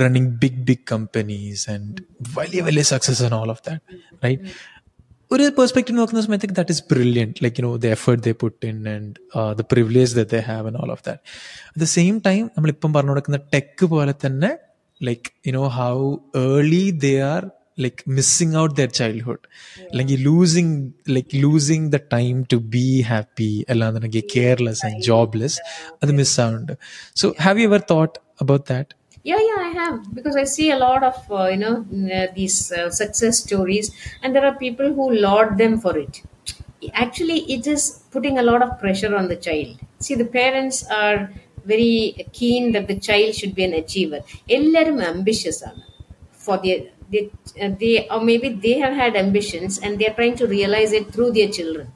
running 0.02 0.28
big 0.44 0.56
big 0.70 0.80
companies 0.94 1.60
and 1.74 1.92
വലിയ 2.38 2.60
വലിയ 2.68 2.84
success 2.94 3.20
and 3.26 3.34
all 3.40 3.50
of 3.56 3.60
that 3.68 3.80
right 4.26 4.40
ഒരു 5.30 5.44
perspective 5.58 5.96
നോക്കുന്ന 5.98 6.22
സമയത്ത് 6.24 6.56
that 6.58 6.72
is 6.74 6.82
brilliant 6.92 7.40
like 7.44 7.56
you 7.58 7.62
know 7.66 7.70
the 7.84 7.88
effort 7.96 8.22
they 8.26 8.32
put 8.42 8.66
in 8.70 8.78
and 8.94 9.08
the 9.60 9.64
privilege 9.72 10.12
the 10.20 10.24
they 10.32 10.40
have 10.50 10.64
and 10.70 10.78
all 10.82 10.90
of 10.96 11.02
that 11.08 11.22
at 11.70 11.80
the 11.84 11.88
same 11.96 12.14
time 12.26 12.42
നമ്മളിപ്പം 12.56 12.92
പറഞ്ഞു 12.96 13.12
കൊടുക്കുന്ന 13.14 13.40
tech 13.54 13.86
പോലെ 13.94 14.14
തന്നെ 14.24 14.50
like 15.00 15.30
you 15.48 15.52
know 15.58 15.64
how 15.78 15.94
early 16.44 16.84
they 17.06 17.12
are 17.32 17.42
like 17.84 18.02
missing 18.16 18.56
out 18.62 18.74
there 18.80 18.90
childhood 19.00 19.44
അല്ലെങ്കിൽ 19.90 20.18
losing 20.28 20.74
like 21.16 21.32
losing 21.44 21.86
the 21.94 22.00
time 22.16 22.34
to 22.52 22.58
be 22.76 22.86
happy 23.12 23.50
അല്ലാന്നുണ്ടെങ്കിൽ 23.74 24.26
careless 24.36 24.84
and 24.88 25.00
jobless 25.10 25.58
അത് 26.02 26.12
മിസ്സാവുന്നുണ്ട് 26.20 26.74
so 27.22 27.28
have 27.46 27.62
you 27.62 27.68
ever 27.72 27.84
thought 27.94 28.14
about 28.44 28.66
that 28.74 28.92
yeah 29.24 29.38
yeah 29.40 29.60
i 29.66 29.70
have 29.78 29.94
because 30.16 30.34
i 30.36 30.46
see 30.54 30.66
a 30.70 30.78
lot 30.78 31.02
of 31.02 31.14
uh, 31.30 31.46
you 31.52 31.58
know 31.62 31.74
these 32.34 32.56
uh, 32.72 32.90
success 32.98 33.38
stories 33.44 33.86
and 34.20 34.36
there 34.36 34.44
are 34.44 34.54
people 34.56 34.88
who 34.96 35.04
laud 35.26 35.48
them 35.62 35.74
for 35.84 35.92
it 36.02 36.14
actually 37.04 37.38
it 37.56 37.66
is 37.74 37.82
putting 38.14 38.36
a 38.38 38.44
lot 38.50 38.62
of 38.62 38.70
pressure 38.82 39.12
on 39.20 39.28
the 39.28 39.38
child 39.46 39.70
see 40.06 40.14
the 40.14 40.28
parents 40.40 40.78
are 41.02 41.18
very 41.64 41.94
keen 42.38 42.72
that 42.74 42.86
the 42.92 42.98
child 43.00 43.30
should 43.34 43.54
be 43.60 43.64
an 43.64 43.74
achiever 43.82 44.20
എല്ലാരും 44.58 44.98
ambitious 45.12 45.58
ആണ് 45.70 45.82
for 46.44 46.58
their 46.64 46.80
they 47.12 47.22
uh, 47.62 47.70
they 47.82 47.94
or 48.14 48.20
maybe 48.30 48.48
they 48.66 48.76
have 48.84 48.94
had 49.02 49.14
ambitions 49.24 49.74
and 49.84 49.98
they 49.98 50.06
are 50.10 50.16
trying 50.20 50.36
to 50.42 50.46
realize 50.56 50.92
it 51.00 51.06
through 51.14 51.30
their 51.38 51.50
children 51.58 51.86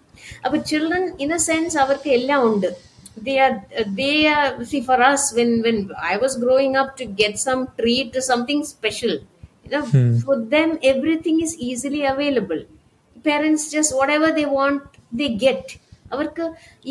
aber 0.45 0.59
children 0.73 1.03
in 1.25 1.31
a 1.39 1.41
sense 1.51 1.75
അവർക്ക് 1.85 2.11
എല്ലാം 2.19 2.43
ഉണ്ട് 2.51 2.69
they 3.27 3.37
are 3.45 3.55
uh, 3.81 3.87
they 4.01 4.17
are 4.35 4.49
see 4.71 4.83
for 4.89 4.99
us 5.11 5.23
when 5.37 5.51
when 5.65 5.79
i 6.13 6.17
was 6.25 6.35
growing 6.45 6.75
up 6.81 6.91
to 7.01 7.05
get 7.23 7.35
some 7.47 7.63
treat 7.81 8.11
or 8.19 8.25
something 8.33 8.61
special 8.75 9.15
you 9.65 9.71
know 9.75 9.85
for 10.27 10.37
them 10.55 10.71
everything 10.93 11.39
is 11.47 11.55
easily 11.69 12.03
available 12.15 12.63
parents 13.29 13.65
just 13.77 13.93
whatever 14.01 14.31
they 14.39 14.49
want 14.61 14.83
they 15.21 15.31
get 15.47 15.65
അവർക്ക് 16.15 16.45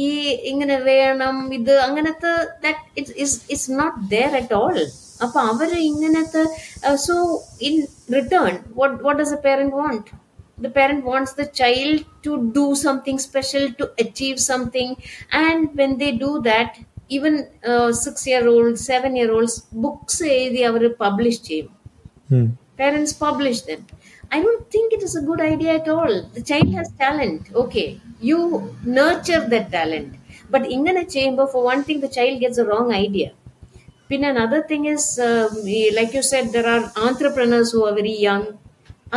ഈ 0.05 0.09
ഇങ്ങനെ 0.49 0.75
വേണം 0.89 1.38
ഇത് 1.57 1.71
അങ്ങനത്തെ 1.85 2.31
that 2.63 2.83
it's 2.99 3.15
is 3.23 3.38
it's 3.53 3.71
not 3.79 3.95
there 4.13 4.33
at 4.39 4.55
all 4.59 4.75
അപ്പൊ 5.25 5.39
അവര് 5.51 5.79
ഇങ്ങനത്തെ 5.89 6.43
so 7.07 7.15
in 7.67 7.75
return 8.15 8.55
what 8.79 8.95
what 9.07 9.19
does 9.21 9.35
A 9.39 9.41
parent 9.49 9.75
want 9.81 10.09
the 10.65 10.69
parent 10.77 11.01
wants 11.05 11.31
the 11.33 11.45
child 11.59 11.97
to 12.25 12.31
do 12.51 12.63
something 12.83 13.17
special 13.25 13.65
to 13.79 13.85
achieve 14.03 14.38
something 14.51 14.89
and 15.31 15.75
when 15.79 15.91
they 15.99 16.11
do 16.23 16.31
that 16.47 16.69
even 17.15 17.47
uh, 17.71 17.91
six 17.93 18.25
year 18.29 18.47
olds 18.53 18.79
seven 18.91 19.11
year 19.19 19.29
olds 19.35 19.55
books 19.83 20.15
എഴുതി 20.38 20.61
അവർ 20.69 20.83
publish 21.03 21.41
ചെയ്യും 21.49 22.47
parents 22.81 23.13
publish 23.25 23.59
them 23.69 23.83
i 24.35 24.41
don't 24.45 24.63
think 24.73 24.88
it 24.97 25.03
is 25.07 25.13
a 25.21 25.25
good 25.29 25.41
idea 25.53 25.71
at 25.79 25.88
all 25.95 26.13
the 26.38 26.43
child 26.49 26.71
has 26.79 26.89
talent 27.03 27.43
okay 27.63 27.88
you 28.29 28.39
nurture 28.99 29.43
that 29.53 29.67
talent 29.77 30.11
but 30.53 30.63
ഇങ്ങനെ 30.75 31.03
ചെയ്യുമ്പോൾ 31.15 31.47
for 31.53 31.61
one 31.71 31.83
thing 31.88 31.99
the 32.07 32.13
child 32.17 32.35
gets 32.45 32.59
a 32.63 32.67
wrong 32.69 32.89
idea 33.05 33.29
പിന്നെ 34.11 34.27
another 34.33 34.61
thing 34.69 34.83
is 34.93 35.05
um, 35.27 35.49
ഈ- 35.77 35.91
like 35.97 36.13
you 36.13 36.23
said 36.23 36.45
there 36.55 36.69
are 36.73 36.83
entrepreneurs 37.07 37.71
who 37.73 37.81
are 37.88 37.95
very 37.99 38.15
young 38.29 38.45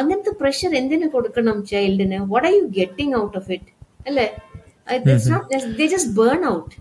അങ്ങനത്തെ 0.00 0.32
pressure 0.40 0.72
എന്തിനു 0.80 1.06
കൊടുക്കണം 1.14 1.56
ചൈൽഡിന് 1.70 2.18
what 2.32 2.46
are 2.48 2.54
you 2.56 2.64
getting 2.78 3.14
out 3.20 3.36
of 3.40 3.50
it 3.56 3.70
അല്ലേ 4.08 4.26
it's 4.96 5.30
not 5.32 5.48
they 5.78 5.86
just 5.94 6.12
burn 6.20 6.42
out 6.52 6.74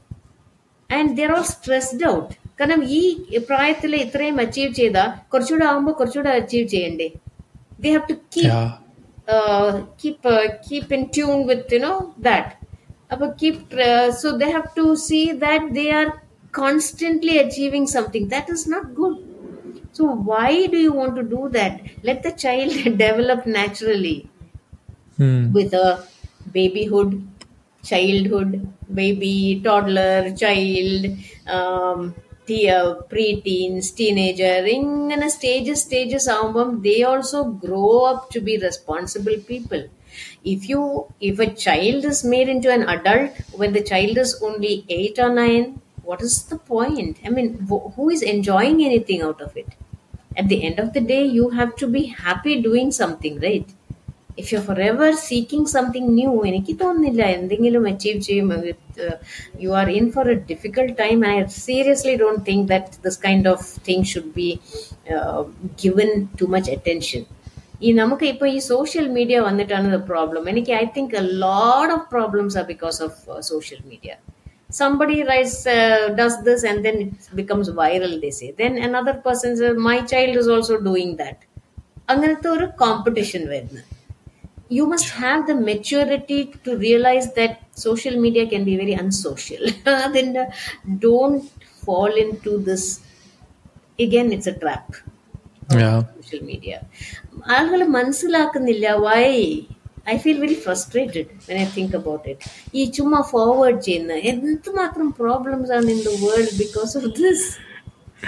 and 0.89 1.09
there 1.19 1.31
all 1.37 1.45
stressed 1.53 2.05
out 2.11 2.29
കാരണം 2.59 2.81
ഈ 2.97 3.01
പ്രായത്തിൽ 3.49 3.91
ഇത്രയും 4.03 4.37
അച്ചീവ് 4.43 4.71
ചെയ്താൽ 4.79 5.09
കുറച്ചുകൂടെ 5.31 5.65
ആകുമ്പോൾ 5.71 5.95
കുറച്ചുകൂടെ 5.99 6.31
അച്ചീവ് 6.39 6.67
ചെയ്യണ്ടേ 6.75 7.09
they 7.85 7.91
have 7.95 8.07
to 8.11 8.17
keep 8.35 8.51
Yeah. 8.51 8.69
uh, 9.35 9.69
keep 10.01 10.21
uh, 10.27 10.37
keep 10.67 10.87
in 10.91 11.03
tune 11.15 11.41
with 11.49 11.65
you 11.71 11.79
know 11.79 11.97
that 12.27 12.47
But 13.19 13.31
keep 13.41 13.57
uh, 13.87 14.07
so 14.13 14.27
they 14.41 14.49
have 14.51 14.69
to 14.75 14.85
constantly 16.60 17.38
achieving 17.44 17.86
something 17.86 18.28
that 18.34 18.48
is 18.56 18.66
not 18.74 18.94
good 18.94 19.16
so 19.92 20.04
why 20.30 20.66
do 20.66 20.78
you 20.86 20.92
want 21.00 21.14
to 21.20 21.24
do 21.36 21.48
that 21.58 21.80
let 22.02 22.22
the 22.22 22.32
child 22.44 22.72
develop 23.04 23.46
naturally 23.46 24.28
hmm. 25.16 25.52
with 25.52 25.72
a 25.74 25.88
babyhood 26.58 27.14
childhood 27.92 28.52
baby 29.00 29.60
toddler 29.64 30.34
child 30.42 31.06
um, 31.46 32.14
the 32.46 32.70
uh, 32.70 32.94
preteens, 33.10 33.94
teenager, 33.94 34.66
in 34.66 35.10
and 35.12 35.30
stages, 35.30 35.82
stages, 35.82 36.28
um, 36.28 36.82
they 36.82 37.02
also 37.02 37.44
grow 37.44 38.04
up 38.04 38.30
to 38.30 38.40
be 38.40 38.58
responsible 38.58 39.36
people. 39.48 39.88
If 40.44 40.68
you, 40.68 41.06
if 41.20 41.38
a 41.38 41.52
child 41.52 42.04
is 42.04 42.22
made 42.22 42.48
into 42.48 42.70
an 42.70 42.82
adult 42.88 43.32
when 43.52 43.72
the 43.72 43.82
child 43.82 44.18
is 44.18 44.40
only 44.42 44.84
eight 44.88 45.18
or 45.18 45.30
nine, 45.30 45.80
what 46.03 46.21
is 46.21 46.35
the 46.45 46.59
point 46.69 47.15
i 47.25 47.31
mean 47.31 47.49
wh- 47.69 47.87
who 47.95 48.05
is 48.09 48.21
enjoying 48.33 48.79
anything 48.83 49.21
out 49.21 49.41
of 49.41 49.51
it 49.55 49.69
at 50.37 50.47
the 50.47 50.59
end 50.67 50.79
of 50.79 50.89
the 50.95 51.03
day 51.09 51.23
you 51.37 51.45
have 51.51 51.73
to 51.75 51.87
be 51.89 52.03
happy 52.19 52.55
doing 52.61 52.89
something 52.93 53.35
right 53.41 53.67
if 54.37 54.51
you're 54.51 54.65
forever 54.65 55.07
seeking 55.23 55.63
something 55.73 56.05
new 56.17 56.33
എനിക്ക് 56.49 56.73
തോന്നുന്നില്ല 56.81 57.23
എന്തെങ്കിലും 57.37 57.83
achieve 57.89 58.19
ചെയ്യും 58.27 58.51
you 59.63 59.71
are 59.79 59.87
in 59.97 60.05
four 60.15 60.27
A 60.33 60.37
difficult 60.51 60.93
time 61.01 61.25
I 61.29 61.33
seriously 61.65 62.15
don't 62.21 62.41
think 62.49 62.65
that 62.73 63.01
this 63.07 63.19
kind 63.25 63.49
of 63.53 63.67
thing 63.89 64.07
should 64.11 64.31
be 64.39 64.47
given 65.83 66.09
too 66.41 66.47
much 66.55 66.71
attention 66.77 67.23
ഈ 67.81 67.91
നമുക്ക് 67.99 68.25
ഇപ്പോൾ 68.33 68.47
ഈ 68.55 68.59
social 68.71 69.05
media 69.17 69.37
വന്നിട്ടാണ് 69.49 69.99
problem 70.11 70.45
എനിക്ക് 70.53 70.73
I 70.79 70.85
think 70.97 71.15
A 71.21 71.25
lot 71.45 71.91
of 71.97 72.05
problems 72.15 72.57
R 72.61 72.65
because 72.73 72.99
of 73.07 73.19
social 73.51 73.81
media 73.91 74.13
somebody 74.73 75.17
writes 75.27 75.55
uh, 75.77 76.09
does 76.19 76.35
this 76.47 76.63
and 76.63 76.85
then 76.85 76.97
it 77.05 77.29
becomes 77.39 77.67
viral 77.81 78.13
they 78.23 78.33
say 78.39 78.49
then 78.61 78.73
another 78.89 79.15
person 79.27 79.57
says 79.59 79.77
my 79.89 79.97
child 80.11 80.35
is 80.35 80.49
also 80.55 80.77
doing 80.89 81.11
that 81.21 81.37
അങ്ങനത്തെ 82.13 82.49
ഒരു 82.55 82.67
competition 82.83 83.41
വരുന്നു 83.53 83.81
you 84.77 84.83
must 84.91 85.09
have 85.21 85.39
the 85.49 85.55
maturity 85.69 86.39
to 86.65 86.71
realize 86.77 87.27
that 87.37 87.53
social 87.85 88.15
media 88.25 88.43
can 88.51 88.63
be 88.69 88.75
very 88.81 88.95
unsocial 89.03 89.63
then 90.15 90.27
uh, 90.37 90.45
don't 91.05 91.45
fall 91.85 92.11
into 92.25 92.51
this 92.67 92.83
again 93.99 94.29
it's 94.37 94.47
a 94.47 94.57
trap 94.63 94.87
Yeah. 95.79 95.97
Social 96.13 96.39
media 96.49 96.73
ആളുകൾ 97.55 97.81
മനസ്സിലാക്കുന്നില്ല 97.97 98.87
Y 99.05 99.25
I 100.13 100.15
feel 100.23 100.37
very 100.43 100.57
frustrated 100.65 101.29
when 101.47 101.57
I 101.63 101.67
think 101.77 101.95
about 101.99 102.27
it 102.31 102.51
ഈ 102.79 102.83
ചുമ്മാ 102.97 103.21
forward 103.31 103.79
ചെയ്യുന്ന 103.87 104.13
എന്തുമാത്രം 104.31 105.09
problems 105.21 105.73
ആണ് 105.79 105.89
in 105.95 106.01
the 106.09 106.13
world 106.25 106.53
because 106.63 106.93
of 107.01 107.11
this 107.23 107.47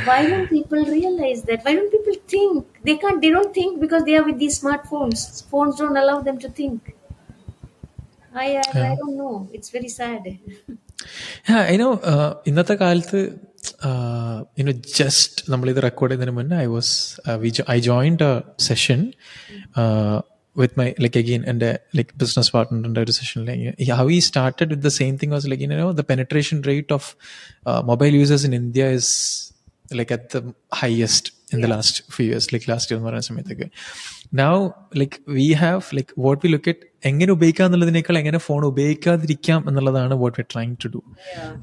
why 0.08 0.20
don't 0.28 0.48
people 0.50 0.82
realize 0.98 1.40
that 1.44 1.60
why 1.66 1.72
don't 1.78 1.92
people 1.92 2.18
think 2.34 2.52
they 2.88 2.96
can't 2.98 3.20
they 3.24 3.30
don't 3.30 3.54
think 3.54 3.72
because 3.82 4.04
they 4.04 4.16
are 4.16 4.24
with 4.24 4.38
these 4.44 4.56
smartphones 4.62 5.22
phones 5.52 5.74
don't 5.82 5.98
allow 6.04 6.18
them 6.28 6.38
to 6.38 6.50
think 6.60 6.80
i 8.36 8.48
i, 8.58 8.68
I 8.84 8.94
don't 9.02 9.18
know 9.18 9.36
it's 9.54 9.70
very 9.70 9.92
sad 9.98 10.24
Yeah, 11.50 11.62
I 11.72 11.78
know. 11.82 11.94
Uh, 12.12 12.32
ഇന്നത്തെ 12.50 12.76
കാലത്ത് 12.82 13.20
you know 14.60 14.74
just 15.00 15.44
നമ്മളിത് 15.52 15.80
record 15.86 16.12
ചെയ്യുന്നതിന് 16.12 16.36
മുന്നേ 16.40 16.58
I 16.66 16.68
was 16.74 16.94
I 17.76 17.78
joined 17.88 18.26
A 18.28 18.34
session 18.68 19.00
with 20.62 20.78
my 20.82 20.88
like 21.04 21.18
again 21.24 21.44
എൻ്റെ 21.52 21.70
like 21.98 22.14
business 22.24 22.52
പാർട്ട്ണറിൻ്റെ 22.56 23.02
ഒരു 23.06 23.14
സെഷനിൽ 23.20 23.94
how 24.02 24.08
ഈ 24.18 24.20
started 24.30 24.70
with 24.74 24.86
the 24.90 24.94
same 25.02 25.16
thing 25.22 25.34
was 25.38 25.48
like 25.54 25.64
you 25.66 25.70
know 25.76 25.92
the 26.02 26.06
penetration 26.12 26.60
rate 26.72 26.94
of 27.00 27.10
mobile 27.92 28.16
users 28.22 28.46
in 28.50 28.56
India 28.64 28.90
is 29.00 29.14
like 30.00 30.12
at 30.12 30.30
the 30.30 30.42
highest 30.82 31.32
in 31.54 31.62
the 31.64 31.68
last 31.68 31.96
few 32.16 32.26
years 32.26 32.46
like 32.54 32.66
last 32.74 32.86
year 32.90 32.98
എന്ന് 33.00 33.08
പറയുന്ന 33.08 33.28
സമയത്തൊക്കെ 33.30 33.68
now 34.42 34.54
like 35.00 35.16
we 35.38 35.48
have 35.64 35.82
like 35.98 36.12
what 36.26 36.38
we 36.44 36.50
look 36.54 36.68
at 36.74 36.80
എങ്ങനെ 37.10 37.32
ഉപയോഗിക്കാം 37.36 37.68
എന്നുള്ളതിനേക്കാൾ 37.68 38.16
എങ്ങനെ 38.22 38.40
phone 38.48 38.62
ഉപയോഗിക്കാതിരിക്കാം 38.70 39.62
എന്നുള്ളതാണ് 39.70 40.16
what 40.24 40.34
we're 40.38 40.52
trying 40.56 40.74
to 40.84 40.90
do 40.96 41.02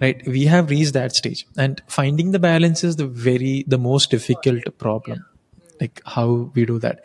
right 0.02 0.18
we 0.36 0.42
have 0.54 0.64
reached 0.74 0.94
that 1.00 1.12
stage 1.20 1.40
and 1.64 1.74
finding 1.98 2.30
the 2.36 2.42
balance 2.50 2.80
is 2.88 2.94
the 3.02 3.08
very 3.28 3.54
the 3.74 3.80
most 3.90 4.06
difficult 4.16 4.66
problem 4.84 5.20
like 5.82 5.96
how 6.14 6.28
we 6.56 6.64
do 6.72 6.78
that 6.86 6.98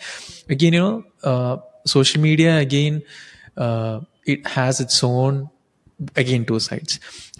again 0.55 0.73
you 0.77 0.83
know 0.85 0.93
uh, 1.31 1.55
social 1.95 2.21
media 2.27 2.51
again 2.65 2.95
uh, 3.63 3.95
it 4.33 4.43
has 4.55 4.75
its 4.85 4.97
own 5.15 5.33
again 6.21 6.43
two 6.51 6.59
sides 6.69 6.93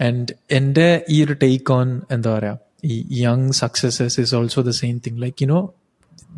and 0.08 0.26
എൻ്റെ 0.58 0.88
ഈ 1.16 1.18
ഒരു 1.26 1.36
take 1.45 1.74
on 1.78 1.88
എന്താ 2.16 2.34
പറയാ 2.38 2.54
ഈ 2.91 2.97
young 3.26 3.47
successes 3.64 4.18
is 4.24 4.34
also 4.39 4.64
the 4.72 4.76
same 4.84 4.97
thing 5.08 5.22
like 5.26 5.41
you 5.45 5.49
no 5.56 5.62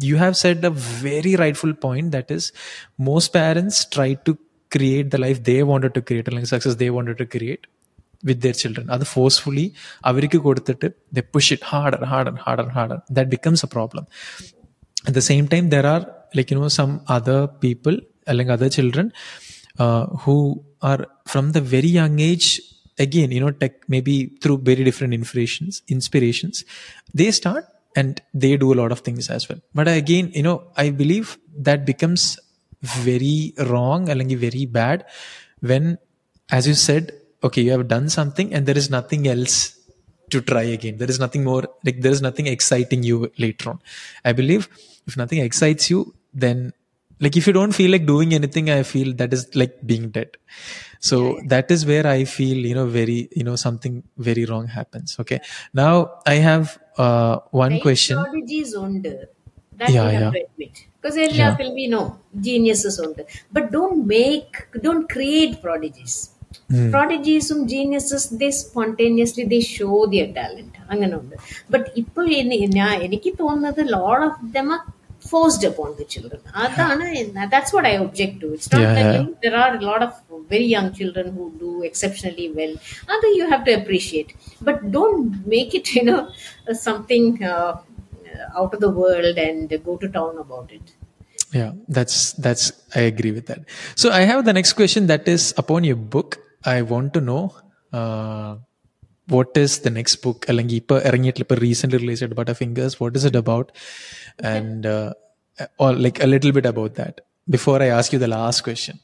you 0.08 0.16
have 0.22 0.36
said 0.42 0.64
a 0.70 0.72
very 1.04 1.34
rightful 1.42 1.74
point 1.84 2.08
that 2.16 2.30
is 2.36 2.46
most 3.10 3.28
parents 3.38 3.76
try 3.96 4.08
to 4.28 4.32
create 4.72 5.08
the 5.14 5.20
life 5.26 5.40
they 5.50 5.62
wanted 5.70 5.92
to 5.98 6.02
create 6.08 6.26
അല്ലെങ്കിൽ 6.30 6.52
success 6.54 6.76
they 6.82 6.90
wanted 6.98 7.18
to 7.22 7.28
create 7.36 7.64
with 8.30 8.40
their 8.46 8.58
children 8.62 8.86
അത് 8.96 9.06
forcefully 9.14 9.66
അവർക്ക് 10.10 10.40
കൊടുത്തിട്ട് 10.48 10.88
they 11.16 11.24
push 11.36 11.50
it 11.56 11.64
harder 11.72 12.02
harder 12.14 12.36
harder 12.46 12.68
harder 12.78 13.00
that 13.18 13.30
becomes 13.36 13.62
a 13.68 13.72
problem 13.78 14.06
at 15.10 15.14
the 15.20 15.26
same 15.32 15.48
time 15.54 15.66
there 15.76 15.88
are 15.94 16.04
like 16.34 16.52
you 16.52 16.60
know 16.60 16.68
some 16.68 17.02
other 17.08 17.48
people 17.66 17.98
like 18.28 18.50
other 18.50 18.70
children 18.70 19.12
uh, 19.80 20.06
who 20.24 20.64
are 20.82 21.06
from 21.34 21.52
the 21.52 21.62
very 21.62 21.92
young 22.00 22.20
age 22.20 22.62
again 23.06 23.32
you 23.32 23.42
know 23.44 23.52
tech 23.52 23.74
maybe 23.88 24.16
through 24.42 24.58
very 24.70 24.84
different 24.90 25.14
inspirations 25.14 25.82
inspirations 25.88 26.64
they 27.14 27.30
start 27.32 27.66
and 27.96 28.22
they 28.34 28.56
do 28.58 28.74
a 28.74 28.78
lot 28.82 28.92
of 28.96 29.00
things 29.08 29.30
as 29.30 29.48
well 29.50 29.60
but 29.74 29.88
again 29.88 30.32
you 30.34 30.44
know 30.48 30.58
i 30.78 30.90
believe 30.90 31.38
that 31.68 31.86
becomes 31.92 32.24
very 33.10 33.54
wrong 33.70 34.10
അല്ലെങ്കിൽ 34.14 34.40
very 34.48 34.66
bad 34.80 35.06
when 35.70 35.86
as 36.58 36.68
you 36.70 36.76
said 36.88 37.06
okay 37.48 37.62
you 37.66 37.72
have 37.76 37.88
done 37.96 38.08
something 38.18 38.54
and 38.54 38.66
there 38.66 38.80
is 38.84 38.90
nothing 38.98 39.24
else 39.34 39.56
to 40.34 40.42
try 40.52 40.66
again 40.78 40.96
there 41.02 41.12
is 41.14 41.20
nothing 41.24 41.44
more 41.52 41.64
like 41.88 41.98
there 42.06 42.16
is 42.18 42.22
nothing 42.28 42.48
exciting 42.56 43.02
you 43.10 43.18
later 43.44 43.66
on 43.72 43.80
i 44.30 44.34
believe 44.40 44.64
if 45.10 45.16
nothing 45.22 45.40
excites 45.48 45.90
you 45.92 46.00
then 46.44 46.58
like 47.20 47.36
if 47.40 47.46
you 47.48 47.54
don't 47.54 47.76
feel 47.80 47.92
like 47.96 48.06
doing 48.06 48.32
anything 48.34 48.66
i 48.70 48.84
feel 48.84 49.10
that 49.22 49.32
is 49.38 49.44
like 49.62 49.76
being 49.92 50.06
dead 50.18 50.32
so 51.10 51.18
that 51.54 51.68
is 51.76 51.82
where 51.86 52.06
i 52.08 52.24
feel 52.36 52.58
you 52.70 52.76
know 52.80 52.88
very 52.98 53.20
you 53.40 53.46
know 53.48 53.56
something 53.66 53.96
very 54.30 54.44
wrong 54.50 54.66
happens 54.78 55.10
okay 55.24 55.40
now 55.82 55.94
i 56.26 56.38
have 56.50 56.66
uh, 57.06 57.36
one 57.64 57.76
question 57.88 58.18
strategies 58.20 58.74
ഉണ്ട് 58.86 59.14
That 59.80 59.90
Yeah, 59.94 60.04
you 60.04 60.12
have 60.12 60.22
yeah. 60.26 60.34
to 60.36 60.42
admit. 60.48 60.76
Because 60.96 61.16
എല്ലാത്തിൽ 61.24 61.68
we 61.78 61.86
know 61.94 62.04
geniuses 62.42 62.96
ഉണ്ട്. 63.06 63.22
But 63.56 63.64
don't 63.74 63.98
make, 64.12 64.54
don't 64.86 65.06
create 65.16 65.54
prodigies. 65.66 66.14
Prodigies 66.94 67.48
ഉം 67.56 67.60
geniuses, 67.74 68.24
they 68.42 68.52
spontaneously, 68.62 69.44
they 69.54 69.62
show 69.76 69.98
their 70.14 70.28
talent. 70.38 70.74
അങ്ങനെ 70.92 71.14
ഉണ്ട്. 71.16 71.36
But 71.74 71.84
ഇപ്പോൾ 72.02 72.26
any- 72.40 72.62
ഞാൻ 72.80 72.94
എനിക്ക് 73.08 73.34
തോന്നുന്നത് 73.42 73.82
lot 73.98 74.22
of 74.30 74.36
them 74.56 74.70
are 74.76 74.84
forced 75.21 75.65
upon 75.65 75.97
the 75.97 76.05
children. 76.05 76.41
That's 77.51 77.73
what 77.73 77.87
I 77.87 77.91
object 77.91 78.41
to. 78.41 78.53
It's 78.55 78.71
not 78.73 78.81
yeah, 78.81 78.95
that 78.95 79.15
yeah. 79.15 79.21
You, 79.21 79.37
there 79.43 79.57
are 79.57 79.77
a 79.77 79.81
lot 79.81 80.03
of 80.03 80.21
very 80.49 80.65
young 80.65 80.93
children 80.93 81.33
who 81.35 81.53
do 81.59 81.83
exceptionally 81.83 82.51
well. 82.51 82.75
Other 83.09 83.29
you 83.29 83.49
have 83.49 83.65
to 83.65 83.73
appreciate, 83.73 84.35
but 84.61 84.91
don't 84.91 85.47
make 85.47 85.75
it 85.75 85.95
you 85.99 86.05
know 86.05 86.31
something 86.73 87.43
uh, 87.45 87.81
out 88.57 88.75
of 88.75 88.81
the 88.81 88.91
world 88.91 89.39
and 89.39 89.69
go 89.85 89.97
to 89.97 90.09
town 90.09 90.39
about 90.39 90.71
it. 90.73 90.83
Yeah, 91.53 91.73
that's 91.89 92.33
that's 92.35 92.73
I 92.95 93.01
agree 93.01 93.33
with 93.33 93.47
that. 93.47 93.65
So 93.97 94.11
I 94.11 94.21
have 94.21 94.45
the 94.45 94.53
next 94.53 94.75
question 94.75 95.07
that 95.09 95.27
is 95.27 95.53
upon 95.57 95.85
your 95.85 95.97
book. 95.97 96.39
I 96.65 96.83
want 96.83 97.15
to 97.15 97.21
know. 97.21 97.55
Uh, 97.93 98.57
what 99.36 99.58
is 99.58 99.80
the 99.86 99.92
next 100.00 100.18
book? 100.26 100.40
അല്ലെങ്കിൽ 100.52 100.78
ഇപ്പോൾ 100.82 100.98
ഇറങ്ങിയിട്ടുള്ള 101.10 101.46
ഇപ്പോൾ 101.48 101.60
recent 101.68 102.00
release 102.04 102.22
ആയിട്ട് 102.24 102.40
butter 102.42 102.58
fingers 102.64 102.98
what 103.04 103.18
is 103.20 103.28
it 103.30 103.42
about 103.46 103.72
and 104.54 104.88
or 105.84 105.94
like 105.94 106.18
a 106.26 106.28
little 106.28 106.52
bit 106.52 106.66
about 106.66 106.96
that 106.96 107.16
before 107.48 107.82
I 107.82 107.90
ask 107.98 108.08
you 108.14 108.20
the 108.20 108.28
last 108.28 108.60
question. 108.68 108.96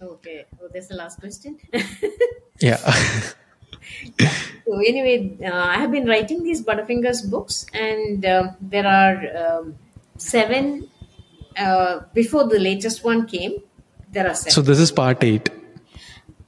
Okay, 0.00 0.36
oh, 0.60 0.68
that's 0.72 0.88
the 0.88 0.96
last 0.96 1.16
question. 1.22 1.52
Yeah. 2.60 2.80
so 4.66 4.78
anyway, 4.90 5.16
uh, 5.44 5.64
I 5.74 5.76
have 5.76 5.90
been 5.90 6.06
writing 6.06 6.42
these 6.42 6.62
Butterfingers 6.68 7.20
books, 7.28 7.56
and 7.86 8.24
um 8.34 8.46
there 8.74 8.86
are 8.98 9.16
um, 9.42 9.64
seven. 10.18 10.64
Uh, 11.64 11.92
before 12.14 12.44
the 12.54 12.60
latest 12.60 12.98
one 13.04 13.20
came, 13.26 13.52
there 14.10 14.26
are 14.30 14.34
seven. 14.34 14.52
so 14.52 14.62
this 14.62 14.78
is 14.78 14.92
part 14.92 15.22
eight. 15.24 15.50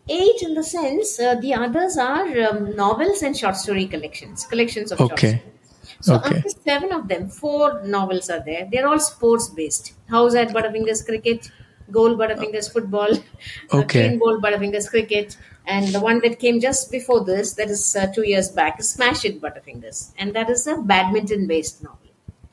eight 0.09 0.41
in 0.41 0.53
the 0.53 0.63
sense 0.63 1.19
uh, 1.19 1.35
the 1.35 1.53
others 1.53 1.97
are 1.97 2.27
um, 2.49 2.75
novels 2.75 3.21
and 3.21 3.37
short 3.37 3.55
story 3.55 3.85
collections 3.85 4.45
collections 4.45 4.91
of 4.91 4.99
short 4.99 5.11
Okay. 5.11 5.29
stories 5.29 5.71
so 6.01 6.15
Okay. 6.15 6.35
after 6.35 6.49
seven 6.65 6.91
of 6.91 7.07
them 7.07 7.29
four 7.29 7.81
novels 7.83 8.29
are 8.29 8.43
there 8.45 8.67
they're 8.71 8.87
all 8.87 8.99
sports 8.99 9.49
based 9.49 9.93
Howzzat 10.09 10.51
butterfingers 10.57 11.05
cricket 11.05 11.49
goal 11.91 12.15
butterfingers 12.17 12.71
football 12.71 13.13
uh, 13.73 13.83
Okay. 13.83 13.87
clean 13.93 14.19
bowled 14.19 14.41
butterfingers 14.43 14.89
cricket 14.89 15.37
and 15.65 15.87
the 15.95 16.01
one 16.01 16.19
that 16.19 16.39
came 16.39 16.59
just 16.59 16.91
before 16.91 17.23
this 17.23 17.53
that 17.53 17.69
is 17.69 17.95
uh, 17.95 18.07
two 18.07 18.27
years 18.27 18.49
back 18.49 18.79
is 18.79 18.89
smash 18.89 19.23
it 19.25 19.41
butterfingers 19.41 20.11
and 20.17 20.33
that 20.35 20.49
is 20.49 20.67
a 20.67 20.77
badminton 20.93 21.47
based 21.47 21.83
novel 21.83 21.99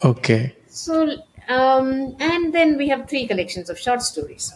Okay. 0.03 0.55
so, 0.69 0.95
um, 1.49 2.17
and 2.21 2.55
then 2.55 2.79
we 2.79 2.89
have 2.89 3.09
three 3.09 3.27
collections 3.27 3.69
of 3.69 3.79
short 3.79 4.03
stories. 4.03 4.55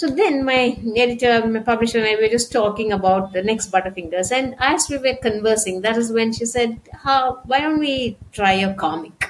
So 0.00 0.08
then 0.08 0.46
my 0.46 0.78
editor, 0.96 1.46
my 1.46 1.60
publisher, 1.60 1.98
and 1.98 2.06
I 2.06 2.14
were 2.18 2.28
just 2.34 2.50
talking 2.50 2.90
about 2.90 3.34
the 3.34 3.42
next 3.42 3.70
Butterfingers. 3.70 4.32
And 4.32 4.54
as 4.58 4.88
we 4.88 4.96
were 4.96 5.16
conversing, 5.22 5.82
that 5.82 5.98
is 5.98 6.10
when 6.10 6.32
she 6.36 6.46
said, 6.52 6.78
"How? 7.02 7.40
Why 7.50 7.58
don't 7.64 7.80
we 7.80 8.16
try 8.38 8.52
a 8.68 8.72
comic?" 8.82 9.26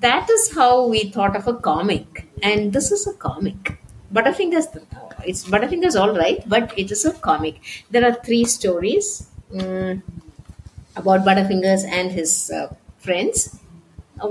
That 0.05 0.29
is 0.35 0.45
how 0.59 0.87
we 0.93 1.01
thought 1.17 1.35
of 1.41 1.49
a 1.53 1.55
comic, 1.65 2.23
and 2.41 2.71
this 2.71 2.89
is 2.97 3.05
a 3.11 3.13
comic. 3.25 3.73
Butterfingers, 4.13 4.69
it's 5.25 5.43
Butterfingers, 5.55 5.99
all 6.01 6.15
right, 6.15 6.47
but 6.55 6.73
it 6.85 6.95
is 6.97 7.03
a 7.11 7.13
comic. 7.27 7.59
There 7.91 8.09
are 8.09 8.13
three 8.29 8.45
stories 8.45 9.11
mm, 9.53 10.01
about 10.95 11.25
Butterfingers 11.25 11.83
and 11.99 12.19
his 12.21 12.49
uh, 12.49 12.73
friends. 12.99 13.59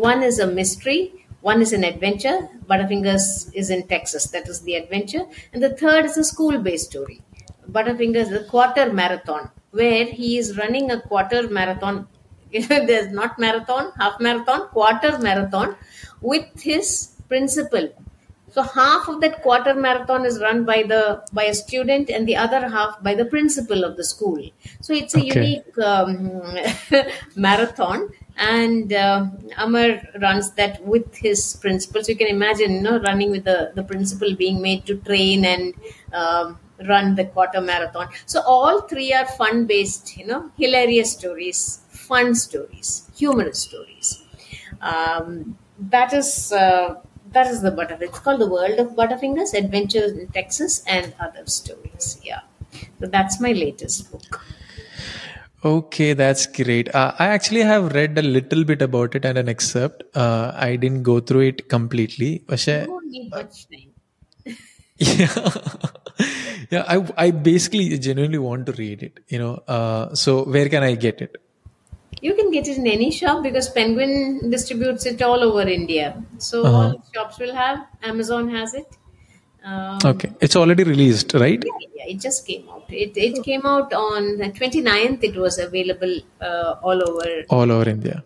One 0.08 0.22
is 0.22 0.38
a 0.38 0.46
mystery, 0.46 1.17
one 1.40 1.62
is 1.62 1.72
an 1.72 1.84
adventure. 1.84 2.48
Butterfingers 2.68 3.50
is 3.54 3.70
in 3.70 3.86
Texas, 3.86 4.26
that 4.30 4.48
is 4.48 4.62
the 4.62 4.74
adventure. 4.74 5.24
And 5.52 5.62
the 5.62 5.70
third 5.76 6.04
is 6.04 6.16
a 6.16 6.24
school 6.24 6.58
based 6.58 6.90
story. 6.90 7.20
Butterfingers, 7.70 8.30
the 8.30 8.44
quarter 8.48 8.92
marathon, 8.92 9.50
where 9.70 10.04
he 10.06 10.38
is 10.38 10.56
running 10.56 10.90
a 10.90 11.00
quarter 11.00 11.48
marathon. 11.48 12.08
There's 12.52 13.12
not 13.12 13.38
marathon, 13.38 13.92
half 13.98 14.20
marathon, 14.20 14.68
quarter 14.68 15.18
marathon 15.18 15.76
with 16.20 16.46
his 16.60 17.14
principal. 17.28 17.90
So 18.50 18.62
half 18.62 19.08
of 19.08 19.20
that 19.20 19.42
quarter 19.42 19.74
marathon 19.74 20.24
is 20.24 20.40
run 20.40 20.64
by 20.64 20.82
the 20.82 21.22
by 21.32 21.44
a 21.44 21.54
student, 21.54 22.08
and 22.08 22.26
the 22.26 22.36
other 22.36 22.68
half 22.68 23.00
by 23.02 23.14
the 23.14 23.26
principal 23.26 23.84
of 23.84 23.96
the 23.98 24.04
school. 24.04 24.42
So 24.80 24.94
it's 24.94 25.14
a 25.14 25.18
Okay. 25.18 25.28
unique 25.34 25.78
um, 25.78 26.42
marathon, 27.36 28.08
and 28.38 28.92
uh, 28.92 29.26
Amar 29.56 30.00
runs 30.20 30.52
that 30.52 30.84
with 30.84 31.14
his 31.16 31.56
principal. 31.60 32.02
So 32.04 32.12
you 32.12 32.16
can 32.16 32.28
imagine, 32.28 32.72
you 32.72 32.80
know, 32.80 32.98
running 33.00 33.30
with 33.30 33.44
the 33.44 33.72
the 33.74 33.82
principal 33.82 34.34
being 34.36 34.62
made 34.62 34.86
to 34.86 34.96
train 34.96 35.44
and 35.44 35.74
um, 36.12 36.58
run 36.88 37.14
the 37.16 37.24
quarter 37.26 37.60
marathon. 37.60 38.08
So 38.26 38.40
all 38.42 38.82
three 38.82 39.12
are 39.12 39.26
fun 39.26 39.66
based, 39.66 40.16
you 40.16 40.26
know, 40.26 40.50
hilarious 40.58 41.12
stories, 41.12 41.80
fun 41.90 42.34
stories, 42.34 43.08
humorous 43.16 43.58
stories. 43.60 44.22
Um, 44.80 45.58
that 45.78 46.12
is. 46.12 46.52
Uh, 46.52 46.96
that 47.32 47.46
is 47.48 47.60
the 47.60 47.70
Butterfingers. 47.70 48.00
It's 48.08 48.18
called 48.20 48.40
The 48.40 48.46
World 48.48 48.78
of 48.78 48.96
Butterfingers 48.96 49.52
Adventures 49.52 50.12
in 50.12 50.28
Texas 50.28 50.82
and 50.86 51.12
Other 51.20 51.44
Stories. 51.44 52.18
Yeah. 52.24 52.40
So 53.00 53.06
that's 53.06 53.38
my 53.38 53.52
latest 53.52 54.10
book. 54.10 54.42
Okay, 55.64 56.12
that's 56.12 56.46
great. 56.46 56.94
Uh, 56.94 57.12
I 57.18 57.26
actually 57.28 57.62
have 57.62 57.92
read 57.92 58.16
a 58.16 58.22
little 58.22 58.62
bit 58.64 58.80
about 58.80 59.16
it 59.16 59.24
and 59.24 59.36
an 59.36 59.48
excerpt. 59.48 60.04
Uh, 60.14 60.52
I 60.54 60.76
didn't 60.76 61.02
go 61.02 61.18
through 61.18 61.40
it 61.40 61.68
completely. 61.68 62.44
Vashe, 62.46 62.86
yeah, 64.98 65.50
yeah. 66.70 66.84
I 66.86 67.06
I 67.16 67.30
basically 67.32 67.98
genuinely 67.98 68.38
want 68.38 68.66
to 68.66 68.72
read 68.72 69.02
it. 69.02 69.18
You 69.28 69.38
know, 69.40 69.54
uh, 69.66 70.14
so 70.14 70.44
where 70.44 70.68
can 70.68 70.84
I 70.84 70.94
get 70.94 71.20
it? 71.20 71.36
You 72.20 72.34
can 72.34 72.50
get 72.52 72.68
it 72.68 72.78
in 72.78 72.86
any 72.86 73.10
shop 73.10 73.42
because 73.42 73.68
Penguin 73.68 74.50
distributes 74.50 75.06
it 75.06 75.22
all 75.22 75.42
over 75.42 75.62
India. 75.62 76.22
So 76.38 76.64
uh-huh. 76.64 76.76
all 76.76 77.04
shops 77.14 77.38
will 77.38 77.54
have. 77.54 77.84
Amazon 78.02 78.48
has 78.50 78.74
it. 78.74 78.97
Um, 79.65 79.97
okay 80.05 80.29
it's 80.41 80.55
already 80.55 80.83
released 80.85 81.33
right 81.35 81.61
yeah, 81.65 82.07
it 82.07 82.19
just 82.19 82.41
came 82.45 82.63
out. 82.69 82.85
It, 83.03 83.11
it 83.17 83.35
came 83.43 83.65
out 83.65 83.93
on 84.07 84.37
the 84.37 84.49
29th. 84.51 85.23
It 85.23 85.37
was 85.37 85.57
available 85.59 86.13
uh, 86.41 86.71
all 86.81 86.99
over. 87.01 87.27
all 87.49 87.71
over 87.71 87.87
india 87.89 88.17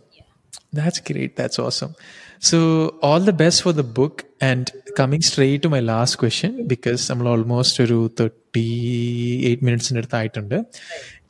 that's 0.73 0.99
great 1.01 1.32
that's 1.36 1.59
awesome 1.59 1.93
so 2.41 2.57
all 3.01 3.21
the 3.21 3.36
best 3.36 3.57
for 3.61 3.73
the 3.73 3.88
book 3.99 4.15
and 4.41 4.63
coming 4.95 5.21
straight 5.21 5.61
to 5.61 5.69
my 5.69 5.82
last 5.91 6.15
question 6.23 6.51
because 6.73 7.03
നമ്മൾ 7.09 7.28
almost 7.34 7.75
ഒരു 7.86 7.99
thirty 8.19 8.65
eight 9.49 9.63
മിനിറ്റ്സിൻ്റെ 9.67 10.01
അടുത്ത് 10.03 10.17
ആയിട്ടുണ്ട് 10.21 10.57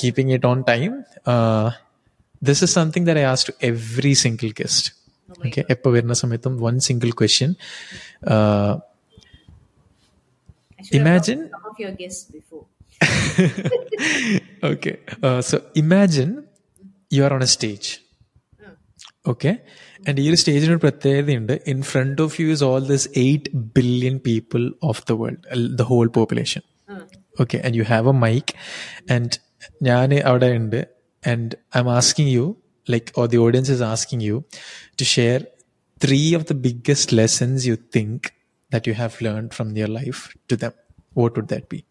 keeping 0.03 0.33
it 0.37 0.47
on 0.51 0.59
time 0.71 0.91
this 2.41 2.61
is 2.67 2.73
something 2.79 3.07
there 3.09 3.19
I 3.23 3.27
as 3.33 3.45
to 3.49 3.53
every 3.71 4.13
single 4.25 4.51
guest 4.61 4.89
okay 5.45 5.61
എപ്പോൾ 5.75 5.91
വരുന്ന 5.95 6.15
സമയത്തും 6.23 6.53
one 6.67 6.75
single 6.89 7.11
question 7.21 7.51
I 8.33 8.35
should 10.91 10.93
have 10.93 11.01
Imagine- 11.01 11.43
talked 11.43 11.53
to 11.53 11.61
some 11.63 11.71
of 11.73 11.79
your 11.85 11.93
guests 12.01 12.23
before. 12.37 12.65
okay 14.71 14.95
uh, 15.27 15.41
so 15.49 15.55
imagine 15.75 16.31
you 17.15 17.23
are 17.25 17.33
on 17.37 17.43
a 17.49 17.51
stage 17.57 17.87
okay 19.33 19.53
and 20.07 20.19
ഈ 20.21 20.25
ഒരു 20.31 20.37
സ്റ്റേജിന് 20.41 20.73
ഒരു 20.75 20.81
പ്രത്യേകതയുണ്ട് 20.85 21.53
in 21.71 21.79
front 21.91 22.19
of 22.25 22.35
you 22.41 22.47
is 22.55 22.63
all 22.69 22.83
this 22.91 23.07
eight 23.23 23.49
billion 23.77 24.15
people 24.27 24.61
of 24.89 25.01
the 25.09 25.15
world 25.21 25.65
the 25.81 25.85
whole 25.93 26.09
population 26.19 26.63
okay 27.43 27.59
and 27.65 27.73
you 27.79 27.83
have 27.93 28.05
a 28.11 28.15
mic 28.25 28.47
and 29.15 29.31
ഞാൻ 29.87 30.11
അവിടെ 30.29 30.47
ഉണ്ട് 30.59 30.79
and 31.31 31.47
i'm 31.77 31.89
asking 31.99 32.27
you 32.35 32.45
like 32.93 33.07
or 33.19 33.25
the 33.33 33.39
audience 33.45 33.69
is 33.75 33.81
asking 33.95 34.21
you 34.27 34.37
to 34.99 35.05
share 35.15 35.41
three 36.01 36.27
of 36.37 36.43
the 36.51 36.57
biggest 36.65 37.07
lessons 37.19 37.57
you 37.69 37.75
think 37.95 38.19
that 38.71 38.83
you 38.89 38.95
have 39.01 39.13
learned 39.27 39.51
from 39.57 39.67
your 39.81 39.91
life 39.99 40.21
to 40.49 40.57
them 40.63 40.73
what 41.14 41.34
would 41.36 41.48
that 41.48 41.68
be 41.68 41.84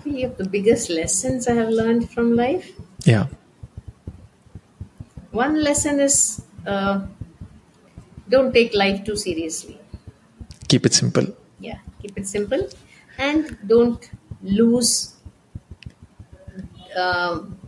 Three 0.00 0.24
of 0.24 0.36
the 0.36 0.48
biggest 0.48 0.90
lessons 0.90 1.46
I 1.46 1.54
have 1.54 1.68
learned 1.68 2.10
from 2.10 2.34
life. 2.34 2.72
yeah 3.04 3.26
One 5.30 5.62
lesson 5.62 5.98
is 6.00 6.42
uh, 6.66 7.06
don't 8.28 8.52
take 8.52 8.74
life 8.74 9.04
too 9.04 9.16
seriously. 9.16 9.78
keep 10.68 10.86
it 10.86 10.94
simple 10.94 11.26
Yeah, 11.58 11.78
keep 12.00 12.16
it 12.16 12.26
simple 12.26 12.68
and 13.18 13.58
don't 13.66 14.10
lose. 14.42 15.14
Um, 16.96 17.58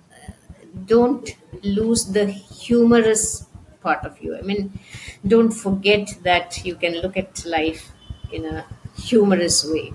don't 0.86 1.28
lose 1.62 2.06
the 2.06 2.26
humorous 2.26 3.46
part 3.80 4.04
of 4.04 4.20
you. 4.22 4.36
I 4.36 4.42
mean, 4.42 4.78
don't 5.26 5.50
forget 5.52 6.08
that 6.22 6.64
you 6.64 6.74
can 6.76 6.94
look 7.02 7.16
at 7.16 7.44
life 7.46 7.92
in 8.32 8.44
a 8.46 8.66
humorous 8.96 9.64
way. 9.64 9.92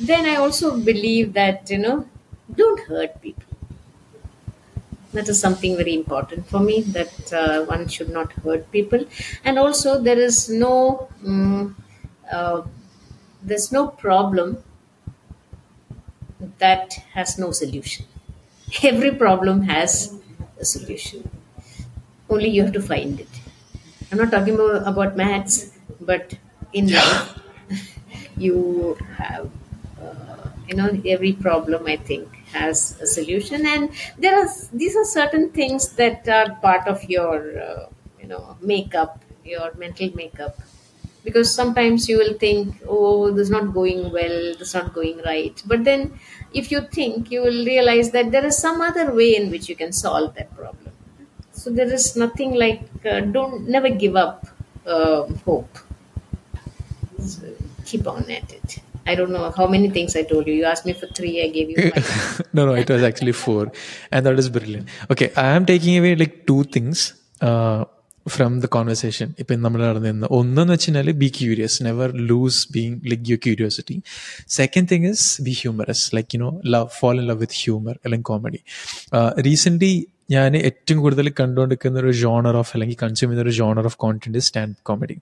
Then 0.00 0.26
I 0.26 0.36
also 0.36 0.78
believe 0.78 1.32
that 1.34 1.70
you 1.70 1.78
know, 1.78 2.08
don't 2.54 2.80
hurt 2.80 3.20
people. 3.22 3.44
That 5.12 5.28
is 5.28 5.40
something 5.40 5.76
very 5.76 5.94
important 5.94 6.46
for 6.48 6.60
me 6.60 6.82
that 6.82 7.32
uh, 7.32 7.64
one 7.64 7.88
should 7.88 8.10
not 8.10 8.30
hurt 8.44 8.70
people, 8.70 9.04
and 9.44 9.58
also 9.58 10.00
there 10.00 10.18
is 10.18 10.50
no 10.50 11.08
mm, 11.24 11.74
uh, 12.30 12.62
there's 13.42 13.72
no 13.72 13.88
problem 13.88 14.62
that 16.58 16.92
has 17.14 17.38
no 17.38 17.50
solution. 17.52 18.06
Every 18.82 19.14
problem 19.14 19.62
has 19.62 20.14
a 20.60 20.64
solution. 20.64 21.28
Only 22.30 22.48
you 22.50 22.62
have 22.62 22.72
to 22.74 22.82
find 22.82 23.18
it. 23.20 23.28
I'm 24.12 24.18
not 24.18 24.30
talking 24.30 24.54
about, 24.54 24.86
about 24.86 25.16
maths, 25.16 25.70
but 26.00 26.34
in 26.72 26.92
life, 26.92 27.38
you 28.40 28.96
have, 29.16 29.50
uh, 30.02 30.48
you 30.68 30.74
know, 30.76 30.90
every 31.06 31.32
problem 31.32 31.86
I 31.86 31.96
think 31.96 32.28
has 32.52 32.98
a 33.00 33.06
solution, 33.06 33.66
and 33.66 33.90
there 34.18 34.38
are 34.40 34.48
these 34.72 34.96
are 34.96 35.04
certain 35.04 35.50
things 35.50 35.90
that 36.02 36.28
are 36.28 36.54
part 36.56 36.86
of 36.88 37.04
your, 37.04 37.36
uh, 37.60 37.86
you 38.20 38.26
know, 38.28 38.56
makeup, 38.60 39.22
your 39.44 39.72
mental 39.74 40.10
makeup. 40.14 40.56
Because 41.24 41.52
sometimes 41.54 42.08
you 42.08 42.16
will 42.16 42.34
think, 42.38 42.76
oh, 42.88 43.30
this 43.32 43.42
is 43.48 43.50
not 43.50 43.74
going 43.74 44.10
well, 44.12 44.54
this 44.58 44.68
is 44.68 44.74
not 44.74 44.94
going 44.94 45.18
right. 45.26 45.62
But 45.66 45.84
then, 45.84 46.18
if 46.54 46.70
you 46.70 46.80
think, 46.92 47.30
you 47.30 47.42
will 47.42 47.64
realize 47.66 48.10
that 48.12 48.30
there 48.30 48.46
is 48.46 48.56
some 48.56 48.80
other 48.80 49.12
way 49.14 49.36
in 49.36 49.50
which 49.50 49.68
you 49.68 49.76
can 49.76 49.92
solve 49.92 50.34
that 50.36 50.54
problem. 50.56 50.92
So 51.52 51.70
there 51.70 51.92
is 51.92 52.16
nothing 52.16 52.54
like 52.54 52.82
uh, 53.04 53.20
don't 53.20 53.68
never 53.68 53.90
give 53.90 54.16
up 54.16 54.46
uh, 54.86 55.24
hope. 55.44 55.76
So 57.18 57.42
keep 57.87 58.07
on 58.07 58.23
at 58.31 58.51
it. 58.51 58.69
I 59.05 59.15
don't 59.15 59.31
know 59.31 59.51
how 59.51 59.67
many 59.67 59.89
things 59.89 60.15
I 60.15 60.23
told 60.23 60.47
you. 60.47 60.53
You 60.53 60.65
asked 60.65 60.85
me 60.85 60.93
for 60.93 61.07
three, 61.09 61.33
I 61.43 61.49
gave 61.49 61.69
you 61.71 61.77
five. 61.87 62.11
no, 62.53 62.65
no, 62.65 62.73
it 62.73 62.89
was 62.89 63.03
actually 63.03 63.35
four, 63.35 63.63
and 64.11 64.25
that 64.25 64.39
is 64.39 64.49
brilliant. 64.49 64.87
Okay, 65.11 65.31
I 65.37 65.49
am 65.57 65.65
taking 65.65 65.97
away 65.97 66.15
like 66.15 66.47
two 66.47 66.63
things 66.65 66.99
uh, 67.41 67.81
from 68.25 68.51
the 68.61 68.69
conversation. 68.77 69.27
ഇപ്പം 69.41 69.61
നമ്മൾ 69.65 69.79
നടന്നിരുന്ന 69.87 70.27
ഒന്നെന്ന് 70.39 70.73
വെച്ചാൽ 70.75 71.11
be 71.23 71.29
curious 71.39 71.77
never 71.87 72.09
lose 72.29 72.61
being 72.75 72.97
like 73.11 73.25
your 73.31 73.41
curiosity 73.47 73.97
second 74.59 74.89
thing 74.93 75.09
is 75.13 75.27
be 75.47 75.55
humorous 75.61 76.05
like 76.17 76.29
you 76.35 76.41
know 76.45 76.51
love 76.75 76.87
fall 76.99 77.17
in 77.21 77.27
love 77.31 77.41
with 77.45 77.59
humour 77.63 77.95
അല്ലെങ്കിൽ 78.05 78.27
comedy 78.31 78.61
recently 79.49 79.93
ഞാൻ 80.31 80.51
ഏറ്റവും 80.57 80.99
കൂടുതൽ 81.01 81.27
കണ്ടുകൊണ്ടിരിക്കുന്ന 81.39 81.99
ഒരു 81.99 82.11
ജോണർ 82.23 82.55
ഓഫ് 82.61 82.71
അല്ലെങ്കിൽ 82.75 82.97
കൺസ്യൂം 82.97 83.29
ചെയ്യുന്ന 83.29 83.45
ഒരു 83.47 83.53
genre 83.59 83.85
of 83.85 83.97
content 83.97 84.43
stand 84.49 84.75
comedy 84.89 85.17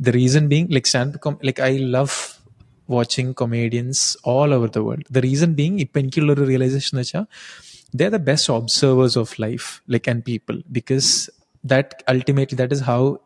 the 0.00 0.14
reason 0.20 0.46
being 0.48 0.68
like 0.76 0.86
stand 0.86 1.34
like 1.44 1.62
I 1.62 1.72
love 1.96 2.16
watching 2.90 3.32
comedians 3.32 4.02
all 4.34 4.52
over 4.58 4.68
the 4.68 4.82
world 4.88 5.06
the 5.10 5.24
reason 5.28 5.50
being 5.54 5.78
ഇപ്പം 5.78 6.00
എനിക്കുള്ള 6.00 6.32
ഒരു 6.32 6.44
റിയലൈസേഷൻ 6.44 6.92
എന്ന് 6.92 7.04
വെച്ചാൽ 7.06 7.26
they 7.94 8.04
are 8.04 8.14
the 8.18 8.22
best 8.30 8.52
observers 8.52 9.18
of 9.18 9.34
life 9.42 9.66
like 9.90 10.08
and 10.10 10.24
people 10.30 10.56
because 10.78 11.10
that 11.64 12.02
ultimately 12.08 12.56
that 12.56 12.72
is 12.72 12.80
how 12.80 13.20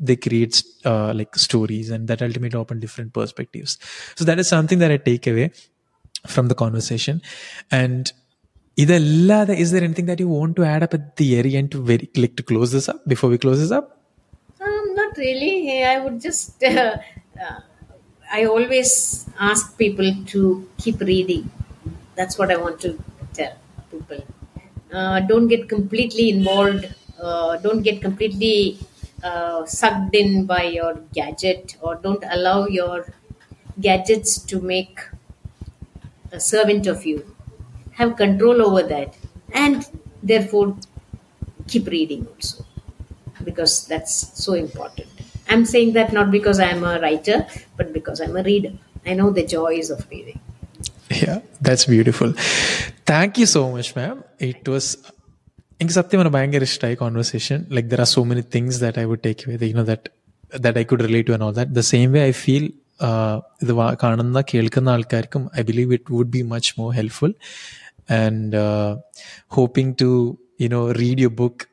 they 0.00 0.16
create 0.16 0.62
uh, 0.84 1.12
like 1.14 1.34
stories 1.36 1.90
and 1.90 2.08
that 2.08 2.22
ultimately 2.22 2.58
open 2.58 2.80
different 2.80 3.12
perspectives 3.12 3.78
so 4.16 4.24
that 4.24 4.38
is 4.38 4.48
something 4.48 4.78
that 4.78 4.90
i 4.90 4.96
take 4.96 5.26
away 5.26 5.50
from 6.26 6.48
the 6.48 6.54
conversation 6.54 7.20
and 7.70 8.12
is 8.83 9.71
there 9.71 9.83
anything 9.83 10.05
that 10.05 10.19
you 10.19 10.27
want 10.27 10.55
to 10.55 10.63
add 10.63 10.83
up 10.83 10.93
at 10.93 11.15
the 11.17 11.35
very 11.35 11.55
end 11.55 11.71
to 11.71 11.81
very 11.81 12.09
like 12.15 12.35
to 12.35 12.43
close 12.43 12.71
this 12.71 12.87
up 12.87 12.99
before 13.07 13.29
we 13.29 13.37
close 13.37 13.59
this 13.59 13.71
up 13.71 13.87
Um, 14.61 14.95
not 14.95 15.17
really. 15.17 15.83
I 15.83 15.99
would 15.99 16.21
just. 16.21 16.63
Uh, 16.63 16.97
uh, 17.45 17.59
I 18.31 18.45
always 18.45 18.91
ask 19.39 19.77
people 19.77 20.13
to 20.27 20.69
keep 20.77 20.99
reading. 20.99 21.49
That's 22.15 22.37
what 22.37 22.51
I 22.51 22.57
want 22.57 22.79
to 22.81 23.01
tell 23.33 23.53
people. 23.91 24.21
Uh, 24.91 25.19
don't 25.21 25.47
get 25.47 25.67
completely 25.69 26.29
involved. 26.29 26.85
Uh, 27.21 27.57
don't 27.57 27.81
get 27.81 28.01
completely 28.01 28.79
uh, 29.23 29.65
sucked 29.65 30.15
in 30.15 30.45
by 30.45 30.63
your 30.63 30.93
gadget, 31.13 31.77
or 31.81 31.95
don't 31.95 32.23
allow 32.29 32.67
your 32.67 33.13
gadgets 33.79 34.37
to 34.51 34.61
make 34.61 34.99
a 36.31 36.39
servant 36.39 36.87
of 36.87 37.05
you 37.05 37.35
Have 37.98 38.12
control 38.16 38.58
over 38.62 38.82
that, 38.88 39.10
and 39.54 39.76
therefore 40.22 40.66
keep 41.68 41.86
reading 41.88 42.22
also 42.30 42.58
because 43.44 43.74
that's 43.86 44.14
so 44.44 44.52
important. 44.56 45.08
I'm 45.48 45.64
saying 45.66 45.92
that 45.94 46.12
not 46.12 46.30
because 46.30 46.58
I'm 46.60 46.82
a 46.84 46.98
writer, 47.00 47.38
but 47.78 47.92
because 47.92 48.20
I'm 48.20 48.36
a 48.36 48.44
reader. 48.44 48.72
I 49.06 49.14
know 49.14 49.30
the 49.32 49.46
joys 49.48 49.90
of 49.96 50.02
reading. 50.10 50.40
yeah 51.16 51.38
that's 51.66 51.84
beautiful 51.86 52.30
thank 53.10 53.32
you 53.40 53.46
so 53.48 53.62
much 53.72 53.88
ma'am 53.98 54.16
it 54.50 54.64
was 54.74 54.86
എനിക്ക് 55.80 55.94
സത്യം 55.96 56.18
പറഞ്ഞാൽ 56.18 56.34
ഭയങ്കര 56.36 56.64
ഇഷ്ടമായി 56.68 56.96
conversation 57.02 57.58
like 57.76 57.88
there 57.92 58.00
are 58.04 58.08
so 58.14 58.20
many 58.30 58.42
things 58.54 58.78
that 58.84 58.98
I 59.02 59.04
would 59.10 59.22
take 59.26 59.44
away 59.54 59.66
U 59.70 59.76
know 59.80 59.84
that 59.90 60.10
that 60.64 60.78
I 60.82 60.84
could 60.90 61.04
relate 61.06 61.28
two 61.30 61.34
and 61.36 61.46
all 61.46 61.54
that 61.58 61.72
the 61.78 61.82
same 61.90 62.08
way 62.16 62.20
I 62.30 62.32
feel 62.42 62.64
ഇത് 63.64 63.72
കാണുന്ന 64.02 64.42
കേൾക്കുന്ന 64.52 64.90
ആൾക്കാർക്കും 64.96 65.44
I 65.60 65.64
believe 65.70 65.92
it 65.98 66.12
would 66.16 66.32
be 66.36 66.42
much 66.54 66.72
more 66.80 66.88
helpful 67.00 67.34
and 68.09 68.55
uh, 68.55 68.97
hoping 69.47 69.95
to 69.95 70.37
you 70.57 70.69
know 70.69 70.91
read 70.91 71.19
your 71.19 71.29
book 71.29 71.69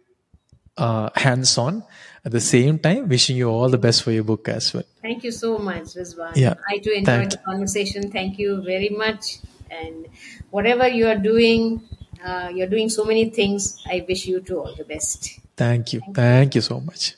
uh, 0.76 1.10
hands 1.16 1.56
on 1.58 1.82
at 2.24 2.32
the 2.32 2.40
same 2.40 2.78
time 2.78 3.08
wishing 3.08 3.36
you 3.36 3.48
all 3.48 3.68
the 3.68 3.78
best 3.78 4.02
for 4.02 4.12
your 4.12 4.24
book 4.24 4.48
as 4.48 4.74
well. 4.74 4.84
Thank 5.00 5.24
you 5.24 5.32
so 5.32 5.58
much 5.58 5.94
Rizwan. 5.96 6.36
yeah 6.36 6.54
i 6.68 6.78
too 6.78 6.90
enjoyed 6.90 7.32
the 7.32 7.38
conversation. 7.38 8.10
Thank 8.10 8.38
you 8.38 8.62
very 8.62 8.90
much. 8.90 9.38
And 9.70 10.06
whatever 10.50 10.86
you 10.88 11.08
are 11.08 11.18
doing 11.18 11.82
uh, 12.24 12.50
you're 12.54 12.68
doing 12.68 12.88
so 12.88 13.04
many 13.04 13.30
things 13.30 13.82
i 13.86 14.04
wish 14.08 14.26
you 14.26 14.40
to 14.40 14.60
all 14.60 14.74
the 14.74 14.84
best. 14.84 15.40
Thank 15.56 15.94
you. 15.94 16.00
Thank 16.00 16.16
you, 16.16 16.22
thank 16.22 16.54
you 16.54 16.60
so 16.60 16.80
much. 16.80 17.14